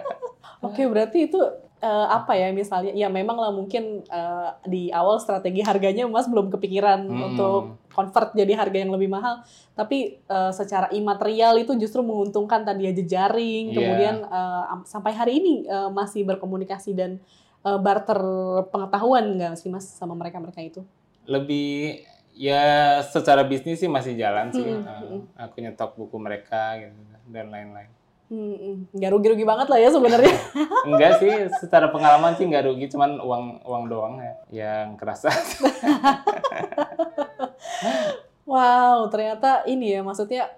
Oke, 0.72 0.88
berarti 0.88 1.28
itu 1.28 1.36
uh, 1.82 2.06
apa 2.08 2.38
ya 2.38 2.54
misalnya 2.54 2.94
ya 2.94 3.10
memang 3.10 3.34
lah 3.34 3.50
mungkin 3.50 4.06
uh, 4.08 4.54
di 4.64 4.88
awal 4.94 5.18
strategi 5.18 5.60
harganya 5.60 6.06
Mas 6.06 6.30
belum 6.30 6.48
kepikiran 6.48 7.04
hmm. 7.04 7.28
untuk 7.34 7.82
convert 7.92 8.32
jadi 8.32 8.56
harga 8.56 8.78
yang 8.80 8.94
lebih 8.94 9.12
mahal, 9.12 9.44
tapi 9.76 10.16
uh, 10.30 10.48
secara 10.48 10.88
imaterial 10.94 11.60
itu 11.60 11.76
justru 11.76 12.00
menguntungkan 12.00 12.64
tadi 12.64 12.88
aja 12.88 13.04
jaring, 13.04 13.68
yeah. 13.68 13.76
kemudian 13.76 14.16
uh, 14.32 14.80
sampai 14.88 15.12
hari 15.12 15.42
ini 15.42 15.68
uh, 15.68 15.92
masih 15.92 16.24
berkomunikasi 16.24 16.96
dan 16.96 17.20
uh, 17.62 17.78
barter 17.78 18.20
pengetahuan 18.68 19.38
nggak 19.38 19.54
sih 19.58 19.70
mas 19.70 19.86
sama 19.86 20.18
mereka 20.18 20.42
mereka 20.42 20.60
itu? 20.62 20.82
Lebih 21.26 22.02
ya 22.34 22.98
secara 23.06 23.46
bisnis 23.46 23.78
sih 23.78 23.90
masih 23.90 24.18
jalan 24.18 24.50
sih. 24.50 24.66
Hmm, 24.66 24.86
uh, 24.86 25.22
aku 25.38 25.62
nyetok 25.62 25.94
buku 25.98 26.16
mereka 26.18 26.78
gitu 26.78 26.98
dan 27.30 27.48
lain-lain. 27.48 27.90
Hmm, 28.32 28.88
nggak 28.96 29.12
rugi-rugi 29.12 29.44
banget 29.44 29.68
lah 29.68 29.76
ya 29.76 29.92
sebenarnya. 29.92 30.32
Enggak 30.88 31.20
sih, 31.20 31.32
secara 31.60 31.92
pengalaman 31.92 32.32
sih 32.32 32.48
nggak 32.48 32.64
rugi, 32.64 32.88
cuman 32.88 33.20
uang 33.20 33.60
uang 33.60 33.84
doang 33.92 34.14
ya 34.24 34.32
yang 34.48 34.96
kerasa. 34.96 35.28
wow, 38.48 39.04
ternyata 39.12 39.68
ini 39.68 39.92
ya 39.92 40.00
maksudnya 40.00 40.48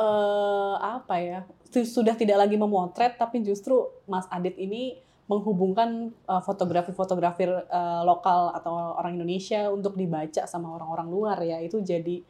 uh, 0.00 0.80
apa 0.80 1.20
ya? 1.20 1.40
Sudah 1.84 2.16
tidak 2.16 2.40
lagi 2.40 2.56
memotret, 2.56 3.20
tapi 3.20 3.44
justru 3.44 3.84
Mas 4.08 4.24
Adit 4.32 4.56
ini 4.56 5.03
menghubungkan 5.24 6.12
uh, 6.28 6.42
fotografi-fotografi 6.44 7.48
uh, 7.48 8.04
lokal 8.04 8.52
atau 8.52 8.96
orang 9.00 9.16
Indonesia 9.16 9.72
untuk 9.72 9.96
dibaca 9.96 10.44
sama 10.44 10.68
orang-orang 10.76 11.08
luar 11.08 11.38
ya. 11.40 11.56
Itu 11.64 11.80
jadi 11.80 12.20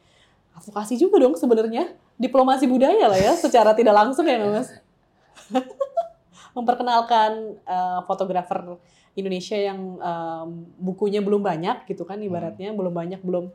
advokasi 0.55 0.95
juga 0.95 1.19
dong 1.19 1.35
sebenarnya. 1.35 1.91
Diplomasi 2.15 2.71
budaya 2.71 3.11
lah 3.11 3.19
ya 3.19 3.35
secara 3.35 3.75
tidak 3.75 3.95
langsung 3.99 4.23
ya 4.23 4.39
mas. 4.39 4.71
Memperkenalkan 6.57 7.59
uh, 7.67 8.07
fotografer 8.07 8.79
Indonesia 9.19 9.59
yang 9.59 9.99
um, 9.99 10.71
bukunya 10.79 11.19
belum 11.19 11.43
banyak 11.43 11.91
gitu 11.91 12.07
kan 12.07 12.23
ibaratnya. 12.23 12.71
Hmm. 12.71 12.79
belum 12.79 12.95
banyak 12.95 13.21
belum 13.27 13.51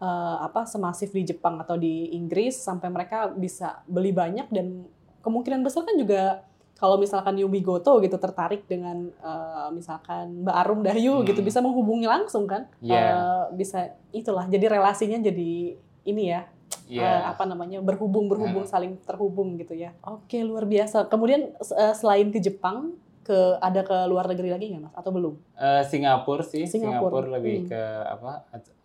uh, 0.00 0.36
apa 0.48 0.64
semasif 0.64 1.12
di 1.12 1.28
Jepang 1.28 1.60
atau 1.60 1.76
di 1.76 2.16
Inggris. 2.16 2.56
Sampai 2.56 2.88
mereka 2.88 3.28
bisa 3.28 3.84
beli 3.84 4.16
banyak 4.16 4.48
dan 4.48 4.88
kemungkinan 5.20 5.60
besar 5.60 5.84
kan 5.84 6.00
juga 6.00 6.47
kalau 6.78 6.94
misalkan 6.94 7.34
Yumi 7.34 7.58
Goto 7.58 7.98
gitu 7.98 8.16
tertarik 8.22 8.62
dengan 8.70 9.10
uh, 9.18 9.68
misalkan 9.74 10.46
Mbak 10.46 10.56
Arum 10.62 10.80
Dayu 10.86 11.20
hmm. 11.20 11.26
gitu 11.26 11.42
bisa 11.42 11.58
menghubungi 11.58 12.06
langsung 12.06 12.46
kan 12.46 12.70
yeah. 12.78 12.94
Iya. 12.94 13.10
uh, 13.10 13.44
bisa 13.52 13.78
itulah 14.14 14.46
jadi 14.46 14.78
relasinya 14.78 15.18
jadi 15.18 15.74
ini 16.06 16.22
ya 16.30 16.46
yeah. 16.86 17.02
uh, 17.02 17.18
iya. 17.26 17.30
apa 17.34 17.44
namanya 17.50 17.82
berhubung 17.82 18.30
berhubung 18.30 18.64
hmm. 18.64 18.72
saling 18.72 18.94
terhubung 19.02 19.58
gitu 19.58 19.74
ya 19.74 19.90
oke 20.06 20.38
luar 20.46 20.70
biasa 20.70 21.10
kemudian 21.10 21.50
uh, 21.58 21.94
selain 21.98 22.30
ke 22.30 22.38
Jepang 22.38 22.94
ke 23.26 23.60
ada 23.60 23.84
ke 23.84 23.96
luar 24.08 24.24
negeri 24.30 24.54
lagi 24.54 24.72
nggak 24.72 24.88
mas 24.88 24.94
atau 24.96 25.10
belum 25.12 25.34
uh, 25.58 25.82
Singapura 25.84 26.46
sih 26.46 26.64
Singapura, 26.64 27.26
Singapura 27.26 27.28
lebih 27.42 27.66
hmm. 27.66 27.68
ke 27.68 27.82
apa 28.06 28.32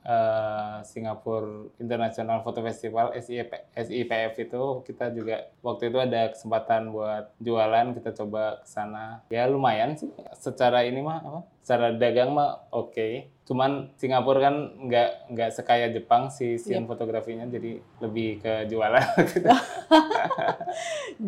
uh, 0.04 0.84
Singapura 0.84 1.68
International 1.80 2.44
Photo 2.44 2.64
Festival 2.64 3.16
SIP, 3.18 3.52
SIPF 3.74 4.34
itu 4.40 4.64
kita 4.88 5.12
juga 5.16 5.48
waktu 5.64 5.90
itu 5.90 5.98
ada 6.00 6.32
kesempatan 6.32 6.92
buat 6.92 7.32
jualan 7.40 7.96
kita 7.96 8.12
coba 8.24 8.64
ke 8.64 8.68
sana. 8.68 9.24
Ya 9.32 9.48
lumayan 9.48 9.96
sih. 9.96 10.12
Secara 10.36 10.84
ini 10.84 11.00
mah 11.04 11.20
apa 11.24 11.40
secara 11.64 11.96
dagang 11.96 12.36
mah 12.36 12.68
oke. 12.72 12.92
Okay. 12.94 13.14
cuman 13.44 13.92
Singapura 14.00 14.40
kan 14.40 14.56
nggak 14.88 15.36
nggak 15.36 15.52
sekaya 15.52 15.92
Jepang 15.92 16.32
sih 16.32 16.56
scene 16.56 16.88
yep. 16.88 16.96
fotografinya 16.96 17.44
jadi 17.44 17.76
lebih 18.00 18.40
ke 18.40 18.72
jualan. 18.72 19.04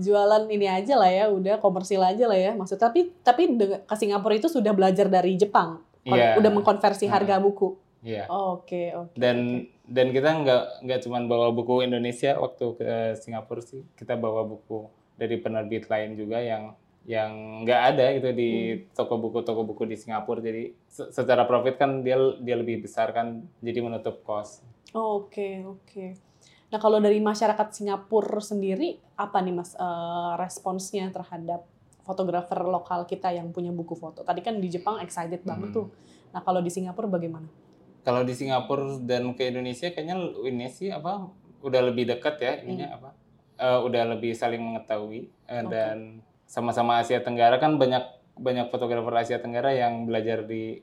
Jualan 0.06 0.48
ini 0.48 0.64
aja 0.64 0.96
lah 0.96 1.12
ya 1.12 1.28
udah 1.28 1.60
komersil 1.60 2.00
aja 2.00 2.24
lah 2.32 2.40
ya. 2.40 2.56
Maksud 2.56 2.80
tapi 2.80 3.12
tapi 3.20 3.60
ke 3.60 3.96
Singapura 4.00 4.32
itu 4.32 4.48
sudah 4.48 4.72
belajar 4.72 5.12
dari 5.12 5.36
Jepang. 5.36 5.84
Yeah. 6.06 6.38
udah 6.38 6.54
mengkonversi 6.54 7.10
harga 7.10 7.42
buku 7.42 7.85
Iya. 8.06 8.30
Oke, 8.30 8.94
oke. 8.94 9.18
Dan 9.18 9.66
okay. 9.66 9.90
dan 9.90 10.08
kita 10.14 10.30
nggak 10.46 10.64
nggak 10.86 11.00
cuma 11.02 11.18
bawa 11.26 11.50
buku 11.50 11.82
Indonesia 11.82 12.38
waktu 12.38 12.66
ke 12.78 12.90
Singapura 13.18 13.66
sih, 13.66 13.82
kita 13.98 14.14
bawa 14.14 14.46
buku 14.46 14.86
dari 15.18 15.42
penerbit 15.42 15.90
lain 15.90 16.14
juga 16.14 16.38
yang 16.38 16.78
yang 17.10 17.66
nggak 17.66 17.82
ada 17.94 18.06
gitu 18.18 18.30
di 18.34 18.50
hmm. 18.78 18.94
toko 18.94 19.18
buku 19.18 19.42
toko 19.42 19.66
buku 19.66 19.90
di 19.90 19.98
Singapura. 19.98 20.38
Jadi 20.38 20.78
secara 20.94 21.50
profit 21.50 21.82
kan 21.82 22.06
dia 22.06 22.22
dia 22.38 22.56
lebih 22.62 22.86
besar 22.86 23.10
kan, 23.10 23.42
jadi 23.66 23.82
menutup 23.82 24.22
kos. 24.22 24.62
Oke, 24.94 24.94
oh, 24.94 25.10
oke. 25.18 25.34
Okay, 25.34 25.54
okay. 25.66 26.10
Nah 26.70 26.78
kalau 26.78 27.02
dari 27.02 27.18
masyarakat 27.18 27.74
Singapura 27.74 28.38
sendiri 28.38 29.02
apa 29.18 29.42
nih 29.42 29.54
mas 29.54 29.74
uh, 29.82 30.38
responsnya 30.38 31.10
terhadap 31.10 31.66
fotografer 32.06 32.62
lokal 32.62 33.10
kita 33.10 33.34
yang 33.34 33.50
punya 33.50 33.74
buku 33.74 33.98
foto. 33.98 34.22
Tadi 34.22 34.46
kan 34.46 34.62
di 34.62 34.70
Jepang 34.70 35.02
excited 35.02 35.42
banget 35.42 35.74
Hmm. 35.74 35.78
tuh. 35.82 35.88
Nah 36.30 36.46
kalau 36.46 36.62
di 36.62 36.70
Singapura 36.70 37.10
bagaimana? 37.10 37.65
Kalau 38.06 38.22
di 38.22 38.38
Singapura 38.38 39.02
dan 39.02 39.34
ke 39.34 39.50
Indonesia 39.50 39.90
kayaknya 39.90 40.16
ini 40.46 40.70
sih 40.70 40.94
apa 40.94 41.26
udah 41.66 41.82
lebih 41.90 42.06
dekat 42.06 42.38
ya 42.38 42.54
ininya 42.62 43.02
apa 43.02 43.10
eh, 43.58 43.80
udah 43.82 44.16
lebih 44.16 44.38
saling 44.38 44.62
mengetahui 44.62 45.34
eh, 45.50 45.66
Oke. 45.66 45.74
dan 45.74 46.22
sama-sama 46.46 47.02
Asia 47.02 47.18
Tenggara 47.26 47.58
kan 47.58 47.82
banyak 47.82 48.06
banyak 48.38 48.70
fotografer 48.70 49.10
Asia 49.18 49.42
Tenggara 49.42 49.74
yang 49.74 50.06
belajar 50.06 50.46
di 50.46 50.78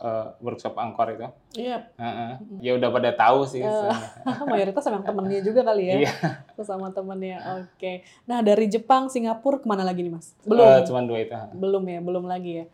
eh, 0.00 0.28
workshop 0.40 0.78
Angkor 0.78 1.12
itu. 1.12 1.28
Iya, 1.60 1.90
Heeh. 1.98 2.32
Ya 2.62 2.72
udah 2.78 2.88
pada 2.88 3.10
tahu 3.12 3.44
sih. 3.44 3.60
Sebenarnya. 3.60 4.46
mayoritas 4.52 4.86
emang 4.86 5.04
temennya 5.04 5.40
juga 5.42 5.60
kali 5.66 5.82
ya. 5.90 5.94
Iya. 6.06 6.12
Sesama 6.54 6.94
temennya. 6.94 7.66
Oke. 7.66 8.06
Nah 8.24 8.40
dari 8.40 8.70
Jepang, 8.70 9.10
Singapura 9.10 9.58
ke 9.58 9.66
mana 9.66 9.82
lagi 9.82 10.06
nih 10.06 10.12
mas? 10.14 10.32
Belum. 10.46 10.64
cuman 10.86 11.04
dua 11.04 11.18
itu. 11.20 11.34
Belum 11.58 11.84
ya, 11.84 11.98
belum 12.00 12.24
lagi 12.30 12.52
ya. 12.62 12.66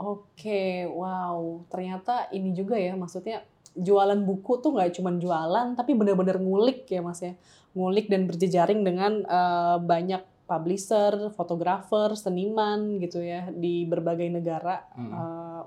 Oke, 0.00 0.88
wow. 0.88 1.62
Ternyata 1.68 2.32
ini 2.32 2.56
juga 2.56 2.80
ya, 2.80 2.96
maksudnya 2.96 3.44
jualan 3.72 4.20
buku 4.24 4.60
tuh 4.60 4.76
nggak 4.76 5.00
cuma 5.00 5.12
jualan, 5.16 5.76
tapi 5.76 5.96
benar-benar 5.96 6.36
ngulik 6.40 6.88
ya 6.88 7.00
mas 7.00 7.20
ya. 7.20 7.36
Ngulik 7.72 8.08
dan 8.12 8.28
berjejaring 8.28 8.84
dengan 8.84 9.24
eh, 9.24 9.76
banyak 9.80 10.22
publisher, 10.44 11.32
fotografer, 11.32 12.12
seniman 12.12 13.00
gitu 13.00 13.24
ya 13.24 13.48
di 13.48 13.88
berbagai 13.88 14.28
negara 14.28 14.84
Mm. 14.92 15.12
eh, 15.12 15.62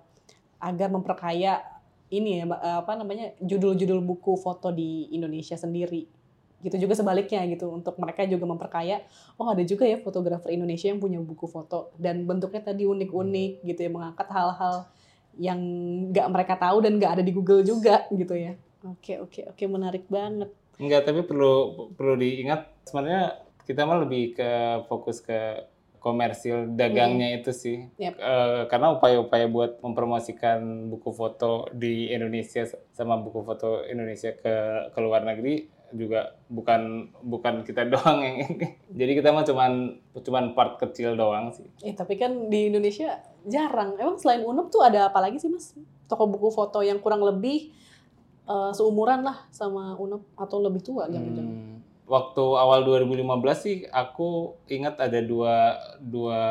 agar 0.61 0.89
memperkaya 0.93 1.61
ini 2.13 2.41
ya 2.41 2.45
eh, 2.45 2.78
apa 2.86 2.93
namanya 2.93 3.34
judul-judul 3.41 4.01
buku 4.05 4.38
foto 4.38 4.69
di 4.69 5.09
Indonesia 5.13 5.57
sendiri. 5.57 6.05
Gitu 6.63 6.87
juga 6.87 6.97
sebaliknya 6.97 7.43
gitu 7.45 7.69
untuk 7.69 7.95
mereka 8.01 8.25
juga 8.25 8.45
memperkaya 8.49 9.05
oh 9.37 9.51
ada 9.51 9.61
juga 9.61 9.85
ya 9.85 10.01
fotografer 10.01 10.55
Indonesia 10.55 10.89
yang 10.89 10.97
punya 10.97 11.21
buku 11.21 11.45
foto 11.45 11.93
dan 11.99 12.25
bentuknya 12.25 12.63
tadi 12.63 12.89
unik-unik 12.89 13.51
gitu 13.67 13.79
ya 13.85 13.89
mengangkat 13.91 14.27
hal-hal 14.33 14.89
yang 15.35 15.59
nggak 16.11 16.27
mereka 16.31 16.53
tahu 16.55 16.81
dan 16.81 16.97
nggak 16.97 17.19
ada 17.19 17.23
di 17.23 17.31
Google 17.35 17.61
juga 17.61 18.07
gitu 18.11 18.33
ya. 18.33 18.55
Oke 18.85 19.19
oke 19.19 19.51
oke 19.51 19.63
menarik 19.67 20.07
banget. 20.07 20.49
Enggak, 20.75 21.07
tapi 21.07 21.23
perlu 21.23 21.87
perlu 21.95 22.19
diingat 22.19 22.87
sebenarnya 22.87 23.39
kita 23.63 23.87
mah 23.87 24.03
lebih 24.03 24.35
ke 24.35 24.49
fokus 24.91 25.23
ke 25.23 25.63
komersil 26.03 26.77
dagangnya 26.77 27.33
itu 27.33 27.49
sih. 27.49 27.89
Yap. 27.97 28.13
Eh, 28.13 28.61
karena 28.69 28.93
upaya-upaya 28.93 29.49
buat 29.49 29.81
mempromosikan 29.81 30.61
buku 30.93 31.09
foto 31.09 31.65
di 31.73 32.13
Indonesia 32.13 32.61
sama 32.93 33.17
buku 33.17 33.41
foto 33.41 33.81
Indonesia 33.89 34.37
ke 34.37 34.53
ke 34.93 34.99
luar 35.01 35.25
negeri 35.25 35.65
juga 35.95 36.35
bukan 36.51 37.11
bukan 37.23 37.63
kita 37.63 37.87
doang 37.93 38.21
yang 38.21 38.35
ini. 38.45 38.67
Jadi 38.91 39.11
kita 39.17 39.31
mah 39.31 39.43
cuman 39.47 39.71
cuman 40.15 40.45
part 40.53 40.77
kecil 40.79 41.15
doang 41.15 41.51
sih. 41.51 41.67
Eh 41.81 41.95
tapi 41.95 42.19
kan 42.19 42.51
di 42.51 42.69
Indonesia 42.69 43.19
jarang. 43.47 43.97
Emang 43.99 44.19
selain 44.19 44.43
Unup 44.43 44.69
tuh 44.69 44.83
ada 44.83 45.09
apa 45.09 45.19
lagi 45.23 45.41
sih 45.41 45.49
mas? 45.49 45.73
Toko 46.05 46.29
buku 46.29 46.53
foto 46.53 46.85
yang 46.85 47.01
kurang 47.01 47.25
lebih 47.25 47.73
eh, 48.45 48.71
seumuran 48.71 49.25
lah 49.25 49.47
sama 49.49 49.95
Unup 49.97 50.23
atau 50.35 50.61
lebih 50.61 50.83
tua 50.83 51.07
jangan-jangan. 51.09 51.55
Hmm, 51.55 51.74
waktu 52.05 52.45
awal 52.55 52.85
2015 52.85 53.65
sih 53.65 53.77
aku 53.89 54.61
ingat 54.69 55.01
ada 55.01 55.19
dua 55.25 55.73
dua 55.97 56.41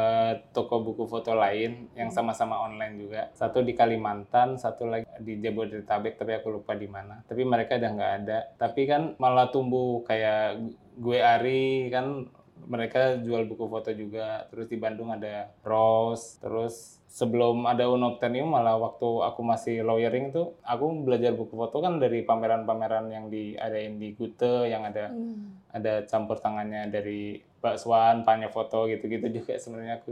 toko 0.51 0.83
buku 0.83 1.07
foto 1.07 1.31
lain 1.35 1.89
yang 1.95 2.11
sama-sama 2.11 2.59
online 2.59 2.99
juga. 2.99 3.23
Satu 3.39 3.63
di 3.63 3.73
Kalimantan, 3.73 4.59
satu 4.59 4.91
lagi 4.91 5.07
di 5.23 5.39
Jabodetabek 5.39 6.19
tapi 6.19 6.35
aku 6.35 6.59
lupa 6.61 6.75
di 6.75 6.91
mana. 6.91 7.23
Tapi 7.25 7.43
mereka 7.47 7.79
udah 7.79 7.91
nggak 7.95 8.13
ada. 8.27 8.39
Tapi 8.59 8.83
kan 8.91 9.15
malah 9.23 9.49
tumbuh 9.55 10.03
kayak 10.03 10.59
gue 10.99 11.19
Ari 11.19 11.91
kan 11.91 12.27
mereka 12.67 13.21
jual 13.23 13.47
buku 13.47 13.71
foto 13.71 13.95
juga. 13.95 14.51
Terus 14.51 14.67
di 14.67 14.77
Bandung 14.81 15.15
ada 15.15 15.55
Rose, 15.63 16.43
terus 16.43 17.04
sebelum 17.15 17.63
ada 17.71 17.87
Unobtenium 17.87 18.51
malah 18.51 18.75
waktu 18.75 19.07
aku 19.07 19.47
masih 19.47 19.87
lawyering 19.87 20.35
tuh 20.35 20.59
aku 20.67 21.07
belajar 21.07 21.31
buku 21.31 21.55
foto 21.55 21.79
kan 21.79 22.03
dari 22.03 22.27
pameran-pameran 22.27 23.07
yang 23.07 23.31
diadain 23.31 24.03
di 24.03 24.19
Gute 24.19 24.67
yang 24.67 24.83
ada 24.83 25.15
Hmm. 25.15 25.63
ada 25.71 26.03
campur 26.11 26.43
tangannya 26.43 26.91
dari 26.91 27.39
Mbak 27.63 27.77
Swan, 27.79 28.27
Panya 28.27 28.51
Foto 28.51 28.91
gitu-gitu 28.91 29.31
juga 29.31 29.55
sebenarnya 29.55 30.03
aku 30.03 30.11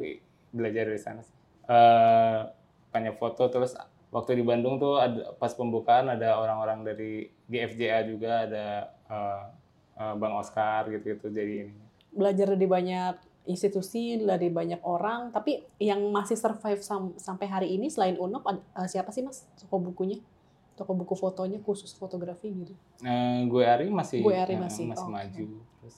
belajar 0.55 0.87
dari 0.87 1.01
sana 1.03 1.27
Panya 2.93 3.13
Foto 3.19 3.51
terus 3.51 3.75
waktu 4.13 4.39
di 4.39 4.45
Bandung 4.45 4.77
tuh 4.77 5.01
ada 5.01 5.33
pas 5.41 5.51
pembukaan 5.57 6.13
ada 6.13 6.37
orang-orang 6.37 6.85
dari 6.85 7.33
GFJA 7.49 7.99
juga 8.05 8.45
ada 8.47 8.67
eh, 9.09 9.43
eh, 9.97 10.15
Bang 10.21 10.37
Oscar 10.37 10.93
gitu-gitu 10.93 11.33
jadi 11.33 11.67
ini. 11.67 11.75
Belajar 12.13 12.53
dari 12.53 12.69
banyak 12.69 13.32
institusi, 13.43 14.23
dari 14.23 14.49
banyak 14.49 14.81
orang. 14.83 15.35
Tapi 15.35 15.63
yang 15.79 15.99
masih 16.11 16.39
survive 16.39 16.79
sam- 16.79 17.17
sampai 17.19 17.47
hari 17.47 17.69
ini 17.75 17.91
selain 17.91 18.15
Unup 18.15 18.47
ad- 18.47 18.63
eh, 18.79 18.87
siapa 18.87 19.11
sih 19.11 19.23
mas? 19.23 19.47
Toko 19.59 19.83
bukunya? 19.83 20.19
Toko 20.73 20.95
buku 20.95 21.13
fotonya 21.13 21.61
khusus 21.61 21.93
fotografi 21.93 22.49
gitu. 22.49 22.73
Eh, 23.03 23.45
gue 23.45 23.63
Ari 23.67 23.93
masih 23.93 24.23
Gue 24.23 24.39
Ari 24.39 24.57
eh, 24.57 24.61
masih, 24.63 24.89
masih 24.89 25.05
oke. 25.05 25.13
maju. 25.13 25.47
Terus 25.83 25.97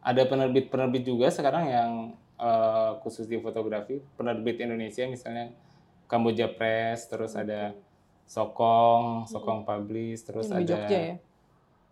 ada 0.00 0.22
penerbit-penerbit 0.24 1.04
juga 1.04 1.28
sekarang 1.28 1.64
yang 1.68 1.90
eh, 2.40 2.90
khusus 3.04 3.28
di 3.28 3.36
fotografi. 3.38 4.00
Penerbit 4.16 4.58
Indonesia 4.58 5.04
misalnya 5.06 5.52
Kamboja 6.08 6.48
Press, 6.48 7.04
terus 7.06 7.36
ada 7.36 7.76
Sokong, 8.24 9.24
Sokong 9.24 9.64
Publish, 9.64 10.24
terus 10.24 10.48
Ini 10.48 10.56
ada 10.56 10.64
Jogja 10.64 10.98
ya? 11.00 11.16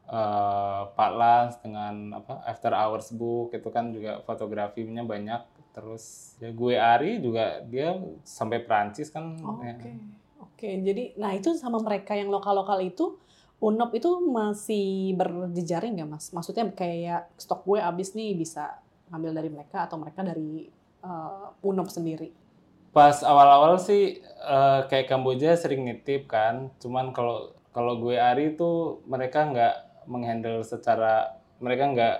Eh, 0.06 0.82
Pak 0.94 1.12
Lans 1.14 1.54
dengan 1.60 2.22
apa 2.22 2.42
After 2.46 2.72
Hours 2.72 3.10
Book 3.12 3.54
itu 3.54 3.68
kan 3.70 3.90
juga 3.90 4.22
fotografinya 4.22 5.02
banyak. 5.02 5.42
Terus 5.76 6.34
ya 6.40 6.50
gue 6.54 6.74
Ari 6.78 7.20
juga 7.20 7.60
dia 7.66 7.98
sampai 8.24 8.64
Perancis 8.64 9.12
kan. 9.12 9.36
Oke, 9.44 9.66
ya. 9.68 9.74
oke. 10.40 10.68
Jadi, 10.80 11.04
nah 11.20 11.36
itu 11.36 11.52
sama 11.52 11.76
mereka 11.84 12.16
yang 12.16 12.32
lokal-lokal 12.32 12.80
itu, 12.80 13.20
Unop 13.56 13.96
itu 13.96 14.20
masih 14.20 15.16
berjejaring 15.16 15.96
nggak 15.96 16.08
mas? 16.12 16.28
Maksudnya 16.28 16.68
kayak 16.76 17.32
stok 17.40 17.64
gue 17.64 17.80
habis 17.80 18.12
nih 18.12 18.36
bisa 18.36 18.80
ngambil 19.08 19.32
dari 19.32 19.48
mereka 19.48 19.88
atau 19.88 19.96
mereka 19.96 20.20
dari 20.20 20.68
uh, 21.00 21.56
Unop 21.64 21.88
sendiri? 21.88 22.32
Pas 22.92 23.20
awal-awal 23.20 23.76
sih 23.76 24.24
eh, 24.24 24.80
kayak 24.88 25.08
Kamboja 25.12 25.52
sering 25.52 25.84
nitip 25.84 26.32
kan, 26.32 26.72
cuman 26.80 27.12
kalau 27.12 27.52
kalau 27.68 28.00
gue 28.00 28.16
Ari 28.16 28.56
itu 28.56 29.04
mereka 29.04 29.44
nggak 29.52 29.74
menghandle 30.06 30.62
secara 30.62 31.36
mereka 31.62 31.84
nggak 31.92 32.16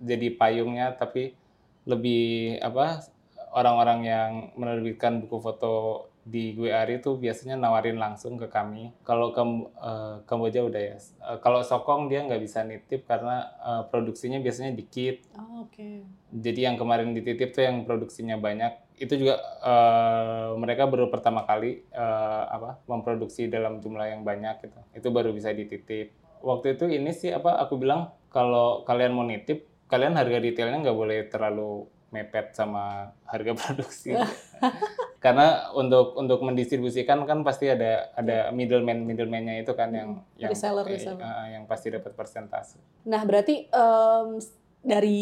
jadi 0.00 0.28
payungnya 0.36 0.96
tapi 0.96 1.36
lebih 1.84 2.56
apa 2.60 3.04
orang-orang 3.52 4.00
yang 4.06 4.30
menerbitkan 4.54 5.20
buku 5.20 5.42
foto 5.42 6.06
di 6.20 6.52
gue 6.52 6.68
Ari 6.68 7.00
itu 7.00 7.16
biasanya 7.16 7.56
nawarin 7.56 7.96
langsung 7.96 8.36
ke 8.36 8.46
kami. 8.46 8.92
Kalau 9.02 9.32
Kam- 9.32 9.72
eh, 9.72 10.16
Kamboja 10.28 10.62
udah 10.62 10.80
ya. 10.80 10.96
Eh, 11.00 11.38
kalau 11.40 11.64
Sokong 11.64 12.12
dia 12.12 12.22
nggak 12.22 12.42
bisa 12.44 12.60
nitip 12.62 13.08
karena 13.08 13.48
eh, 13.58 13.82
produksinya 13.88 14.38
biasanya 14.38 14.76
dikit. 14.76 15.24
Oh, 15.34 15.66
Oke. 15.66 16.04
Jadi 16.30 16.60
yang 16.62 16.76
kemarin 16.78 17.16
dititip 17.16 17.50
tuh 17.56 17.64
yang 17.66 17.82
produksinya 17.88 18.36
banyak 18.36 18.70
itu 19.00 19.16
juga 19.16 19.40
eh, 19.64 20.48
mereka 20.60 20.84
baru 20.86 21.08
pertama 21.08 21.48
kali 21.48 21.82
eh, 21.88 22.44
apa 22.52 22.84
memproduksi 22.84 23.48
dalam 23.48 23.80
jumlah 23.80 24.06
yang 24.12 24.22
banyak 24.22 24.60
gitu. 24.68 24.80
Itu 24.92 25.08
baru 25.10 25.32
bisa 25.32 25.50
dititip. 25.56 26.19
Waktu 26.40 26.76
itu 26.76 26.84
ini 26.88 27.12
sih 27.12 27.30
apa 27.30 27.60
aku 27.60 27.76
bilang 27.76 28.12
kalau 28.32 28.82
kalian 28.84 29.12
mau 29.12 29.26
nitip 29.26 29.66
kalian 29.90 30.14
harga 30.14 30.38
detailnya 30.38 30.80
nggak 30.86 30.98
boleh 30.98 31.18
terlalu 31.26 31.84
mepet 32.10 32.54
sama 32.54 33.14
harga 33.26 33.52
produksi. 33.60 34.14
Karena 35.20 35.68
untuk 35.76 36.16
untuk 36.16 36.40
mendistribusikan 36.40 37.28
kan 37.28 37.44
pasti 37.44 37.68
ada 37.68 38.08
ada 38.16 38.48
middleman 38.56 39.04
middleman-nya 39.04 39.60
itu 39.60 39.76
kan 39.76 39.92
yang 39.92 40.24
yang 40.40 40.50
Reseller, 40.50 40.86
eh, 40.88 40.96
reseller. 40.96 41.20
eh, 41.20 41.46
yang 41.60 41.64
pasti 41.68 41.92
dapat 41.92 42.12
persentase. 42.16 42.80
Nah 43.04 43.20
berarti 43.28 43.68
em, 43.68 44.40
dari 44.80 45.20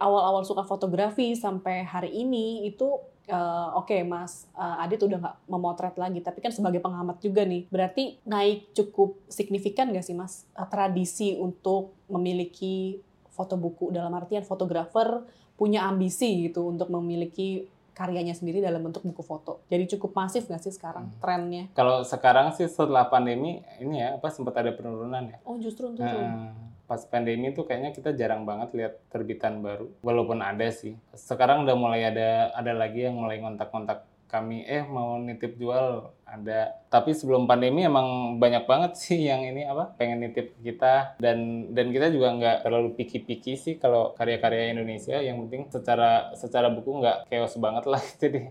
awal-awal 0.00 0.40
suka 0.48 0.64
fotografi 0.64 1.36
sampai 1.36 1.84
hari 1.84 2.16
ini 2.16 2.64
itu 2.64 2.96
eh, 3.26 3.68
oke 3.74 3.96
Mas 4.02 4.46
eh, 4.52 4.82
Adit 4.82 5.02
udah 5.02 5.18
nggak 5.18 5.36
memotret 5.46 5.94
lagi, 5.94 6.18
tapi 6.20 6.38
kan 6.38 6.50
sebagai 6.50 6.78
pengamat 6.78 7.18
juga 7.18 7.42
nih, 7.42 7.66
berarti 7.68 8.22
naik 8.22 8.72
cukup 8.72 9.18
signifikan 9.26 9.90
nggak 9.90 10.02
sih 10.02 10.14
Mas 10.14 10.46
eh, 10.52 10.66
tradisi 10.66 11.34
untuk 11.34 11.94
memiliki 12.06 13.02
foto 13.28 13.54
buku 13.54 13.92
dalam 13.92 14.14
artian 14.14 14.40
fotografer 14.40 15.20
punya 15.56 15.84
ambisi 15.84 16.48
gitu 16.48 16.68
untuk 16.68 16.88
memiliki 16.88 17.68
karyanya 17.92 18.36
sendiri 18.36 18.60
dalam 18.60 18.84
bentuk 18.84 19.00
buku 19.02 19.24
foto. 19.24 19.64
Jadi 19.72 19.96
cukup 19.96 20.12
masif 20.14 20.44
nggak 20.44 20.60
sih 20.60 20.72
sekarang 20.72 21.08
Hmm. 21.08 21.16
trennya? 21.16 21.64
Kalau 21.72 22.04
sekarang 22.04 22.52
sih 22.52 22.68
setelah 22.68 23.08
pandemi 23.08 23.64
ini 23.80 24.04
ya 24.04 24.20
apa 24.20 24.28
sempat 24.28 24.52
ada 24.60 24.68
penurunan 24.72 25.32
ya. 25.32 25.40
Oh 25.48 25.56
justru 25.56 25.96
turun. 25.96 26.04
Nah, 26.04 26.52
pas 26.86 27.02
pandemi 27.02 27.50
tuh 27.50 27.66
kayaknya 27.66 27.90
kita 27.90 28.14
jarang 28.14 28.46
banget 28.46 28.70
lihat 28.72 28.94
terbitan 29.10 29.60
baru. 29.60 29.90
Walaupun 30.06 30.38
ada 30.40 30.70
sih. 30.70 30.94
Sekarang 31.12 31.66
udah 31.66 31.76
mulai 31.76 32.06
ada 32.06 32.54
ada 32.54 32.72
lagi 32.72 33.06
yang 33.10 33.18
mulai 33.18 33.42
ngontak-ngontak 33.42 34.06
kami. 34.30 34.62
Eh 34.66 34.86
mau 34.86 35.18
nitip 35.18 35.58
jual? 35.58 36.14
Ada. 36.26 36.74
Tapi 36.90 37.14
sebelum 37.14 37.46
pandemi 37.46 37.86
emang 37.86 38.38
banyak 38.38 38.66
banget 38.66 38.92
sih 39.02 39.26
yang 39.26 39.42
ini 39.42 39.66
apa 39.66 39.94
pengen 39.98 40.22
nitip 40.22 40.54
kita. 40.62 41.18
Dan 41.18 41.70
dan 41.74 41.90
kita 41.90 42.10
juga 42.14 42.34
nggak 42.38 42.56
terlalu 42.62 42.94
picky-picky 42.94 43.58
sih 43.58 43.74
kalau 43.82 44.14
karya-karya 44.14 44.70
Indonesia. 44.70 45.18
Yang 45.18 45.36
penting 45.46 45.62
secara 45.74 46.30
secara 46.38 46.70
buku 46.70 47.02
nggak 47.02 47.26
chaos 47.30 47.58
banget 47.58 47.84
lah. 47.90 48.02
Jadi 48.22 48.46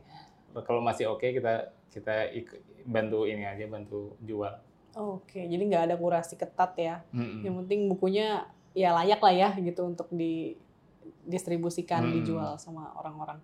kalau 0.63 0.83
masih 0.83 1.11
oke 1.11 1.23
okay, 1.23 1.36
kita 1.39 1.71
kita 1.91 2.36
bantu 2.83 3.23
ini 3.23 3.47
aja 3.47 3.65
bantu 3.71 4.19
jual 4.19 4.51
oke 4.95 5.37
jadi 5.37 5.59
nggak 5.59 5.83
ada 5.91 5.95
kurasi 5.99 6.39
ketat 6.39 6.73
ya 6.79 6.95
mm 7.11 7.19
-mm. 7.19 7.41
yang 7.43 7.55
penting 7.63 7.91
bukunya 7.91 8.47
ya 8.75 8.95
layak 8.95 9.19
lah 9.19 9.35
ya 9.35 9.49
gitu 9.59 9.85
untuk 9.85 10.07
didistribusikan 10.11 12.07
mm. 12.07 12.11
dijual 12.19 12.55
sama 12.57 12.95
orang-orang 12.95 13.39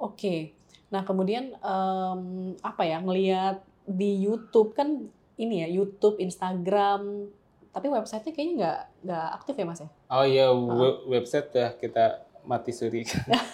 oke 0.00 0.62
Nah 0.92 1.02
kemudian 1.08 1.56
um, 1.64 2.52
apa 2.60 2.84
ya 2.84 3.00
ngelihat 3.00 3.64
di 3.88 4.20
YouTube 4.20 4.76
kan 4.76 5.08
ini 5.40 5.64
ya 5.64 5.68
YouTube, 5.72 6.20
Instagram, 6.20 7.32
tapi 7.72 7.88
websitenya 7.88 8.32
kayaknya 8.36 8.54
nggak 8.60 8.78
nggak 9.08 9.26
aktif 9.40 9.54
ya 9.56 9.64
mas 9.64 9.80
ya? 9.80 9.90
Oh 10.12 10.24
iya 10.28 10.46
uh 10.52 11.08
website 11.08 11.48
ya 11.56 11.72
kita 11.80 12.28
mati 12.44 12.76
suri. 12.76 13.08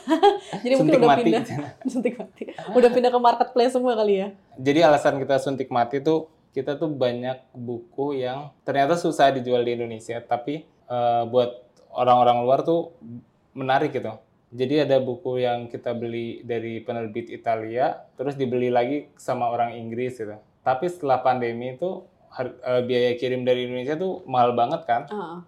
Jadi 0.66 0.74
mungkin 0.74 0.98
udah 0.98 1.10
mati. 1.14 1.22
pindah 1.30 1.44
suntik 1.94 2.14
mati. 2.18 2.44
Udah 2.74 2.90
pindah 2.90 3.10
ke 3.14 3.20
marketplace 3.22 3.72
semua 3.78 3.94
kali 3.94 4.18
ya. 4.18 4.28
Jadi 4.58 4.78
alasan 4.82 5.22
kita 5.22 5.38
suntik 5.38 5.70
mati 5.70 6.02
tuh 6.02 6.26
kita 6.58 6.74
tuh 6.74 6.90
banyak 6.90 7.54
buku 7.54 8.18
yang 8.18 8.50
ternyata 8.66 8.98
susah 8.98 9.30
dijual 9.30 9.62
di 9.62 9.78
Indonesia, 9.78 10.18
tapi 10.18 10.66
uh, 10.90 11.22
buat 11.30 11.62
orang-orang 11.94 12.42
luar 12.42 12.66
tuh 12.66 12.90
menarik 13.54 13.94
gitu. 13.94 14.18
Jadi 14.50 14.82
ada 14.82 14.98
buku 14.98 15.38
yang 15.44 15.70
kita 15.70 15.94
beli 15.94 16.42
dari 16.42 16.82
penerbit 16.82 17.30
Italia, 17.30 18.02
terus 18.18 18.34
dibeli 18.34 18.74
lagi 18.74 19.06
sama 19.14 19.46
orang 19.46 19.78
Inggris 19.78 20.18
gitu. 20.18 20.34
Tapi 20.66 20.90
setelah 20.90 21.22
pandemi 21.22 21.78
itu 21.78 22.02
uh, 22.34 22.82
biaya 22.82 23.14
kirim 23.14 23.46
dari 23.46 23.70
Indonesia 23.70 23.94
tuh 23.94 24.26
mahal 24.26 24.58
banget 24.58 24.82
kan? 24.82 25.04
Uh. 25.14 25.40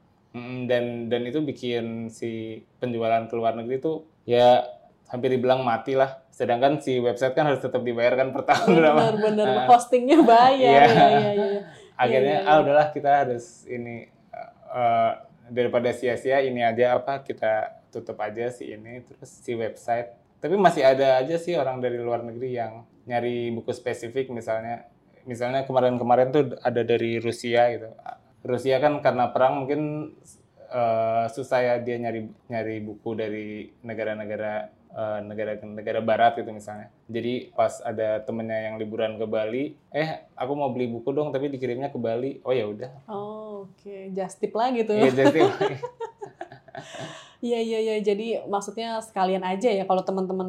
dan 0.71 1.11
dan 1.11 1.27
itu 1.27 1.43
bikin 1.43 2.07
si 2.07 2.63
penjualan 2.79 3.27
ke 3.27 3.35
luar 3.35 3.59
negeri 3.59 3.83
tuh 3.83 4.07
ya 4.23 4.63
hampir 5.11 5.35
dibilang 5.35 5.67
mati 5.67 5.99
lah. 5.99 6.23
Sedangkan 6.31 6.79
si 6.79 7.03
website 7.03 7.35
kan 7.35 7.51
harus 7.51 7.61
tetap 7.61 7.83
dibayar 7.83 8.15
kan 8.15 8.31
per 8.31 8.47
tahun 8.47 8.79
benar, 8.79 9.15
benar. 9.19 9.47
Uh, 9.47 9.67
hostingnya 9.69 10.23
bayar. 10.23 10.87
Iya. 10.87 10.87
Ya, 10.87 11.07
ya, 11.11 11.31
ya. 11.35 11.61
Akhirnya 12.01 12.37
ya, 12.39 12.43
ya, 12.43 12.47
ya. 12.47 12.55
ah 12.55 12.57
udahlah 12.63 12.89
kita 12.95 13.11
harus 13.27 13.69
ini 13.69 14.09
uh, 14.71 15.13
daripada 15.51 15.91
sia-sia 15.91 16.41
ini 16.41 16.63
aja 16.63 16.97
apa 16.97 17.27
kita 17.27 17.83
tutup 17.91 18.17
aja 18.23 18.49
si 18.55 18.71
ini 18.71 19.03
terus 19.03 19.43
si 19.43 19.53
website 19.59 20.15
tapi 20.39 20.55
masih 20.57 20.87
ada 20.87 21.19
aja 21.21 21.37
sih 21.37 21.59
orang 21.59 21.83
dari 21.83 21.99
luar 21.99 22.23
negeri 22.23 22.55
yang 22.55 22.87
nyari 23.05 23.51
buku 23.51 23.75
spesifik 23.75 24.31
misalnya 24.31 24.87
misalnya 25.27 25.67
kemarin-kemarin 25.67 26.31
tuh 26.31 26.45
ada 26.63 26.87
dari 26.87 27.19
Rusia 27.19 27.69
gitu 27.75 27.91
Rusia 28.47 28.81
kan 28.81 29.05
karena 29.05 29.35
perang 29.35 29.67
mungkin 29.67 30.15
uh, 30.71 31.27
susah 31.29 31.61
ya 31.61 31.75
dia 31.83 32.01
nyari 32.01 32.31
nyari 32.49 32.77
buku 32.81 33.11
dari 33.19 33.69
negara-negara 33.85 34.80
uh, 34.95 35.21
negara-negara 35.23 36.01
barat 36.03 36.39
gitu 36.39 36.51
misalnya. 36.55 36.91
Jadi 37.07 37.51
pas 37.55 37.83
ada 37.83 38.23
temennya 38.23 38.71
yang 38.71 38.75
liburan 38.79 39.19
ke 39.19 39.27
Bali, 39.27 39.75
eh 39.91 40.27
aku 40.35 40.53
mau 40.55 40.71
beli 40.71 40.91
buku 40.91 41.11
dong 41.15 41.31
tapi 41.31 41.51
dikirimnya 41.51 41.91
ke 41.91 41.99
Bali. 41.99 42.39
Oh 42.43 42.55
ya 42.55 42.67
udah. 42.67 42.91
Oh, 43.11 43.67
oke. 43.67 43.83
Okay. 43.83 44.11
Just 44.15 44.39
tip 44.39 44.55
lagi 44.55 44.87
tuh. 44.87 44.99
Iya, 44.99 45.11
just 45.15 45.35
tip. 45.35 45.51
Iya 47.41 47.57
iya 47.65 47.79
iya. 47.81 47.95
Jadi 48.05 48.37
maksudnya 48.53 49.01
sekalian 49.01 49.41
aja 49.41 49.73
ya 49.73 49.89
kalau 49.89 50.05
teman-teman 50.05 50.49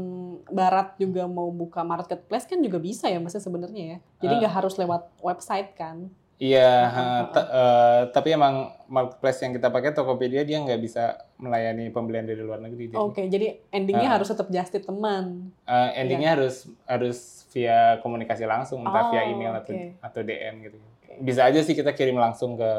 barat 0.52 0.92
juga 1.00 1.24
mau 1.24 1.48
buka 1.48 1.88
marketplace 1.88 2.44
kan 2.44 2.60
juga 2.60 2.84
bisa 2.84 3.08
ya 3.08 3.16
maksudnya 3.24 3.48
sebenarnya 3.48 3.84
ya. 3.84 3.98
Jadi 4.20 4.34
nggak 4.44 4.52
uh, 4.52 4.58
harus 4.60 4.76
lewat 4.76 5.08
website 5.24 5.72
kan. 5.80 6.12
Iya, 6.42 6.90
uh, 7.38 8.02
tapi 8.10 8.34
emang 8.34 8.74
marketplace 8.90 9.46
yang 9.46 9.54
kita 9.54 9.70
pakai 9.70 9.94
Tokopedia 9.94 10.42
dia 10.42 10.58
nggak 10.58 10.82
bisa 10.82 11.22
melayani 11.38 11.94
pembelian 11.94 12.26
dari 12.26 12.42
luar 12.42 12.58
negeri. 12.58 12.98
Oke, 12.98 13.14
okay, 13.14 13.26
jadi 13.30 13.62
endingnya 13.70 14.10
uh, 14.10 14.14
harus 14.18 14.34
tetap 14.34 14.50
just 14.50 14.74
tip 14.74 14.82
teman. 14.82 15.54
Uh, 15.70 15.94
endingnya 15.94 16.34
yeah. 16.34 16.36
harus 16.42 16.66
harus 16.90 17.46
via 17.54 18.02
komunikasi 18.02 18.50
langsung, 18.50 18.82
entah 18.82 19.06
oh, 19.06 19.10
via 19.14 19.30
email 19.30 19.54
okay. 19.54 19.94
atau 20.02 20.18
atau 20.18 20.22
DM 20.26 20.56
gitu. 20.66 20.78
Bisa 21.22 21.46
aja 21.46 21.62
sih 21.62 21.78
kita 21.78 21.94
kirim 21.94 22.18
langsung 22.18 22.58
ke 22.58 22.72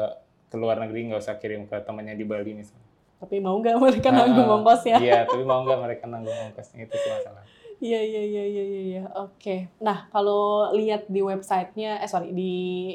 ke 0.51 0.59
luar 0.59 0.83
negeri, 0.83 1.07
nggak 1.07 1.23
usah 1.23 1.39
kirim 1.39 1.63
ke 1.63 1.79
temannya 1.87 2.19
di 2.19 2.27
Bali 2.27 2.51
misalnya. 2.51 2.83
Tapi 3.23 3.39
mau 3.39 3.55
nggak 3.63 3.79
mereka 3.87 4.11
nanggung 4.11 4.59
ongkosnya? 4.59 4.99
Iya, 4.99 5.23
tapi 5.23 5.47
mau 5.47 5.63
nggak 5.63 5.79
mereka 5.79 6.03
nanggung 6.11 6.35
ongkosnya 6.51 6.83
itu 6.83 6.99
masalah. 6.99 7.47
Iya 7.83 7.99
iya 7.99 8.23
iya 8.23 8.43
iya 8.47 8.63
iya. 8.63 8.81
Ya. 8.87 9.03
Oke. 9.19 9.67
Nah 9.83 10.07
kalau 10.07 10.71
lihat 10.71 11.11
di 11.11 11.19
websitenya, 11.19 11.99
eh 11.99 12.07
sorry 12.07 12.31
di 12.31 12.53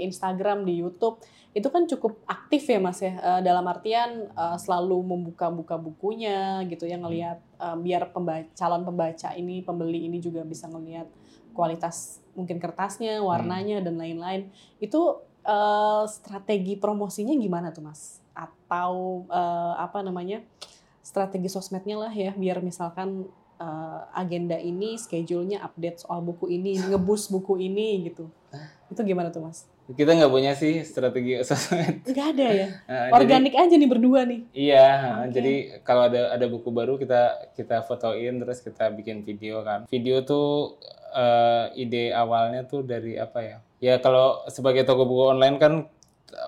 Instagram, 0.09 0.64
di 0.64 0.80
YouTube 0.80 1.20
itu 1.53 1.68
kan 1.68 1.84
cukup 1.84 2.24
aktif 2.24 2.64
ya 2.64 2.80
mas 2.80 3.05
ya. 3.05 3.12
Uh, 3.20 3.41
dalam 3.45 3.68
artian 3.68 4.32
uh, 4.32 4.57
selalu 4.57 4.97
membuka-buka 5.05 5.76
bukunya 5.76 6.64
gitu 6.72 6.89
ya 6.89 6.97
ngelihat 6.97 7.39
uh, 7.61 7.76
biar 7.76 8.09
pembaca, 8.16 8.49
calon 8.57 8.89
pembaca 8.89 9.36
ini, 9.36 9.61
pembeli 9.61 10.09
ini 10.09 10.24
juga 10.24 10.41
bisa 10.49 10.64
ngelihat 10.72 11.12
kualitas 11.53 12.24
mungkin 12.32 12.57
kertasnya, 12.57 13.20
warnanya 13.20 13.82
hmm. 13.82 13.84
dan 13.84 13.95
lain-lain. 14.01 14.43
Itu 14.80 15.20
uh, 15.45 16.09
strategi 16.09 16.80
promosinya 16.80 17.36
gimana 17.36 17.76
tuh 17.76 17.84
mas? 17.84 18.24
atau 18.39 19.26
uh, 19.26 19.74
apa 19.74 19.99
namanya 20.07 20.47
strategi 21.03 21.51
sosmednya 21.51 21.99
lah 21.99 22.12
ya 22.14 22.30
biar 22.36 22.62
misalkan 22.62 23.26
uh, 23.59 24.01
agenda 24.15 24.57
ini 24.57 24.97
schedule-nya 24.97 25.63
update 25.63 26.07
soal 26.07 26.23
buku 26.25 26.49
ini 26.51 26.79
ngebus 26.79 27.29
buku 27.29 27.59
ini 27.59 28.09
gitu. 28.11 28.31
Itu 28.89 29.05
gimana 29.05 29.29
tuh 29.29 29.45
mas? 29.45 29.69
Kita 29.89 30.13
nggak 30.17 30.33
punya 30.33 30.53
sih 30.57 30.85
strategi 30.85 31.41
sosmed. 31.49 32.07
Nggak 32.09 32.27
ada 32.39 32.47
ya? 32.49 32.69
Uh, 32.89 33.09
organik 33.19 33.53
jadi, 33.53 33.65
aja 33.69 33.75
nih 33.77 33.91
berdua 33.91 34.21
nih. 34.25 34.41
Iya 34.57 34.89
okay. 34.89 35.31
jadi 35.35 35.55
kalau 35.85 36.03
ada 36.09 36.33
ada 36.33 36.47
buku 36.49 36.69
baru 36.73 36.97
kita 36.97 37.53
kita 37.59 37.85
fotoin 37.85 38.41
terus 38.41 38.65
kita 38.65 38.89
bikin 38.95 39.27
video 39.27 39.61
kan. 39.67 39.85
Video 39.91 40.25
tuh 40.25 40.79
uh, 41.13 41.69
ide 41.77 42.15
awalnya 42.15 42.65
tuh 42.65 42.87
dari 42.87 43.21
apa 43.21 43.39
ya? 43.45 43.59
Ya 43.79 43.95
kalau 44.03 44.43
sebagai 44.51 44.83
toko 44.83 45.07
buku 45.07 45.37
online 45.37 45.57
kan 45.61 45.75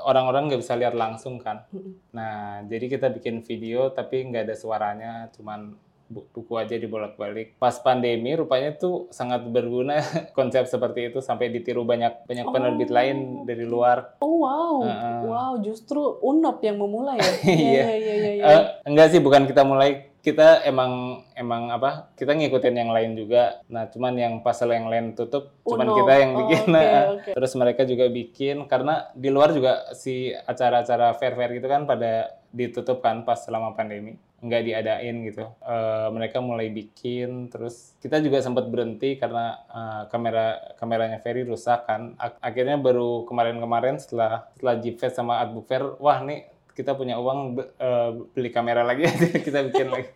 orang-orang 0.04 0.50
nggak 0.50 0.60
bisa 0.60 0.76
lihat 0.76 0.92
langsung 0.92 1.40
kan. 1.40 1.64
Nah, 2.12 2.60
jadi 2.68 2.86
kita 2.90 3.08
bikin 3.12 3.40
video 3.40 3.88
tapi 3.92 4.28
nggak 4.28 4.50
ada 4.50 4.56
suaranya, 4.56 5.12
cuman 5.32 5.72
buku 6.10 6.54
aja 6.58 6.74
dibolak-balik. 6.74 7.54
Pas 7.62 7.78
pandemi 7.78 8.34
rupanya 8.34 8.74
tuh 8.74 9.06
sangat 9.14 9.46
berguna 9.46 10.02
konsep 10.38 10.66
seperti 10.66 11.14
itu 11.14 11.22
sampai 11.22 11.54
ditiru 11.54 11.86
banyak 11.86 12.26
banyak 12.26 12.46
oh. 12.46 12.52
penerbit 12.52 12.90
lain 12.90 13.46
dari 13.46 13.62
luar. 13.62 14.18
Oh 14.18 14.42
wow. 14.42 14.74
Uh, 14.82 15.20
wow, 15.30 15.52
justru 15.62 16.18
Unop 16.26 16.58
yang 16.66 16.76
memulai 16.82 17.22
ya. 17.22 17.30
Iya. 17.60 17.82
iya, 17.94 18.14
iya, 18.14 18.30
iya. 18.34 18.44
Uh, 18.44 18.64
enggak 18.90 19.14
sih, 19.14 19.20
bukan 19.22 19.46
kita 19.46 19.62
mulai 19.62 20.10
kita 20.20 20.68
emang 20.68 21.24
emang 21.32 21.72
apa 21.72 22.12
kita 22.12 22.36
ngikutin 22.36 22.76
yang 22.76 22.92
lain 22.92 23.16
juga 23.16 23.64
nah 23.72 23.88
cuman 23.88 24.12
yang 24.20 24.34
pasal 24.44 24.68
yang 24.68 24.92
lain 24.92 25.16
tutup 25.16 25.56
cuman 25.64 25.88
Uno. 25.88 25.96
kita 25.96 26.12
yang 26.20 26.32
bikin 26.44 26.64
oh, 26.68 26.76
okay, 26.76 26.76
nah, 26.76 27.04
okay. 27.16 27.32
terus 27.32 27.52
mereka 27.56 27.82
juga 27.88 28.04
bikin 28.12 28.68
karena 28.68 29.08
di 29.16 29.32
luar 29.32 29.56
juga 29.56 29.88
si 29.96 30.28
acara-acara 30.28 31.16
fair-fair 31.16 31.56
gitu 31.56 31.68
kan 31.72 31.88
pada 31.88 32.36
ditutup 32.52 33.00
kan 33.00 33.24
pas 33.24 33.40
selama 33.40 33.72
pandemi 33.72 34.20
nggak 34.40 34.62
diadain 34.64 35.16
gitu. 35.28 35.44
Uh, 35.60 36.08
mereka 36.16 36.40
mulai 36.40 36.72
bikin 36.72 37.52
terus 37.52 37.92
kita 38.00 38.24
juga 38.24 38.40
sempat 38.40 38.72
berhenti 38.72 39.20
karena 39.20 39.60
uh, 39.68 40.02
kamera 40.08 40.76
kameranya 40.80 41.20
Ferry 41.20 41.44
rusak 41.44 41.84
kan. 41.84 42.16
Akhirnya 42.40 42.80
baru 42.80 43.28
kemarin-kemarin 43.28 44.00
setelah 44.00 44.48
setelah 44.56 44.74
Jeep 44.80 44.96
sama 45.12 45.44
Artbook 45.44 45.68
Fair 45.68 45.84
wah 46.00 46.24
nih 46.24 46.48
kita 46.72 46.96
punya 46.96 47.20
uang 47.20 47.60
uh, 47.60 48.10
beli 48.32 48.48
kamera 48.48 48.80
lagi 48.80 49.04
kita 49.46 49.60
bikin 49.68 49.92
lagi. 49.92 50.10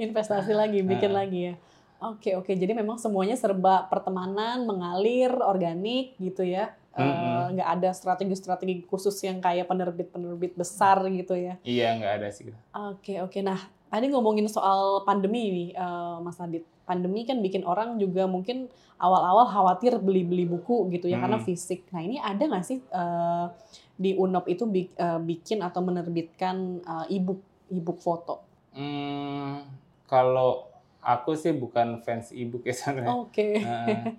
Investasi 0.00 0.56
lagi 0.56 0.80
bikin 0.80 1.12
nah. 1.12 1.20
lagi 1.24 1.40
ya. 1.52 1.54
Oke 1.98 2.38
oke. 2.38 2.54
Jadi 2.56 2.72
memang 2.72 2.96
semuanya 2.96 3.36
serba 3.36 3.84
pertemanan 3.92 4.64
mengalir 4.64 5.34
organik 5.44 6.16
gitu 6.16 6.46
ya 6.46 6.72
nggak 6.98 7.54
mm 7.54 7.54
-hmm. 7.54 7.62
uh, 7.62 7.74
ada 7.78 7.88
strategi-strategi 7.94 8.82
khusus 8.90 9.14
yang 9.22 9.38
kayak 9.38 9.70
penerbit-penerbit 9.70 10.58
besar 10.58 11.06
gitu 11.06 11.38
ya 11.38 11.54
iya 11.62 11.94
nggak 11.94 12.12
ada 12.22 12.28
sih 12.34 12.50
oke 12.74 13.14
oke 13.22 13.38
nah 13.40 13.58
tadi 13.88 14.10
ngomongin 14.10 14.50
soal 14.50 15.06
pandemi 15.06 15.48
nih 15.48 15.68
uh, 15.78 16.18
Mas 16.20 16.42
Adit 16.42 16.66
pandemi 16.84 17.22
kan 17.22 17.38
bikin 17.38 17.62
orang 17.68 18.00
juga 18.00 18.26
mungkin 18.26 18.66
awal-awal 18.98 19.46
khawatir 19.46 20.00
beli-beli 20.00 20.48
buku 20.48 20.88
gitu 20.92 21.06
ya 21.06 21.20
hmm. 21.20 21.24
karena 21.24 21.38
fisik 21.38 21.86
nah 21.94 22.02
ini 22.02 22.18
ada 22.18 22.42
nggak 22.42 22.64
sih 22.66 22.82
uh, 22.90 23.52
di 23.98 24.14
Unop 24.14 24.46
itu 24.46 24.62
uh, 24.62 25.18
bikin 25.18 25.58
atau 25.58 25.82
menerbitkan 25.82 26.78
uh, 26.86 27.06
e-book 27.10 27.42
e-book 27.66 27.98
foto? 27.98 28.46
Hmm, 28.70 29.66
kalau 30.06 30.70
aku 31.02 31.34
sih 31.34 31.50
bukan 31.50 32.00
fans 32.06 32.30
e-book 32.30 32.62
ya 32.62 32.74
sebenarnya. 32.78 33.10
Oke. 33.18 33.34
Okay. 33.34 33.52
Uh, 33.66 34.14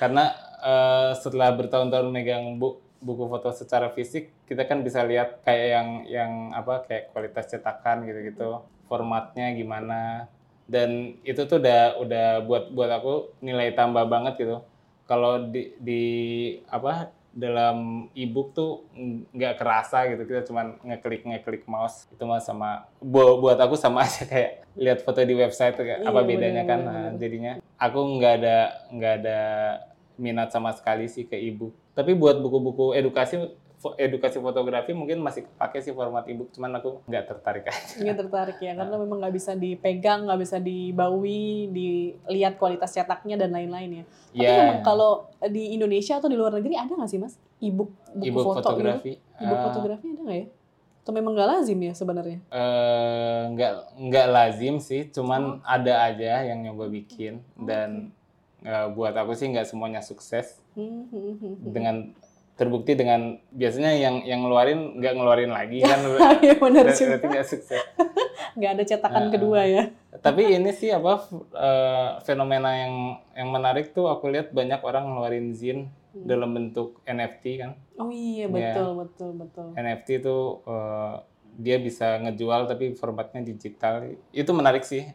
karena 0.00 0.32
uh, 0.60 1.12
setelah 1.16 1.50
bertahun-tahun 1.52 2.08
megang 2.08 2.56
buku 2.56 2.78
buku 3.00 3.32
foto 3.32 3.48
secara 3.50 3.88
fisik 3.88 4.28
kita 4.44 4.68
kan 4.68 4.84
bisa 4.84 5.00
lihat 5.00 5.40
kayak 5.40 5.66
yang 5.72 5.88
yang 6.04 6.32
apa 6.52 6.84
kayak 6.84 7.08
kualitas 7.10 7.48
cetakan 7.48 8.04
gitu-gitu 8.04 8.60
formatnya 8.84 9.56
gimana. 9.56 10.28
Dan 10.68 11.16
itu 11.24 11.48
tuh 11.48 11.58
udah 11.58 11.96
udah 11.96 12.26
buat 12.44 12.68
buat 12.70 12.90
aku 12.92 13.12
nilai 13.40 13.72
tambah 13.72 14.04
banget 14.04 14.36
gitu. 14.36 14.60
Kalau 15.08 15.48
di 15.48 15.72
di 15.80 16.02
apa 16.68 17.08
dalam 17.30 18.10
ebook 18.12 18.52
tuh 18.52 18.84
nggak 19.32 19.56
kerasa 19.56 20.04
gitu. 20.06 20.28
Kita 20.28 20.44
cuman 20.46 20.76
ngeklik 20.84 21.24
ngeklik 21.24 21.64
mouse 21.64 22.04
itu 22.10 22.22
mah 22.22 22.38
sama 22.38 22.84
bu- 23.00 23.40
buat 23.40 23.56
aku 23.56 23.74
sama 23.74 24.02
aja 24.06 24.28
kayak 24.28 24.66
lihat 24.76 25.02
foto 25.02 25.24
di 25.24 25.34
website 25.34 25.74
kayak 25.74 26.04
Iya, 26.04 26.08
apa 26.10 26.20
bedanya 26.22 26.62
bener, 26.62 26.70
kan. 26.70 26.80
bener, 26.84 26.92
Nah, 26.92 27.10
jadinya 27.16 27.52
aku 27.80 27.98
nggak 28.18 28.34
ada 28.44 28.56
nggak 28.92 29.14
ada 29.24 29.40
minat 30.20 30.52
sama 30.52 30.70
sekali 30.70 31.08
sih 31.08 31.24
ke 31.24 31.34
ebook 31.34 31.72
tapi 31.96 32.12
buat 32.12 32.36
buku-buku 32.36 32.92
edukasi 32.92 33.40
edukasi 33.96 34.36
fotografi 34.36 34.92
mungkin 34.92 35.24
masih 35.24 35.48
pakai 35.56 35.80
sih 35.80 35.96
format 35.96 36.28
ebook 36.28 36.52
cuman 36.52 36.76
aku 36.76 37.00
nggak 37.08 37.24
tertarik 37.26 37.64
aja 37.64 37.96
Nggak 37.96 38.16
tertarik 38.20 38.58
ya, 38.60 38.76
karena 38.76 38.92
memang 38.94 39.24
nggak 39.24 39.32
bisa 39.32 39.56
dipegang, 39.56 40.28
nggak 40.28 40.36
bisa 40.36 40.60
dibaui, 40.60 41.72
dilihat 41.72 42.60
kualitas 42.60 42.92
cetaknya 42.92 43.40
dan 43.40 43.56
lain-lain 43.56 43.90
ya. 43.90 44.04
Tapi 44.04 44.44
ya 44.44 44.52
memang 44.60 44.78
kalau 44.84 45.10
di 45.48 45.72
Indonesia 45.72 46.20
atau 46.20 46.28
di 46.28 46.36
luar 46.36 46.60
negeri 46.60 46.76
ada 46.76 46.92
nggak 46.92 47.08
sih 47.08 47.16
mas? 47.16 47.40
Ebook 47.56 47.88
buku 48.12 48.28
ebook 48.28 48.44
foto 48.52 48.60
fotografi 48.60 49.16
gitu? 49.16 49.40
Ebook 49.40 49.56
eh, 49.56 49.64
fotografi 49.64 50.06
ada 50.12 50.20
nggak 50.20 50.38
ya? 50.38 50.46
Atau 51.00 51.12
memang 51.16 51.32
nggak 51.32 51.48
lazim 51.48 51.78
ya 51.80 51.92
sebenarnya? 51.96 52.38
eh, 52.52 53.40
nggak 53.48 53.72
nggak 53.96 54.26
lazim 54.28 54.74
sih 54.76 55.08
cuman 55.08 55.40
Oh. 55.56 55.64
ada 55.64 56.04
aja 56.04 56.44
yang 56.44 56.60
nyoba 56.60 56.92
bikin 56.92 57.40
dan 57.56 58.12
eh, 58.62 58.86
buat 58.90 59.12
aku 59.12 59.32
sih 59.32 59.48
nggak 59.48 59.64
semuanya 59.64 60.00
sukses 60.00 60.60
Hmm, 60.70 61.08
dengan 61.62 62.14
terbukti 62.52 62.92
dengan 62.92 63.20
biasanya 63.50 63.90
yang 63.90 64.20
yang 64.22 64.40
ngeluarin 64.40 64.96
nggak 64.96 65.14
ngeluarin 65.14 65.48
lagi 65.48 65.80
kan 65.88 65.98
Iya 66.38 66.54
benar 66.56 66.84
juga. 66.88 67.16
berarti 67.16 67.26
nggak 67.26 67.48
sukses 67.48 67.82
Nggak 68.50 68.70
ada 68.72 68.84
cetakan 68.84 69.22
Nah. 69.22 69.32
kedua 69.32 69.60
ya. 69.62 69.82
tapi 70.26 70.42
ini 70.50 70.70
sih 70.70 70.90
apa 70.90 71.24
eh, 71.52 72.10
fenomena 72.20 72.70
yang 72.74 72.94
yang 73.32 73.48
menarik 73.48 73.90
tuh 73.90 74.06
aku 74.06 74.28
lihat 74.28 74.50
banyak 74.50 74.80
orang 74.80 75.04
ngeluarin 75.06 75.50
zin 75.50 75.80
Hmm. 76.10 76.26
dalam 76.26 76.50
bentuk 76.50 76.98
NFT 77.04 77.44
kan 77.56 77.78
Oh 77.94 78.10
iya 78.10 78.42
Iya. 78.42 78.50
betul 78.50 78.88
betul 78.98 79.30
betul. 79.36 79.66
NFT 79.72 80.18
itu 80.18 80.36
eh, 80.64 81.14
dia 81.54 81.76
bisa 81.76 82.18
ngejual 82.18 82.66
tapi 82.66 82.94
formatnya 82.94 83.40
digital. 83.40 84.06
Itu 84.30 84.50
menarik 84.50 84.82
sih. 84.82 85.06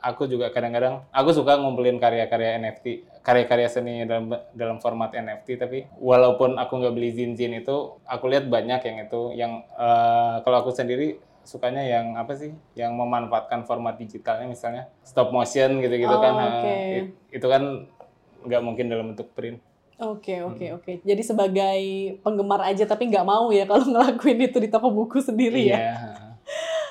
Aku 0.00 0.24
juga 0.24 0.48
kadang-kadang 0.48 1.04
aku 1.08 1.30
suka 1.32 1.56
ngumpulin 1.56 1.96
karya-karya 1.96 2.56
NFT 2.58 2.86
karya-karya 3.22 3.68
seni 3.70 4.02
dalam 4.02 4.26
dalam 4.50 4.76
format 4.78 5.14
NFT 5.14 5.54
tapi 5.54 5.86
walaupun 5.94 6.58
aku 6.58 6.72
nggak 6.74 6.90
beli 6.90 7.14
zin-zin 7.14 7.54
itu 7.54 7.76
aku 8.02 8.26
lihat 8.26 8.50
banyak 8.50 8.82
yang 8.82 8.96
itu 9.00 9.20
yang 9.32 9.52
eh, 9.72 10.42
kalau 10.42 10.58
aku 10.60 10.74
sendiri 10.74 11.16
sukanya 11.42 11.82
yang 11.82 12.14
apa 12.14 12.34
sih? 12.34 12.50
Yang 12.74 12.92
memanfaatkan 12.94 13.62
format 13.62 13.94
digitalnya 13.94 14.46
misalnya 14.46 14.90
stop 15.02 15.30
motion 15.30 15.78
gitu-gitu 15.78 16.10
Oh, 16.10 16.18
kan. 16.18 16.34
eh, 16.34 16.46
oke. 16.46 16.74
it- 16.92 17.14
itu 17.32 17.46
kan 17.46 17.62
nggak 18.42 18.62
mungkin 18.62 18.90
dalam 18.90 19.14
bentuk 19.14 19.30
print 19.32 19.62
Oke 20.04 20.34
oke 20.40 20.66
Hmm. 20.66 20.76
oke. 20.76 20.92
Jadi 21.00 21.22
sebagai 21.22 21.78
penggemar 22.20 22.60
aja 22.62 22.82
tapi 22.82 23.06
nggak 23.06 23.22
mau 23.22 23.48
ya 23.48 23.64
kalau 23.64 23.86
ngelakuin 23.92 24.38
itu 24.42 24.58
di 24.58 24.66
toko 24.66 24.90
buku 24.90 25.18
sendiri 25.18 25.62
ya. 25.64 25.78
Iya, 25.78 25.96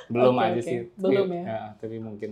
belum 0.08 0.34
Oke, 0.34 0.46
aja 0.46 0.56
oke. 0.56 0.64
sih 0.64 0.78
Belum 0.96 1.28
Tapi- 1.28 1.44
ya? 1.44 1.60
tapi 1.76 1.96
mungkin 1.98 2.32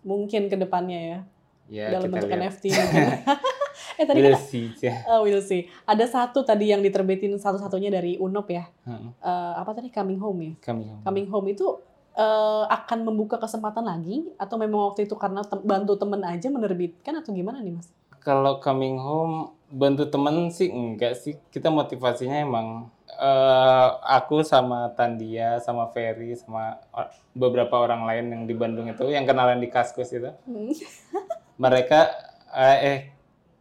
Mungkin 0.00 0.42
ke 0.48 0.56
depannya 0.56 1.00
ya 1.00 1.18
ya 1.64 1.86
dalam 1.92 2.12
bentuk 2.12 2.28
lihat 2.28 2.40
NFT 2.52 2.64
mungkin. 2.70 3.06
eh 4.00 4.04
tadi 4.04 4.18
We'll 4.18 4.32
kan 4.32 4.42
see, 4.42 4.66
oh, 5.06 5.20
we'll 5.22 5.40
see. 5.40 5.64
Ada 5.84 6.04
satu 6.06 6.40
tadi 6.42 6.68
yang 6.68 6.80
diterbitin 6.80 7.32
satu-satunya 7.34 7.88
dari 7.88 8.16
Unop 8.16 8.48
ya. 8.48 8.68
Heeh, 8.84 9.08
Eh, 9.18 9.52
apa 9.54 9.72
tadi 9.72 9.88
Coming 9.88 10.20
Home 10.20 10.40
ya? 10.42 10.52
kami 10.62 10.84
Coming 11.00 11.26
Home 11.28 11.48
itu 11.50 11.66
eh, 12.14 12.64
akan 12.68 13.02
membuka 13.02 13.36
kesempatan 13.36 13.82
lagi 13.82 14.30
atau 14.36 14.54
memang 14.54 14.86
waktu 14.88 15.02
itu 15.02 15.16
karena 15.16 15.42
tem- 15.42 15.64
bantu 15.64 15.96
temen 15.96 16.22
aja 16.22 16.46
menerbitkan 16.46 17.10
atau 17.16 17.32
gimana 17.32 17.58
nih 17.58 17.74
Mas? 17.74 17.90
Kalau 18.24 18.56
coming 18.58 18.96
home 18.96 19.52
bantu 19.68 20.08
temen 20.08 20.48
sih 20.48 20.72
enggak 20.72 21.14
sih. 21.20 21.36
Kita 21.52 21.68
motivasinya 21.68 22.40
emang 22.40 22.88
eh, 23.20 23.88
aku 24.00 24.40
sama 24.40 24.90
Tandia, 24.96 25.60
sama 25.60 25.92
Ferry, 25.92 26.32
sama 26.34 26.80
beberapa 27.36 27.76
orang 27.76 28.08
lain 28.08 28.24
yang 28.32 28.42
di 28.48 28.54
Bandung 28.56 28.88
itu 28.88 29.04
yang 29.12 29.28
kenalan 29.28 29.60
di 29.60 29.68
Kaskus 29.68 30.10
itu. 30.16 30.32
Hmm. 30.48 30.72
Mereka 31.62 32.00
eh, 32.56 32.78
eh 32.80 32.98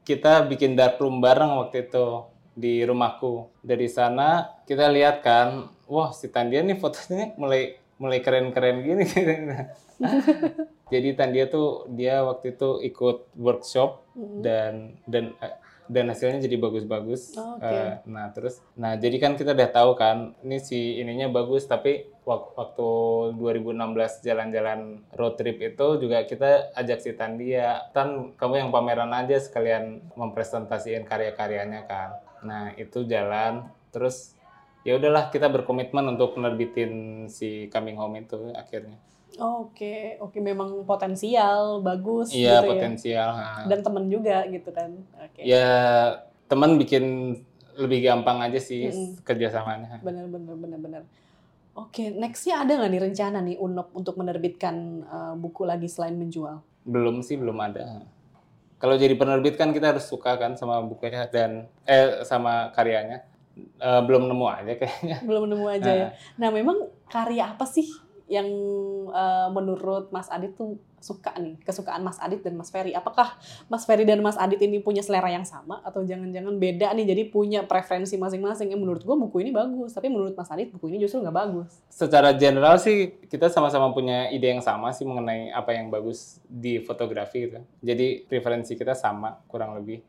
kita 0.08 0.48
bikin 0.48 0.76
dark 0.80 1.00
room 1.00 1.20
bareng 1.20 1.60
waktu 1.60 1.92
itu 1.92 2.28
di 2.56 2.86
rumahku. 2.88 3.50
Dari 3.60 3.92
sana 3.92 4.62
kita 4.64 4.88
lihat 4.88 5.20
kan, 5.26 5.68
wah 5.92 6.16
si 6.16 6.32
Tandia 6.32 6.64
nih 6.64 6.80
fotonya 6.80 7.36
mulai 7.36 7.84
mulai 7.98 8.20
keren-keren 8.24 8.80
gini. 8.84 9.06
Jadi 10.90 11.16
Tandia 11.16 11.48
tuh 11.48 11.88
dia 11.90 12.22
waktu 12.22 12.54
itu 12.54 12.84
ikut 12.84 13.32
workshop 13.36 14.04
Hmm. 14.14 14.46
dan 14.46 14.74
dan 15.10 15.34
eh, 15.42 15.58
dan 15.84 16.06
hasilnya 16.08 16.40
jadi 16.40 16.56
bagus-bagus. 16.58 17.34
Oh, 17.36 17.58
oke. 17.58 17.66
Eh, 17.66 17.98
nah 18.06 18.30
terus, 18.30 18.62
nah 18.74 18.94
jadi 18.94 19.18
kan 19.18 19.34
kita 19.34 19.52
udah 19.52 19.68
tahu 19.68 19.98
kan, 19.98 20.32
ini 20.40 20.56
si 20.58 20.96
ininya 20.96 21.28
bagus, 21.28 21.66
tapi 21.66 22.08
wak- 22.24 22.54
waktu 22.54 22.88
2016 23.36 24.22
jalan-jalan 24.22 25.02
road 25.12 25.36
trip 25.36 25.60
itu 25.60 25.88
juga 25.98 26.24
kita 26.24 26.72
ajak 26.74 27.00
si 27.02 27.12
Tandia, 27.14 27.90
Tan 27.92 28.32
kamu 28.38 28.54
yang 28.64 28.70
pameran 28.70 29.12
aja 29.12 29.36
sekalian 29.36 30.00
mempresentasikan 30.14 31.04
karya-karyanya 31.04 31.84
kan. 31.84 32.10
Nah 32.46 32.72
itu 32.78 33.04
jalan, 33.04 33.66
terus 33.90 34.38
ya 34.84 34.96
udahlah 34.96 35.32
kita 35.32 35.50
berkomitmen 35.50 36.06
untuk 36.06 36.38
menerbitin 36.38 36.92
si 37.28 37.68
Coming 37.68 37.98
Home 37.98 38.22
itu 38.22 38.54
akhirnya. 38.54 38.96
Oke, 39.42 40.18
oke 40.22 40.38
memang 40.38 40.86
potensial, 40.86 41.82
bagus 41.82 42.30
Iya 42.30 42.62
gitu 42.62 42.66
ya. 42.66 42.72
potensial. 42.78 43.30
ha. 43.34 43.66
Dan 43.66 43.80
temen 43.82 44.06
juga 44.10 44.46
gitu 44.50 44.70
kan. 44.70 44.94
Oke. 45.18 45.42
ya 45.42 45.68
teman 46.46 46.78
bikin 46.78 47.36
lebih 47.74 48.06
gampang 48.06 48.38
aja 48.46 48.62
sih 48.62 48.94
Mm-mm. 48.94 49.26
kerjasamanya 49.26 49.98
Bener 50.06 50.30
bener 50.30 50.54
bener 50.54 50.78
bener. 50.78 51.04
Oke, 51.74 52.14
nextnya 52.14 52.62
ada 52.62 52.78
nggak 52.78 52.92
nih 52.94 53.02
rencana 53.02 53.42
nih 53.42 53.58
Unop 53.58 53.90
untuk 53.98 54.14
menerbitkan 54.22 55.02
uh, 55.10 55.34
buku 55.34 55.66
lagi 55.66 55.90
selain 55.90 56.14
menjual? 56.14 56.62
belum 56.84 57.24
sih 57.24 57.40
belum 57.40 57.56
ada 57.64 58.04
kalau 58.76 59.00
jadi 59.00 59.16
penerbit 59.16 59.56
kan 59.56 59.72
kita 59.72 59.96
harus 59.96 60.04
suka 60.04 60.36
kan 60.36 60.60
sama 60.60 60.84
bukunya 60.84 61.32
dan 61.32 61.72
eh 61.88 62.28
sama 62.28 62.76
karyanya 62.76 63.24
Eh, 63.54 64.02
belum 64.10 64.34
nemu 64.34 64.46
aja 64.50 64.74
kayaknya 64.74 65.22
Belum 65.30 65.46
nemu 65.46 65.66
aja 65.70 65.92
ya. 65.94 66.08
Nah, 66.42 66.50
memang 66.50 66.90
karya 67.06 67.54
apa 67.54 67.70
sih 67.70 67.86
yang 68.34 68.50
uh, 69.14 69.54
menurut 69.54 70.10
Mas 70.10 70.26
Adit 70.34 70.58
tuh 70.58 70.82
suka 70.98 71.36
nih, 71.38 71.60
kesukaan 71.62 72.02
Mas 72.02 72.18
Adit 72.18 72.42
dan 72.42 72.58
Mas 72.58 72.74
Ferry? 72.74 72.98
Apakah 72.98 73.38
Mas 73.70 73.86
Ferry 73.86 74.08
dan 74.08 74.24
Mas 74.26 74.40
Adit 74.40 74.58
ini 74.64 74.82
punya 74.82 75.06
selera 75.06 75.30
yang 75.30 75.46
sama 75.46 75.84
atau 75.86 76.02
jangan-jangan 76.02 76.58
beda 76.58 76.90
nih? 76.98 77.06
Jadi 77.06 77.22
punya 77.30 77.62
preferensi 77.68 78.18
masing-masing. 78.18 78.74
Yang 78.74 78.82
menurut 78.82 79.02
gua 79.06 79.20
buku 79.20 79.46
ini 79.46 79.54
bagus, 79.54 79.94
tapi 79.94 80.10
menurut 80.10 80.34
Mas 80.34 80.50
Adit 80.50 80.74
buku 80.74 80.90
ini 80.90 80.98
justru 81.06 81.22
nggak 81.22 81.36
bagus. 81.36 81.70
secara 81.94 82.34
general 82.34 82.82
sih 82.82 83.22
kita 83.30 83.54
sama-sama 83.54 83.94
punya 83.94 84.34
ide 84.34 84.50
yang 84.50 84.64
sama 84.66 84.90
sih 84.90 85.06
mengenai 85.06 85.54
apa 85.54 85.78
yang 85.78 85.94
bagus 85.94 86.42
di 86.50 86.82
fotografi 86.82 87.46
gitu. 87.46 87.62
Jadi 87.86 88.26
preferensi 88.26 88.74
kita 88.74 88.98
sama 88.98 89.38
kurang 89.46 89.78
lebih. 89.78 90.02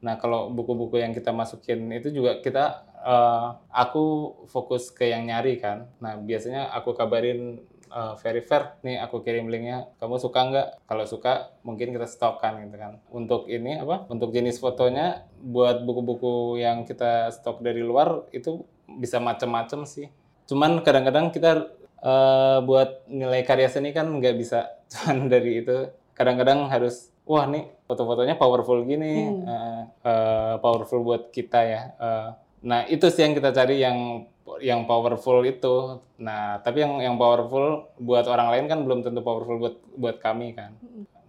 Nah 0.00 0.20
kalau 0.20 0.52
buku-buku 0.52 1.00
yang 1.00 1.10
kita 1.10 1.34
masukin 1.34 1.90
itu 1.92 2.12
juga 2.12 2.38
kita 2.38 2.86
eh, 3.06 3.46
aku 3.70 4.04
fokus 4.50 4.90
ke 4.90 5.06
yang 5.06 5.24
nyari 5.24 5.62
kan. 5.62 5.86
Nah 6.02 6.18
biasanya 6.18 6.74
aku 6.74 6.90
kabarin 6.92 7.62
eh, 7.86 8.14
very 8.18 8.42
fair 8.42 8.74
nih 8.82 8.98
aku 8.98 9.22
kirim 9.22 9.46
linknya. 9.46 9.86
Kamu 9.96 10.18
suka 10.18 10.40
nggak? 10.42 10.68
Kalau 10.84 11.04
suka 11.06 11.54
mungkin 11.62 11.94
kita 11.94 12.04
stokkan 12.04 12.58
gitu 12.66 12.76
kan. 12.76 12.98
Untuk 13.08 13.46
ini 13.46 13.78
apa? 13.78 14.04
Untuk 14.10 14.34
jenis 14.34 14.58
fotonya 14.58 15.22
buat 15.38 15.86
buku-buku 15.86 16.58
yang 16.58 16.82
kita 16.82 17.30
stok 17.30 17.62
dari 17.62 17.80
luar 17.80 18.26
itu 18.34 18.66
bisa 18.86 19.18
macam-macam 19.18 19.82
sih 19.82 20.06
cuman 20.46 20.78
kadang-kadang 20.78 21.34
kita 21.34 21.74
eh, 22.00 22.58
buat 22.62 23.02
nilai 23.10 23.42
karya 23.42 23.66
seni 23.66 23.90
kan 23.90 24.06
nggak 24.06 24.38
bisa 24.38 24.70
cuman 24.94 25.26
dari 25.26 25.62
itu 25.62 25.90
kadang-kadang 26.14 26.70
harus 26.70 27.10
wah 27.26 27.50
nih 27.50 27.66
foto-fotonya 27.84 28.38
powerful 28.38 28.78
gini 28.86 29.26
Hmm. 29.26 29.42
eh, 29.42 29.82
eh, 30.06 30.54
powerful 30.62 31.02
buat 31.02 31.34
kita 31.34 31.60
ya 31.66 31.82
Eh, 31.98 32.28
nah 32.66 32.82
itu 32.90 33.06
sih 33.06 33.22
yang 33.22 33.38
kita 33.38 33.54
cari 33.54 33.78
yang 33.78 34.26
yang 34.62 34.86
powerful 34.86 35.42
itu. 35.42 36.00
Nah 36.22 36.62
tapi 36.62 36.82
yang 36.82 37.02
yang 37.02 37.16
powerful 37.18 37.90
buat 37.98 38.24
orang 38.30 38.48
lain 38.52 38.64
kan 38.70 38.78
belum 38.86 39.00
tentu 39.02 39.20
powerful 39.20 39.58
buat 39.58 39.76
buat 39.96 40.16
kami 40.22 40.54
kan. 40.54 40.78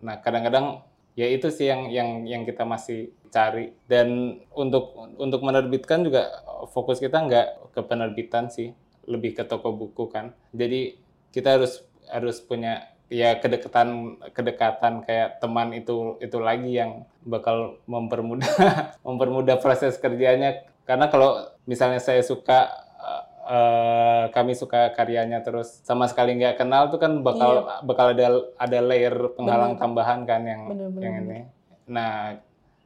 Nah 0.01 0.21
kadang-kadang 0.21 0.85
ya 1.17 1.27
itu 1.27 1.49
sih 1.49 1.67
yang 1.67 1.89
yang 1.89 2.09
yang 2.29 2.41
kita 2.45 2.63
masih 2.63 3.11
cari. 3.33 3.73
Dan 3.89 4.39
untuk 4.53 4.93
untuk 5.17 5.41
menerbitkan 5.43 6.05
juga 6.05 6.29
fokus 6.71 7.01
kita 7.01 7.25
nggak 7.25 7.47
ke 7.73 7.81
penerbitan 7.83 8.49
sih 8.53 8.71
lebih 9.07 9.35
ke 9.35 9.43
toko 9.47 9.73
buku 9.73 10.07
kan. 10.07 10.33
Jadi 10.53 10.99
kita 11.33 11.59
harus 11.59 11.83
harus 12.07 12.39
punya 12.39 12.87
ya 13.07 13.39
kedekatan 13.39 14.19
kedekatan 14.35 14.99
kayak 15.07 15.39
teman 15.39 15.71
itu 15.71 16.19
itu 16.19 16.37
lagi 16.43 16.75
yang 16.75 17.07
bakal 17.23 17.79
mempermudah 17.87 18.51
mempermudah 19.07 19.55
proses 19.63 19.95
kerjanya 19.95 20.67
karena 20.87 21.11
kalau 21.11 21.35
misalnya 21.65 21.99
saya 21.99 22.23
suka 22.23 22.71
eh, 22.97 23.23
eh, 23.45 24.23
kami 24.31 24.55
suka 24.55 24.95
karyanya 24.95 25.43
terus 25.43 25.83
sama 25.83 26.07
sekali 26.07 26.33
nggak 26.33 26.57
kenal 26.57 26.87
tuh 26.87 26.97
kan 26.97 27.19
bakal 27.21 27.61
bakal 27.83 28.15
ada 28.15 28.27
ada 28.55 28.79
layer 28.79 29.13
penghalang 29.35 29.75
Bener. 29.75 29.81
tambahan 29.83 30.19
kan 30.23 30.41
yang 30.41 30.61
Bener, 30.71 30.87
bener, 30.89 31.03
yang 31.03 31.15
bener. 31.19 31.27
ini. 31.27 31.39
Nah, 31.87 32.39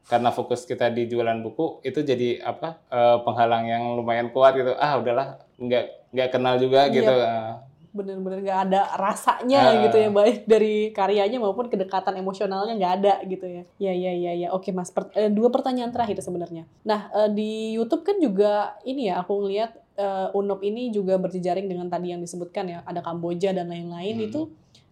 karena 0.06 0.30
fokus 0.30 0.66
kita 0.66 0.89
di 0.89 1.06
jualan 1.06 1.39
buku 1.39 1.80
itu 1.82 2.02
jadi 2.02 2.41
apa 2.41 2.82
eh, 2.89 3.18
penghalang 3.22 3.70
yang 3.70 3.84
lumayan 3.95 4.34
kuat 4.34 4.58
gitu. 4.58 4.74
Ah 4.76 4.97
udahlah 4.97 5.39
nggak 5.56 5.86
nggak 6.12 6.30
kenal 6.30 6.58
juga 6.58 6.89
Iya. 6.89 6.93
gitu. 6.97 7.16
Ah. 7.16 7.64
Bener-bener 7.92 8.39
nggak 8.39 8.60
ada 8.72 8.82
rasanya 8.96 9.60
Ah. 9.62 9.84
gitu 9.84 10.00
ya 10.00 10.10
baik 10.10 10.48
dari 10.48 10.89
karyanya 10.89 11.38
maupun 11.38 11.68
kedekatan 11.68 12.16
emosionalnya 12.16 12.74
nggak 12.76 12.94
ada 13.04 13.14
gitu 13.28 13.44
ya. 13.44 13.64
Ya 13.78 13.92
ya 13.92 14.12
ya 14.16 14.32
ya. 14.34 14.48
Oke 14.56 14.72
mas. 14.72 14.89
Per- 14.89 15.12
eh, 15.12 15.28
dua 15.28 15.52
pertanyaan 15.52 15.92
terakhir 15.92 16.24
sebenarnya. 16.24 16.64
Nah 16.88 17.12
eh, 17.12 17.30
di 17.30 17.76
YouTube 17.76 18.02
kan 18.02 18.16
juga 18.18 18.80
ini 18.82 19.12
ya 19.12 19.20
aku 19.20 19.44
ngelihat 19.44 19.76
eh, 20.00 20.28
Unop 20.32 20.64
ini 20.64 20.88
juga 20.89 21.20
berjejaring 21.20 21.68
dengan 21.68 21.92
tadi 21.92 22.16
yang 22.16 22.24
disebutkan 22.24 22.64
ya 22.66 22.80
ada 22.88 23.04
Kamboja 23.04 23.52
dan 23.52 23.68
lain-lain. 23.68 24.16
Hmm. 24.18 24.28
itu 24.32 24.42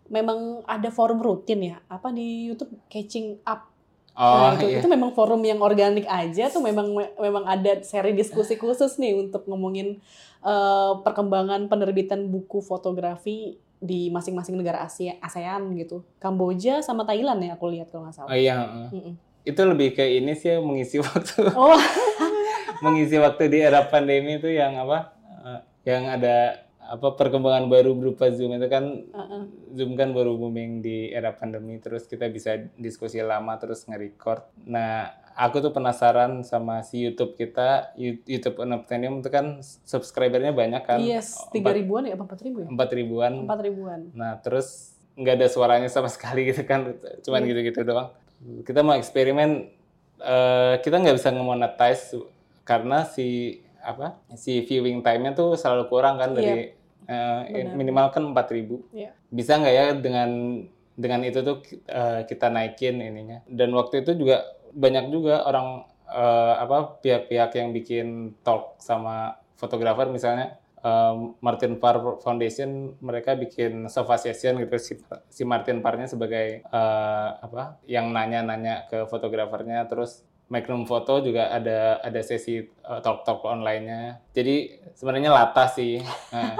memang 0.10 0.66
ada 0.66 0.90
forum 0.90 1.22
rutin 1.22 1.62
ya. 1.64 1.78
Apa 1.86 2.10
di 2.10 2.50
YouTube 2.50 2.74
catching 2.90 3.40
up 3.46 3.69
Oh 4.20 4.52
Nah, 4.52 4.60
itu, 4.60 4.68
iya. 4.68 4.78
itu 4.78 4.88
memang 4.88 5.12
forum 5.12 5.40
yang 5.42 5.58
organik 5.60 6.04
aja 6.06 6.48
tuh 6.48 6.60
memang 6.60 6.92
memang 7.16 7.44
ada 7.46 7.80
seri 7.82 8.12
diskusi 8.12 8.54
khusus 8.54 8.96
nih 8.98 9.16
untuk 9.18 9.48
ngomongin 9.48 10.04
eh, 10.42 10.94
perkembangan 11.00 11.66
penerbitan 11.66 12.28
buku 12.28 12.60
fotografi 12.60 13.56
di 13.80 14.12
masing-masing 14.12 14.54
negara 14.54 14.84
Asia 14.84 15.16
ASEAN 15.20 15.72
gitu. 15.74 16.04
Kamboja 16.18 16.84
sama 16.84 17.04
Thailand 17.04 17.40
ya 17.40 17.56
aku 17.56 17.68
lihat 17.70 17.88
kalau 17.88 18.04
nggak 18.04 18.16
Oh 18.18 18.20
salah. 18.22 18.36
iya. 18.36 18.60
heeh. 18.60 18.88
Mm-mm. 18.92 19.14
Itu 19.42 19.62
lebih 19.64 19.96
ke 19.96 20.04
ini 20.04 20.36
sih 20.36 20.60
mengisi 20.60 21.00
waktu 21.00 21.48
Oh, 21.56 21.80
mengisi 22.84 23.16
waktu 23.16 23.48
di 23.48 23.60
era 23.60 23.84
pandemi 23.84 24.36
itu 24.36 24.48
yang 24.48 24.76
apa? 24.78 25.16
eh, 25.42 25.60
yang 25.88 26.04
ada 26.06 26.60
apa 26.90 27.14
perkembangan 27.14 27.70
baru 27.70 27.94
berupa 27.94 28.28
Zoom 28.30 28.52
itu 28.52 28.66
kan 28.66 29.06
uh-uh. 29.08 29.46
Zoom 29.72 29.94
kan 29.94 30.10
baru 30.10 30.34
booming 30.34 30.82
di 30.82 31.10
era 31.10 31.30
pandemi 31.32 31.78
terus 31.78 32.04
kita 32.04 32.26
bisa 32.28 32.58
diskusi 32.76 33.22
lama 33.22 33.54
terus 33.56 33.86
nge-record. 33.86 34.42
Nah, 34.66 35.06
aku 35.34 35.62
tuh 35.62 35.70
penasaran 35.70 36.42
sama 36.42 36.82
si 36.82 37.00
YouTube 37.00 37.38
kita, 37.38 37.94
You- 37.94 38.26
YouTube 38.26 38.58
Unobtainium 38.58 39.22
itu 39.22 39.30
kan 39.30 39.62
subscribernya 39.62 40.50
banyak 40.50 40.82
kan. 40.82 40.98
yes, 41.00 41.38
tiga 41.50 41.70
ribuan 41.70 42.04
ya 42.04 42.18
empat 42.18 42.42
ribu 42.42 42.58
ya? 42.60 42.68
Empat 42.68 42.90
ribuan. 42.92 43.32
Empat 43.46 43.60
ribuan. 43.62 44.00
Nah, 44.12 44.42
terus 44.42 44.98
nggak 45.14 45.36
ada 45.36 45.48
suaranya 45.48 45.88
sama 45.88 46.10
sekali 46.16 46.48
gitu 46.48 46.66
kan, 46.66 46.98
cuman 47.22 47.42
Iya. 47.42 47.50
gitu-gitu 47.54 47.86
doang. 47.86 48.10
Kita 48.66 48.82
mau 48.82 48.96
eksperimen, 48.96 49.70
eh, 50.18 50.74
kita 50.80 50.96
nggak 50.98 51.16
bisa 51.16 51.30
nge-monetize 51.30 52.18
karena 52.64 53.06
si 53.06 53.60
apa 53.80 54.20
si 54.36 54.60
viewing 54.60 55.00
time-nya 55.00 55.32
tuh 55.32 55.56
selalu 55.56 55.88
kurang 55.88 56.20
kan 56.20 56.36
dari 56.36 56.76
eh, 57.08 57.64
benar. 57.64 57.74
minimal 57.78 58.08
kan 58.12 58.24
4000 58.34 58.82
Iya. 58.92 59.12
Bisa 59.30 59.62
nggak 59.62 59.76
ya 59.76 59.86
dengan 59.96 60.30
dengan 61.00 61.24
itu 61.24 61.40
tuh 61.40 61.64
eh, 61.88 62.28
kita 62.28 62.52
naikin 62.52 63.00
ininya. 63.00 63.40
Dan 63.48 63.72
waktu 63.72 64.04
itu 64.04 64.20
juga 64.20 64.44
banyak 64.76 65.14
juga 65.14 65.48
orang 65.48 65.88
eh, 66.10 66.54
apa 66.60 67.00
pihak-pihak 67.00 67.56
yang 67.56 67.70
bikin 67.72 68.36
talk 68.44 68.76
sama 68.84 69.40
fotografer 69.60 70.08
misalnya. 70.12 70.60
Um, 70.80 71.36
Martin 71.44 71.76
Parr 71.76 72.24
Foundation 72.24 72.96
mereka 73.04 73.36
bikin 73.36 73.92
sofa 73.92 74.16
session 74.16 74.64
gitu. 74.64 74.80
Si, 74.80 74.96
si 75.28 75.44
Martin 75.44 75.84
Parrnya 75.84 76.08
sebagai 76.08 76.64
uh, 76.72 77.36
apa 77.36 77.84
yang 77.84 78.16
nanya-nanya 78.16 78.88
ke 78.88 79.04
fotografernya. 79.12 79.84
Terus 79.92 80.24
Magnum 80.50 80.88
Photo 80.90 81.22
juga 81.22 81.54
ada 81.54 82.02
ada 82.02 82.22
sesi 82.24 82.64
uh, 82.64 83.00
talk-talk 83.04 83.46
online-nya. 83.46 84.24
Jadi 84.34 84.82
sebenarnya 84.98 85.36
latah 85.36 85.70
sih. 85.70 86.00
Nah, 86.34 86.56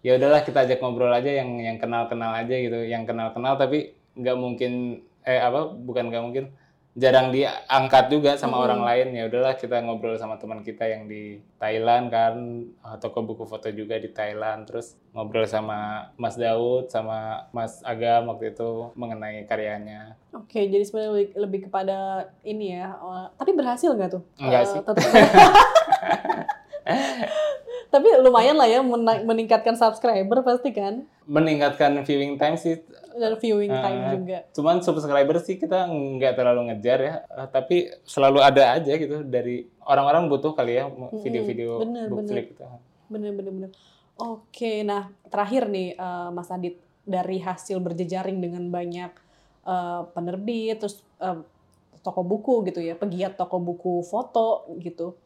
ya 0.00 0.14
udahlah 0.14 0.40
kita 0.40 0.62
ajak 0.62 0.78
ngobrol 0.78 1.10
aja 1.10 1.30
yang 1.30 1.56
yang 1.56 1.76
kenal-kenal 1.76 2.32
aja 2.32 2.52
gitu 2.52 2.78
yang 2.82 3.04
kenal-kenal 3.04 3.54
tapi 3.54 3.92
nggak 4.12 4.34
mungkin 4.34 4.98
eh 5.22 5.38
apa 5.38 5.70
bukan 5.70 6.08
nggak 6.08 6.22
mungkin 6.22 6.44
jarang 6.92 7.30
diangkat 7.30 8.10
juga 8.10 8.34
sama 8.34 8.56
Mm-mm. 8.56 8.64
orang 8.66 8.80
lain 8.82 9.06
ya 9.14 9.22
udahlah 9.24 9.54
kita 9.54 9.78
ngobrol 9.78 10.16
sama 10.16 10.36
teman 10.36 10.60
kita 10.60 10.84
yang 10.84 11.06
di 11.06 11.38
Thailand 11.54 12.08
kan 12.08 12.32
eh, 12.66 12.96
toko 12.98 13.22
buku 13.22 13.44
foto 13.44 13.68
juga 13.70 13.94
di 13.94 14.08
Thailand 14.08 14.66
terus 14.66 14.96
ngobrol 15.12 15.44
sama 15.44 16.10
Mas 16.16 16.34
Daud 16.34 16.88
sama 16.88 17.46
Mas 17.50 17.78
Agam 17.82 18.26
waktu 18.26 18.50
itu 18.50 18.90
mengenai 18.94 19.44
karyanya 19.44 20.16
Oke, 20.30 20.64
jadi 20.64 20.82
sebenarnya 20.82 21.10
lebih, 21.12 21.28
lebih 21.36 21.60
kepada 21.66 21.98
ini 22.42 22.72
ya. 22.72 22.90
eh, 22.90 23.26
tapi 23.34 23.50
berhasil 23.52 23.90
nggak 23.90 24.10
tuh? 24.10 24.22
Enggak 24.36 24.60
Eh, 24.60 24.66
sih. 24.66 24.80
tapi 27.90 28.06
lumayan 28.22 28.54
lah 28.54 28.64
ya 28.64 28.80
meningkatkan 29.20 29.74
subscriber 29.74 30.40
pasti 30.40 30.70
kan 30.70 31.02
meningkatkan 31.26 32.02
viewing 32.02 32.38
time 32.38 32.54
sih 32.54 32.78
dan 33.10 33.34
viewing 33.36 33.68
time 33.68 33.98
Eh, 34.00 34.10
juga. 34.14 34.38
cuman 34.54 34.78
subscriber 34.80 35.36
sih 35.42 35.58
kita 35.58 35.90
nggak 35.90 36.38
terlalu 36.38 36.70
ngejar 36.70 36.98
ya 37.02 37.14
eh, 37.26 37.48
tapi 37.50 37.76
selalu 38.06 38.38
ada 38.40 38.78
aja 38.78 38.92
gitu 38.94 39.26
dari 39.26 39.66
orang-orang 39.82 40.30
butuh 40.30 40.54
kali 40.54 40.78
ya 40.78 40.86
video-video 41.18 41.82
bener, 41.82 42.06
book 42.06 42.22
bener. 42.22 42.30
flip 42.30 42.46
gitu. 42.54 42.62
Bener 43.10 43.34
bener 43.34 43.50
bener. 43.50 43.70
Oke, 44.14 44.86
nah 44.86 45.10
terakhir 45.26 45.66
nih 45.66 45.98
eh, 45.98 46.28
Mas 46.30 46.46
Adit 46.48 46.78
dari 47.02 47.42
hasil 47.42 47.82
berjejaring 47.82 48.38
dengan 48.38 48.70
banyak 48.70 49.10
eh, 49.66 50.02
penerbit 50.14 50.78
terus 50.78 51.02
eh, 51.18 51.42
toko 52.00 52.22
buku 52.22 52.62
gitu 52.70 52.78
ya, 52.78 52.94
pegiat 52.94 53.34
toko 53.34 53.58
buku 53.58 54.06
foto 54.06 54.70
gitu. 54.78 55.18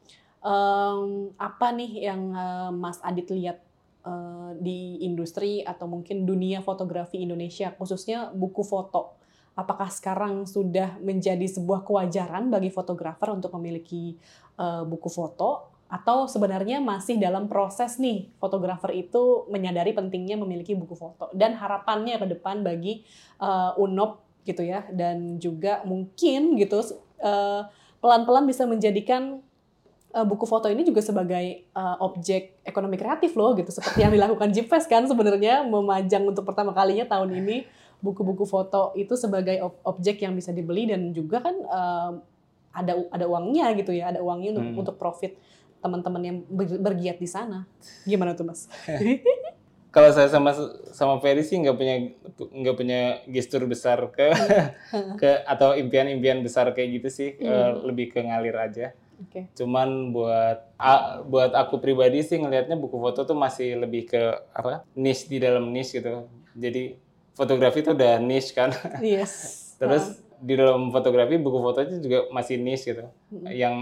Em, 0.45 1.33
apa 1.41 1.73
nih 1.73 2.05
yang 2.05 2.23
eh, 2.37 2.71
Mas 2.77 3.01
Adit 3.01 3.33
lihat 3.33 3.65
eh, 4.05 4.51
di 4.61 5.01
industri 5.01 5.65
atau 5.65 5.89
mungkin 5.89 6.29
dunia 6.29 6.61
fotografi 6.61 7.25
Indonesia 7.25 7.73
khususnya 7.73 8.29
buku 8.29 8.61
foto? 8.61 9.17
Apakah 9.57 9.89
sekarang 9.89 10.45
sudah 10.45 11.01
menjadi 11.01 11.47
sebuah 11.49 11.87
kewajaran 11.87 12.53
bagi 12.53 12.69
fotografer 12.69 13.33
untuk 13.33 13.57
memiliki 13.57 14.21
eh, 14.61 14.85
buku 14.85 15.09
foto 15.09 15.75
atau 15.89 16.27
sebenarnya 16.27 16.83
masih 16.83 17.21
dalam 17.21 17.47
proses 17.47 18.01
nih 18.03 18.27
fotografer 18.43 18.91
itu 18.99 19.47
menyadari 19.47 19.95
pentingnya 19.95 20.35
memiliki 20.35 20.75
buku 20.75 20.97
foto 20.97 21.31
dan 21.37 21.55
harapannya 21.55 22.19
ke 22.19 22.27
depan 22.35 22.67
bagi 22.67 23.07
uh, 23.39 23.77
Unop 23.79 24.25
gitu 24.43 24.65
ya 24.65 24.83
dan 24.91 25.39
juga 25.39 25.85
mungkin 25.87 26.57
gitu 26.59 26.83
uh, 27.23 27.69
pelan-pelan 28.03 28.49
bisa 28.49 28.67
menjadikan 28.67 29.45
uh, 30.15 30.23
buku 30.23 30.47
foto 30.47 30.71
ini 30.71 30.87
juga 30.87 31.03
sebagai 31.03 31.67
uh, 31.75 31.99
objek 32.01 32.62
ekonomi 32.62 32.95
kreatif 32.95 33.35
loh 33.35 33.53
gitu 33.53 33.69
seperti 33.69 34.01
yang 34.01 34.15
dilakukan 34.15 34.55
Jipfest 34.55 34.87
kan 34.87 35.05
sebenarnya 35.05 35.67
memajang 35.67 36.25
untuk 36.25 36.47
pertama 36.47 36.71
kalinya 36.71 37.05
tahun 37.05 37.35
ini 37.35 37.67
buku-buku 37.99 38.45
foto 38.45 38.93
itu 38.95 39.17
sebagai 39.17 39.59
ob- 39.61 39.81
objek 39.83 40.23
yang 40.23 40.33
bisa 40.33 40.53
dibeli 40.53 40.87
dan 40.87 41.11
juga 41.11 41.41
kan 41.41 41.57
um, 41.57 42.12
ada 42.71 42.93
ada 43.11 43.25
uangnya 43.25 43.71
gitu 43.75 43.91
ya 43.91 44.11
ada 44.11 44.21
uangnya 44.21 44.55
untuk 44.55 44.65
Hmm. 44.67 44.81
untuk 44.83 44.97
profit 44.97 45.33
teman-teman 45.79 46.23
yang 46.23 46.37
ber- 46.49 46.81
bergiat 46.81 47.19
di 47.19 47.29
sana 47.29 47.69
gimana 48.05 48.33
tuh 48.33 48.47
mas? 48.47 48.67
Kalau 49.95 50.11
saya 50.11 50.27
sama 50.27 50.51
sama 50.91 51.23
Ferry 51.23 51.47
sih 51.47 51.55
nggak 51.55 51.77
punya 51.79 51.95
nggak 52.35 52.75
punya 52.75 53.01
gestur 53.31 53.62
besar 53.62 54.03
ke 54.11 54.27
ke 55.23 55.31
atau 55.47 55.71
impian-impian 55.73 56.43
besar 56.43 56.75
kayak 56.75 56.99
gitu 56.99 57.09
sih 57.09 57.31
Hmm. 57.39 57.47
Eh, 57.47 57.71
lebih 57.87 58.11
ke 58.11 58.19
ngalir 58.19 58.59
aja. 58.59 58.91
Oke. 59.25 59.49
Cuman 59.57 60.12
buat 60.12 60.70
a- 60.77 61.25
buat 61.25 61.53
aku 61.53 61.81
pribadi 61.81 62.20
sih 62.20 62.37
ngelihatnya 62.37 62.77
buku 62.77 63.01
foto 63.01 63.25
tuh 63.25 63.35
masih 63.35 63.81
lebih 63.81 64.07
ke 64.07 64.22
apa 64.53 64.85
niche 64.95 65.27
di 65.27 65.41
dalam 65.41 65.72
niche 65.72 65.99
gitu. 65.99 66.29
Jadi 66.55 66.95
fotografi 67.33 67.83
itu 67.83 67.91
udah 67.93 68.20
niche 68.20 68.53
kan. 68.53 68.70
Yes. 69.03 69.33
Terus 69.81 70.20
di 70.39 70.55
dalam 70.55 70.93
fotografi 70.93 71.41
buku 71.41 71.59
foto 71.59 71.81
itu 71.83 72.05
juga 72.05 72.29
masih 72.31 72.61
niche 72.61 72.93
gitu. 72.93 73.05
Mm. 73.33 73.49
Yang 73.51 73.77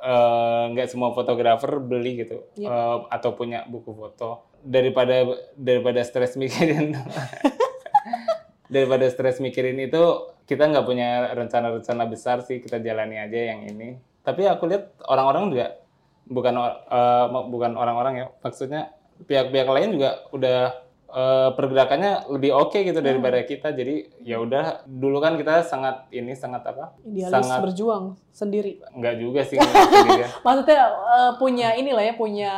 eh, 0.00 0.64
nggak 0.72 0.88
semua 0.88 1.12
fotografer 1.12 1.76
beli 1.76 2.24
gitu 2.24 2.40
Yep. 2.56 2.68
Eh, 2.72 2.98
atau 3.12 3.30
punya 3.36 3.68
buku 3.68 3.92
foto 3.92 4.48
daripada 4.60 5.24
daripada 5.56 6.00
stres 6.04 6.36
mikirin 6.36 6.92
daripada 8.74 9.08
stres 9.10 9.40
mikirin 9.42 9.76
itu 9.80 10.02
kita 10.46 10.66
nggak 10.66 10.86
punya 10.86 11.30
rencana-rencana 11.34 12.04
besar 12.06 12.42
sih 12.42 12.60
kita 12.60 12.78
jalani 12.78 13.18
aja 13.18 13.54
yang 13.54 13.66
ini 13.66 13.98
tapi 14.30 14.46
aku 14.46 14.70
lihat 14.70 14.94
orang-orang 15.10 15.50
juga 15.50 15.66
bukan 16.30 16.54
eh, 16.86 17.26
bukan 17.50 17.74
orang-orang 17.74 18.14
ya 18.22 18.26
maksudnya 18.38 18.94
pihak-pihak 19.26 19.66
lain 19.66 19.98
juga 19.98 20.22
udah 20.30 20.60
eh, 21.10 21.50
pergerakannya 21.58 22.30
lebih 22.30 22.54
oke 22.54 22.78
gitu 22.78 23.02
daripada 23.02 23.42
kita 23.42 23.74
jadi 23.74 24.06
ya 24.22 24.38
udah 24.38 24.86
dulu 24.86 25.18
kan 25.18 25.34
kita 25.34 25.66
sangat 25.66 26.06
ini 26.14 26.38
sangat 26.38 26.62
apa 26.70 26.94
Idealis 27.02 27.34
sangat 27.34 27.58
berjuang 27.66 28.04
sendiri. 28.30 28.78
nggak 28.94 29.14
juga 29.18 29.42
sih 29.42 29.58
ya. 29.58 30.30
Maksudnya 30.46 30.82
eh, 30.94 31.32
punya 31.42 31.74
inilah 31.74 32.04
ya 32.06 32.14
punya 32.14 32.52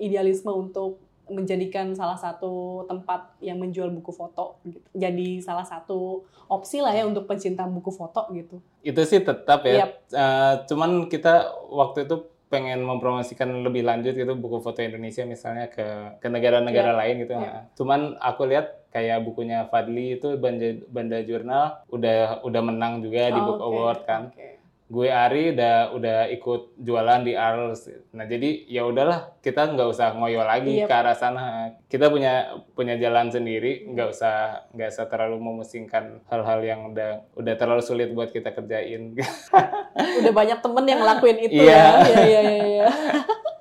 idealisme 0.00 0.48
untuk 0.48 0.96
menjadikan 1.28 1.92
salah 1.92 2.16
satu 2.16 2.84
tempat 2.84 3.36
yang 3.38 3.56
menjual 3.56 3.88
buku 3.90 4.10
foto 4.10 4.58
gitu. 4.64 4.80
Jadi 4.92 5.38
salah 5.38 5.64
satu 5.64 6.24
opsi 6.46 6.80
lah 6.80 6.92
ya 6.92 7.04
untuk 7.04 7.24
pencinta 7.24 7.64
buku 7.64 7.88
foto 7.88 8.26
gitu. 8.32 8.58
itu 8.80 9.00
sih 9.04 9.20
tetap 9.20 9.64
ya 9.64 9.84
Yap. 9.84 9.90
Eh, 10.08 10.54
cuman 10.66 11.06
kita 11.06 11.46
waktu 11.68 12.08
itu 12.08 12.16
pengen 12.48 12.80
mempromosikan 12.80 13.52
lebih 13.60 13.84
lanjut 13.84 14.16
gitu 14.16 14.32
buku 14.32 14.58
foto 14.58 14.80
Indonesia 14.80 15.20
misalnya 15.22 15.68
ke 15.68 15.84
ke 16.16 16.26
negara-negara 16.32 16.96
Iya, 16.96 16.98
lain 16.98 17.14
gitu. 17.20 17.32
Nah, 17.36 17.68
Cuman 17.76 18.00
aku 18.16 18.48
lihat 18.48 18.88
kayak 18.88 19.20
bukunya 19.20 19.68
Fadli 19.68 20.16
itu 20.16 20.40
Banda, 20.40 20.80
Banda 20.88 21.20
Jurnal 21.20 21.84
udah 21.92 22.40
udah 22.40 22.62
menang 22.64 23.04
juga 23.04 23.28
di 23.28 23.36
Book 23.36 23.60
Oke, 23.60 23.68
Award 23.68 24.00
kan. 24.08 24.22
oke. 24.32 24.48
Gue 24.88 25.06
Ari 25.06 25.52
udah 25.52 25.92
udah 25.92 26.18
ikut 26.28 26.76
jualan 26.76 27.20
di 27.20 27.32
Arles. 27.32 27.84
Nah 28.10 28.24
jadi 28.24 28.64
ya 28.64 28.82
udahlah 28.82 29.36
kita 29.38 29.68
nggak 29.68 29.84
usah 29.86 30.12
ngoyo 30.12 30.40
lagi 30.40 30.80
Iya. 30.80 30.88
ke 30.88 30.94
arah 30.94 31.12
sana. 31.12 31.44
Kita 31.84 32.08
punya 32.08 32.48
punya 32.72 32.96
jalan 32.96 33.28
sendiri, 33.28 33.84
nggak 33.86 34.08
usah 34.08 34.34
nggak 34.72 34.88
usah 34.88 35.04
terlalu 35.06 35.36
memusingkan 35.38 36.24
hal-hal 36.26 36.60
yang 36.62 36.88
udah 36.88 37.20
udah 37.32 37.54
terlalu 37.54 37.80
sulit 37.80 38.08
buat 38.10 38.28
kita 38.28 38.50
kerjain. 38.50 39.12
Udah 40.18 40.32
banyak 40.32 40.58
temen 40.58 40.84
yang 40.84 41.00
ngelakuin 41.00 41.38
itu 41.42 41.58
Iya. 41.58 41.74
ya. 41.74 41.90
Iya, 42.00 42.22
iya, 42.22 42.40
iya, 42.40 42.64
iya. 42.64 42.86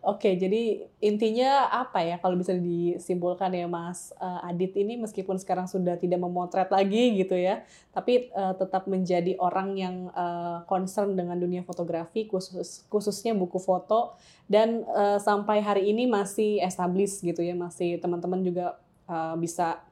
Oke, 0.00 0.32
jadi 0.32 0.88
intinya 1.04 1.68
apa 1.68 2.00
ya 2.00 2.16
kalau 2.16 2.32
bisa 2.32 2.56
disimpulkan 2.56 3.52
ya 3.52 3.68
Mas 3.68 4.16
eh, 4.16 4.48
Adit 4.48 4.72
ini 4.80 4.96
meskipun 4.96 5.36
sekarang 5.36 5.68
sudah 5.68 6.00
tidak 6.00 6.16
memotret 6.24 6.72
lagi 6.72 7.20
gitu 7.20 7.36
ya, 7.36 7.60
tapi 7.92 8.32
eh, 8.32 8.54
tetap 8.56 8.88
menjadi 8.88 9.36
orang 9.36 9.76
yang 9.76 10.08
eh, 10.08 10.64
concern 10.64 11.20
dengan 11.20 11.36
dunia 11.36 11.60
fotografi 11.68 12.24
khusus 12.24 12.88
khususnya 12.88 13.36
buku 13.36 13.60
foto. 13.60 14.16
Dan 14.48 14.88
eh, 14.88 15.20
sampai 15.20 15.60
hari 15.60 15.92
ini 15.92 16.08
masih 16.08 16.64
established 16.64 17.20
gitu 17.20 17.44
ya, 17.44 17.52
masih 17.52 18.00
teman-teman 18.00 18.40
juga 18.40 18.80
eh, 19.04 19.36
bisa 19.36 19.84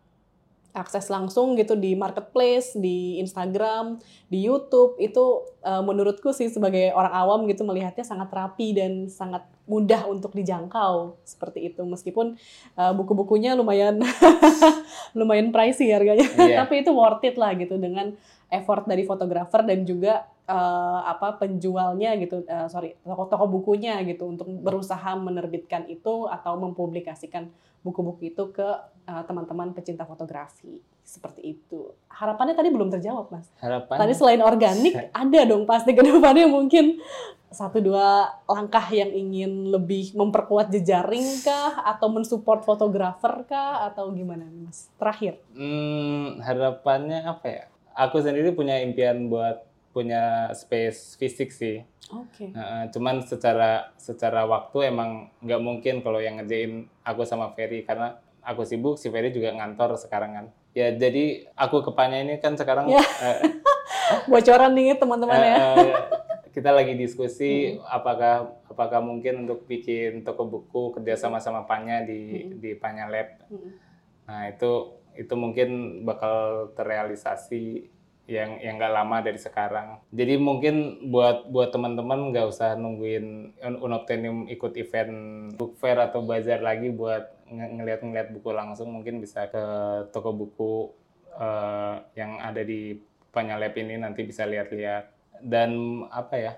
akses 0.73 1.13
langsung 1.13 1.53
gitu 1.53 1.77
di 1.77 1.93
marketplace, 1.93 2.73
di 2.81 3.21
Instagram, 3.21 4.01
di 4.33 4.41
YouTube. 4.41 4.97
Itu 4.97 5.53
eh, 5.61 5.83
menurutku 5.85 6.33
sih 6.33 6.49
sebagai 6.49 6.97
orang 6.97 7.13
awam 7.13 7.41
gitu 7.45 7.69
melihatnya 7.69 8.09
sangat 8.09 8.33
rapi 8.33 8.73
dan 8.73 9.13
sangat 9.13 9.45
mudah 9.69 10.09
untuk 10.09 10.33
dijangkau 10.33 11.21
seperti 11.23 11.69
itu 11.69 11.85
meskipun 11.85 12.35
eh, 12.75 12.93
buku-bukunya 12.93 13.53
lumayan 13.53 14.01
lumayan 15.19 15.53
pricey 15.53 15.93
harganya 15.93 16.25
Iya. 16.35 16.65
tapi 16.65 16.81
itu 16.81 16.91
worth 16.91 17.23
it 17.23 17.37
lah 17.37 17.53
gitu 17.53 17.77
dengan 17.77 18.17
effort 18.49 18.89
dari 18.89 19.05
fotografer 19.05 19.65
dan 19.65 19.85
juga 19.85 20.25
eh, 20.49 21.01
apa 21.05 21.37
penjualnya 21.37 22.17
gitu 22.17 22.45
eh, 22.49 22.69
sorry 22.73 22.97
toko-toko 23.05 23.49
bukunya 23.49 24.01
gitu 24.09 24.29
untuk 24.29 24.49
berusaha 24.49 25.15
menerbitkan 25.17 25.85
itu 25.87 26.27
atau 26.27 26.57
mempublikasikan 26.57 27.49
buku-buku 27.85 28.33
itu 28.33 28.49
ke 28.51 28.69
eh, 29.07 29.23
teman-teman 29.29 29.77
pecinta 29.77 30.09
fotografi 30.09 30.81
seperti 31.05 31.57
itu 31.57 31.93
harapannya 32.13 32.53
tadi 32.53 32.69
belum 32.69 32.93
terjawab 32.93 33.33
mas 33.33 33.49
Harapan 33.65 33.97
Tadi 33.97 34.13
selain 34.13 34.45
organik, 34.45 35.09
ada 35.09 35.41
dong 35.49 35.65
pasti 35.65 35.97
ke 35.97 36.05
depannya 36.05 36.45
mungkin 36.45 37.01
satu 37.49 37.81
dua 37.81 38.29
langkah 38.45 38.85
yang 38.93 39.09
ingin 39.09 39.73
lebih 39.73 40.13
memperkuat 40.13 40.69
jejaring 40.69 41.25
kah 41.41 41.81
atau 41.81 42.13
mensupport 42.13 42.61
fotografer 42.61 43.49
kah 43.49 43.89
atau 43.89 44.13
gimana 44.13 44.45
nih, 44.45 44.69
Mas? 44.69 44.93
Terakhir. 45.01 45.41
Hmm, 45.57 46.45
harapannya 46.45 47.25
apa 47.25 47.47
ya? 47.49 47.65
Aku 47.99 48.23
sendiri 48.23 48.55
punya 48.55 48.79
impian 48.79 49.27
buat 49.27 49.67
punya 49.91 50.55
space 50.55 51.19
fisik 51.19 51.51
sih. 51.51 51.83
Oke. 52.15 52.55
Nah, 52.55 52.87
cuman 52.95 53.27
secara 53.27 53.91
secara 53.99 54.47
waktu 54.47 54.95
emang 54.95 55.35
nggak 55.43 55.61
mungkin 55.61 55.95
kalau 56.01 56.23
yang 56.23 56.39
ngerjain 56.39 56.87
aku 57.03 57.27
sama 57.27 57.51
Ferry 57.59 57.83
karena 57.83 58.23
aku 58.41 58.63
sibuk, 58.65 58.97
si 58.97 59.11
Ferry 59.11 59.35
juga 59.35 59.53
ngantor 59.53 59.99
sekarang 59.99 60.31
kan. 60.33 60.47
Ya 60.73 60.95
jadi 60.95 61.51
aku 61.59 61.83
kepanya 61.83 62.23
ini 62.23 62.39
kan 62.39 62.55
sekarang 62.55 62.87
Ya. 62.89 63.03
eh, 63.03 63.39
Bocoran 64.31 64.73
nih 64.73 64.97
teman-teman 64.97 65.37
ya. 65.37 65.57
eh, 65.59 65.77
eh, 65.77 65.95
kita 66.55 66.71
lagi 66.73 66.95
diskusi 66.97 67.77
apakah 67.85 68.57
apakah 68.71 69.03
mungkin 69.05 69.45
untuk 69.45 69.67
bikin 69.69 70.23
toko 70.25 70.47
buku 70.49 70.97
kerja 70.97 71.19
sama 71.19 71.43
sama 71.43 71.67
Panya 71.69 72.07
di 72.07 72.55
di 72.57 72.73
Panya 72.79 73.11
Lab. 73.11 73.43
Mm. 73.53 73.71
Nah 74.29 74.43
itu 74.49 74.73
itu 75.19 75.35
mungkin 75.35 76.01
bakal 76.07 76.71
terrealisasi 76.79 77.91
yang 78.29 78.61
yang 78.61 78.77
nggak 78.77 78.93
lama 78.93 79.25
dari 79.25 79.41
sekarang. 79.41 79.99
Jadi 80.13 80.37
mungkin 80.37 81.09
buat 81.09 81.49
buat 81.49 81.73
teman-teman 81.73 82.31
nggak 82.31 82.47
usah 82.47 82.77
nungguin 82.77 83.57
Un- 83.59 83.81
Unobtainium 83.83 84.47
ikut 84.53 84.77
event 84.77 85.13
book 85.57 85.81
fair 85.81 85.97
atau 85.97 86.23
bazar 86.23 86.61
lagi 86.61 86.93
buat 86.93 87.25
nge- 87.49 87.73
ngeliat-ngeliat 87.81 88.29
buku 88.37 88.53
langsung. 88.53 88.93
Mungkin 88.93 89.25
bisa 89.25 89.49
ke 89.49 89.65
toko 90.13 90.31
buku 90.37 90.93
eh, 91.35 91.97
yang 92.15 92.39
ada 92.39 92.63
di 92.63 93.01
Panyalep 93.29 93.77
ini 93.77 94.01
nanti 94.01 94.25
bisa 94.25 94.49
lihat-lihat. 94.49 95.05
Dan 95.45 96.05
apa 96.09 96.35
ya? 96.37 96.53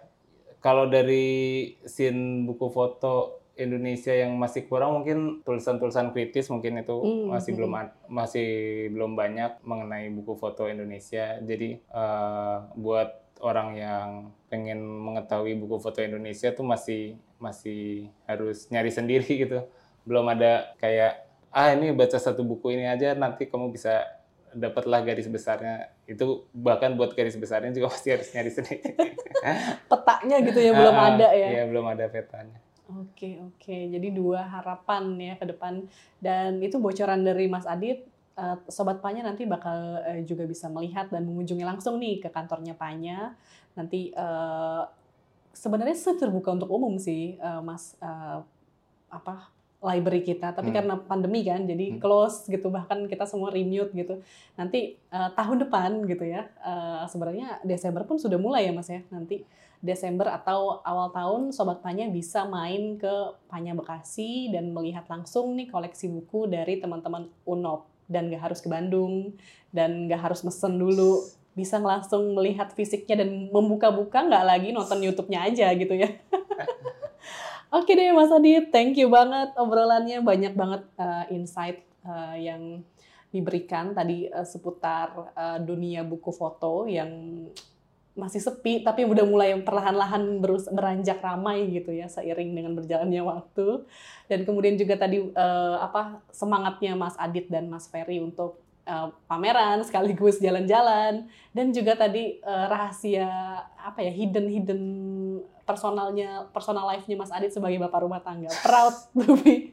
Kalau 0.62 0.86
dari 0.86 1.66
scene 1.82 2.46
buku 2.46 2.70
foto 2.70 3.39
Indonesia 3.60 4.10
yang 4.10 4.34
masih 4.40 4.64
kurang 4.66 5.00
mungkin 5.00 5.44
tulisan-tulisan 5.44 6.10
kritis 6.10 6.48
mungkin 6.48 6.80
itu 6.80 6.96
Hmm, 6.96 7.30
masih 7.36 7.52
hmm. 7.52 7.58
belum 7.60 7.70
masih 8.08 8.48
belum 8.90 9.12
banyak 9.14 9.60
mengenai 9.62 10.08
buku 10.10 10.34
foto 10.40 10.64
Indonesia. 10.66 11.36
Jadi 11.44 11.78
eh, 11.78 12.56
buat 12.74 13.20
orang 13.40 13.68
yang 13.76 14.08
pengen 14.52 14.80
mengetahui 14.84 15.56
buku 15.56 15.80
foto 15.80 16.00
Indonesia 16.00 16.52
tuh 16.52 16.64
masih 16.64 17.16
masih 17.40 18.08
harus 18.24 18.68
nyari 18.68 18.90
sendiri 18.92 19.28
gitu. 19.44 19.64
Belum 20.08 20.24
ada 20.28 20.72
kayak 20.80 21.28
ah 21.50 21.74
ini 21.74 21.90
baca 21.92 22.14
satu 22.16 22.46
buku 22.46 22.72
ini 22.78 22.86
aja 22.86 23.12
nanti 23.12 23.44
kamu 23.50 23.74
bisa 23.74 24.06
dapatlah 24.50 25.04
garis 25.06 25.30
besarnya. 25.30 25.92
Itu 26.08 26.48
bahkan 26.50 26.98
buat 26.98 27.14
garis 27.14 27.36
besarnya 27.38 27.70
juga 27.70 27.90
pasti 27.94 28.08
harus 28.10 28.28
nyari 28.34 28.50
sendiri. 28.50 28.90
Petanya 29.88 30.36
gitu 30.44 30.58
ya 30.60 30.72
belum 30.76 30.94
Ah, 30.96 31.06
ada 31.16 31.28
ya. 31.32 31.48
Iya, 31.48 31.62
belum 31.70 31.86
ada 31.86 32.04
petanya. 32.10 32.58
Oke, 32.90 33.38
oke. 33.38 33.76
Jadi 33.88 34.08
dua 34.10 34.42
harapan 34.50 35.14
ya 35.16 35.34
ke 35.36 35.46
depan. 35.46 35.86
Dan 36.18 36.58
itu 36.58 36.76
bocoran 36.76 37.22
dari 37.22 37.46
Mas 37.46 37.64
Adit. 37.64 38.06
eh, 38.34 38.56
Sobat 38.66 39.04
Panya 39.04 39.20
nanti 39.20 39.44
bakal 39.44 40.00
eh, 40.00 40.24
juga 40.24 40.48
bisa 40.48 40.66
melihat 40.66 41.12
dan 41.12 41.28
mengunjungi 41.28 41.60
langsung 41.60 42.00
nih 42.00 42.18
ke 42.18 42.32
kantornya 42.32 42.72
Panya. 42.72 43.36
Nanti 43.76 44.10
eh, 44.10 44.82
sebenarnya 45.52 45.92
terbuka 46.16 46.54
untuk 46.54 46.70
umum 46.70 46.96
sih, 46.96 47.36
Mas 47.60 47.98
apa 49.10 49.50
library 49.82 50.22
kita. 50.22 50.54
Tapi 50.54 50.70
Hmm. 50.70 50.76
karena 50.78 50.94
pandemi 50.96 51.42
kan, 51.42 51.66
jadi 51.66 51.96
Hmm. 51.96 52.00
close 52.00 52.46
gitu. 52.46 52.70
Bahkan 52.70 53.10
kita 53.10 53.26
semua 53.26 53.50
remote 53.50 53.92
gitu. 53.92 54.22
Nanti 54.56 54.96
tahun 55.10 55.66
depan 55.66 56.06
gitu 56.06 56.24
ya. 56.24 56.48
sebenarnya 57.06 57.60
Desember 57.66 58.06
pun 58.06 58.16
sudah 58.16 58.38
mulai 58.38 58.70
ya 58.70 58.72
Mas 58.72 58.88
ya. 58.88 59.02
Nanti 59.10 59.42
Desember 59.80 60.28
atau 60.28 60.84
awal 60.84 61.08
tahun 61.08 61.56
Sobat 61.56 61.80
Panya 61.80 62.04
bisa 62.12 62.44
main 62.44 63.00
ke 63.00 63.32
Panya 63.48 63.72
Bekasi 63.72 64.52
dan 64.52 64.76
melihat 64.76 65.08
langsung 65.08 65.56
nih 65.56 65.72
koleksi 65.72 66.12
buku 66.12 66.52
dari 66.52 66.76
teman-teman 66.76 67.32
UNOP. 67.48 67.88
Dan 68.10 68.28
gak 68.28 68.50
harus 68.50 68.60
ke 68.60 68.68
Bandung 68.68 69.32
dan 69.72 70.04
gak 70.04 70.20
harus 70.20 70.44
mesen 70.44 70.76
dulu. 70.76 71.24
Bisa 71.56 71.80
langsung 71.80 72.36
melihat 72.36 72.68
fisiknya 72.76 73.24
dan 73.24 73.48
membuka-buka 73.50 74.22
nggak 74.22 74.44
lagi 74.46 74.68
nonton 74.70 75.02
YouTube-nya 75.02 75.48
aja 75.50 75.72
gitu 75.74 75.94
ya. 75.96 76.12
Oke 77.76 77.94
deh 77.94 78.10
Mas 78.10 78.34
Adit, 78.34 78.74
thank 78.74 78.98
you 78.98 79.06
banget 79.06 79.54
obrolannya. 79.54 80.20
Banyak 80.22 80.54
banget 80.58 80.82
uh, 80.98 81.24
insight 81.30 81.86
uh, 82.02 82.34
yang 82.34 82.82
diberikan 83.30 83.94
tadi 83.94 84.26
uh, 84.26 84.42
seputar 84.42 85.30
uh, 85.38 85.58
dunia 85.62 86.02
buku 86.02 86.34
foto 86.34 86.90
yang 86.90 87.46
masih 88.20 88.44
sepi 88.44 88.84
tapi 88.84 89.08
udah 89.08 89.24
mulai 89.24 89.56
perlahan-lahan 89.64 90.44
berus- 90.44 90.68
beranjak 90.68 91.24
ramai 91.24 91.64
gitu 91.72 91.88
ya 91.88 92.04
seiring 92.04 92.52
dengan 92.52 92.76
berjalannya 92.76 93.24
waktu. 93.24 93.88
Dan 94.28 94.44
kemudian 94.44 94.76
juga 94.76 95.00
tadi 95.00 95.24
eh, 95.24 95.76
apa 95.80 96.20
semangatnya 96.28 96.92
Mas 96.92 97.16
Adit 97.16 97.48
dan 97.48 97.72
Mas 97.72 97.88
Ferry 97.88 98.20
untuk 98.20 98.60
eh, 98.84 99.08
pameran 99.24 99.80
sekaligus 99.80 100.36
jalan-jalan. 100.44 101.24
Dan 101.56 101.72
juga 101.72 101.96
tadi 101.96 102.36
eh, 102.36 102.66
rahasia 102.68 103.26
apa 103.80 104.04
ya 104.04 104.12
hidden 104.12 104.46
hidden 104.52 104.82
personalnya 105.64 106.44
personal 106.52 106.84
life-nya 106.84 107.16
Mas 107.16 107.32
Adit 107.32 107.56
sebagai 107.56 107.80
bapak 107.80 108.04
rumah 108.04 108.20
tangga. 108.20 108.52
Proud 108.60 108.94
to 109.16 109.32
be 109.40 109.72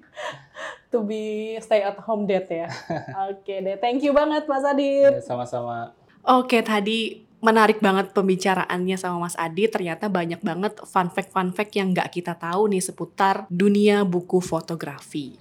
to 0.87 1.03
be 1.03 1.59
stay 1.59 1.83
at 1.83 1.99
home 1.99 2.23
dad 2.23 2.47
ya. 2.47 2.71
Oke 3.27 3.59
deh 3.59 3.75
thank 3.83 3.99
you 3.99 4.15
banget 4.15 4.47
Mas 4.47 4.63
Adit. 4.63 5.19
Ya, 5.19 5.21
sama-sama. 5.21 5.91
Oke, 6.27 6.59
tadi 6.59 7.23
menarik 7.41 7.79
banget 7.79 8.13
pembicaraannya 8.13 8.97
sama 8.97 9.27
Mas 9.27 9.37
Adi. 9.37 9.69
Ternyata 9.69 10.09
banyak 10.09 10.41
banget 10.41 10.79
fun 10.85 11.09
fact-fun 11.11 11.53
fact 11.53 11.73
yang 11.77 11.93
nggak 11.93 12.09
kita 12.13 12.33
tahu 12.37 12.71
nih 12.71 12.83
seputar 12.83 13.45
dunia 13.51 14.01
buku 14.07 14.41
fotografi. 14.41 15.37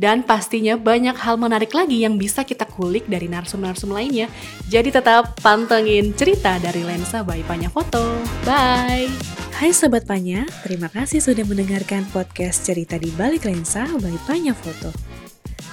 Dan 0.00 0.24
pastinya 0.24 0.80
banyak 0.80 1.12
hal 1.12 1.36
menarik 1.36 1.76
lagi 1.76 2.00
yang 2.00 2.16
bisa 2.16 2.40
kita 2.40 2.64
kulik 2.64 3.04
dari 3.04 3.28
narsum-narsum 3.28 3.92
lainnya. 3.92 4.32
Jadi 4.72 4.88
tetap 4.88 5.36
pantengin 5.44 6.16
cerita 6.16 6.56
dari 6.56 6.80
Lensa 6.80 7.20
by 7.20 7.44
Panya 7.44 7.68
Foto. 7.68 8.00
Bye! 8.48 9.12
Hai 9.60 9.76
Sobat 9.76 10.08
Panya, 10.08 10.48
terima 10.64 10.88
kasih 10.88 11.20
sudah 11.20 11.44
mendengarkan 11.44 12.08
podcast 12.16 12.64
cerita 12.64 12.96
di 12.96 13.12
balik 13.12 13.44
lensa 13.44 13.84
by 14.00 14.16
Panya 14.24 14.56
Foto. 14.56 14.88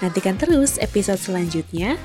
Nantikan 0.03 0.35
terus 0.35 0.75
episode 0.75 1.23
selanjutnya 1.23 1.95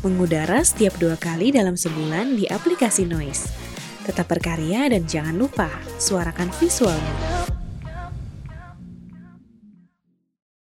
mengudara 0.00 0.64
setiap 0.64 0.96
dua 0.96 1.16
kali 1.20 1.52
dalam 1.52 1.76
sebulan 1.76 2.36
di 2.36 2.48
aplikasi 2.48 3.04
Noise. 3.04 3.52
tetap 4.00 4.32
berkarya 4.32 4.90
dan 4.90 5.04
jangan 5.06 5.36
lupa 5.36 5.68
suarakan 6.00 6.48
visualmu. 6.58 7.59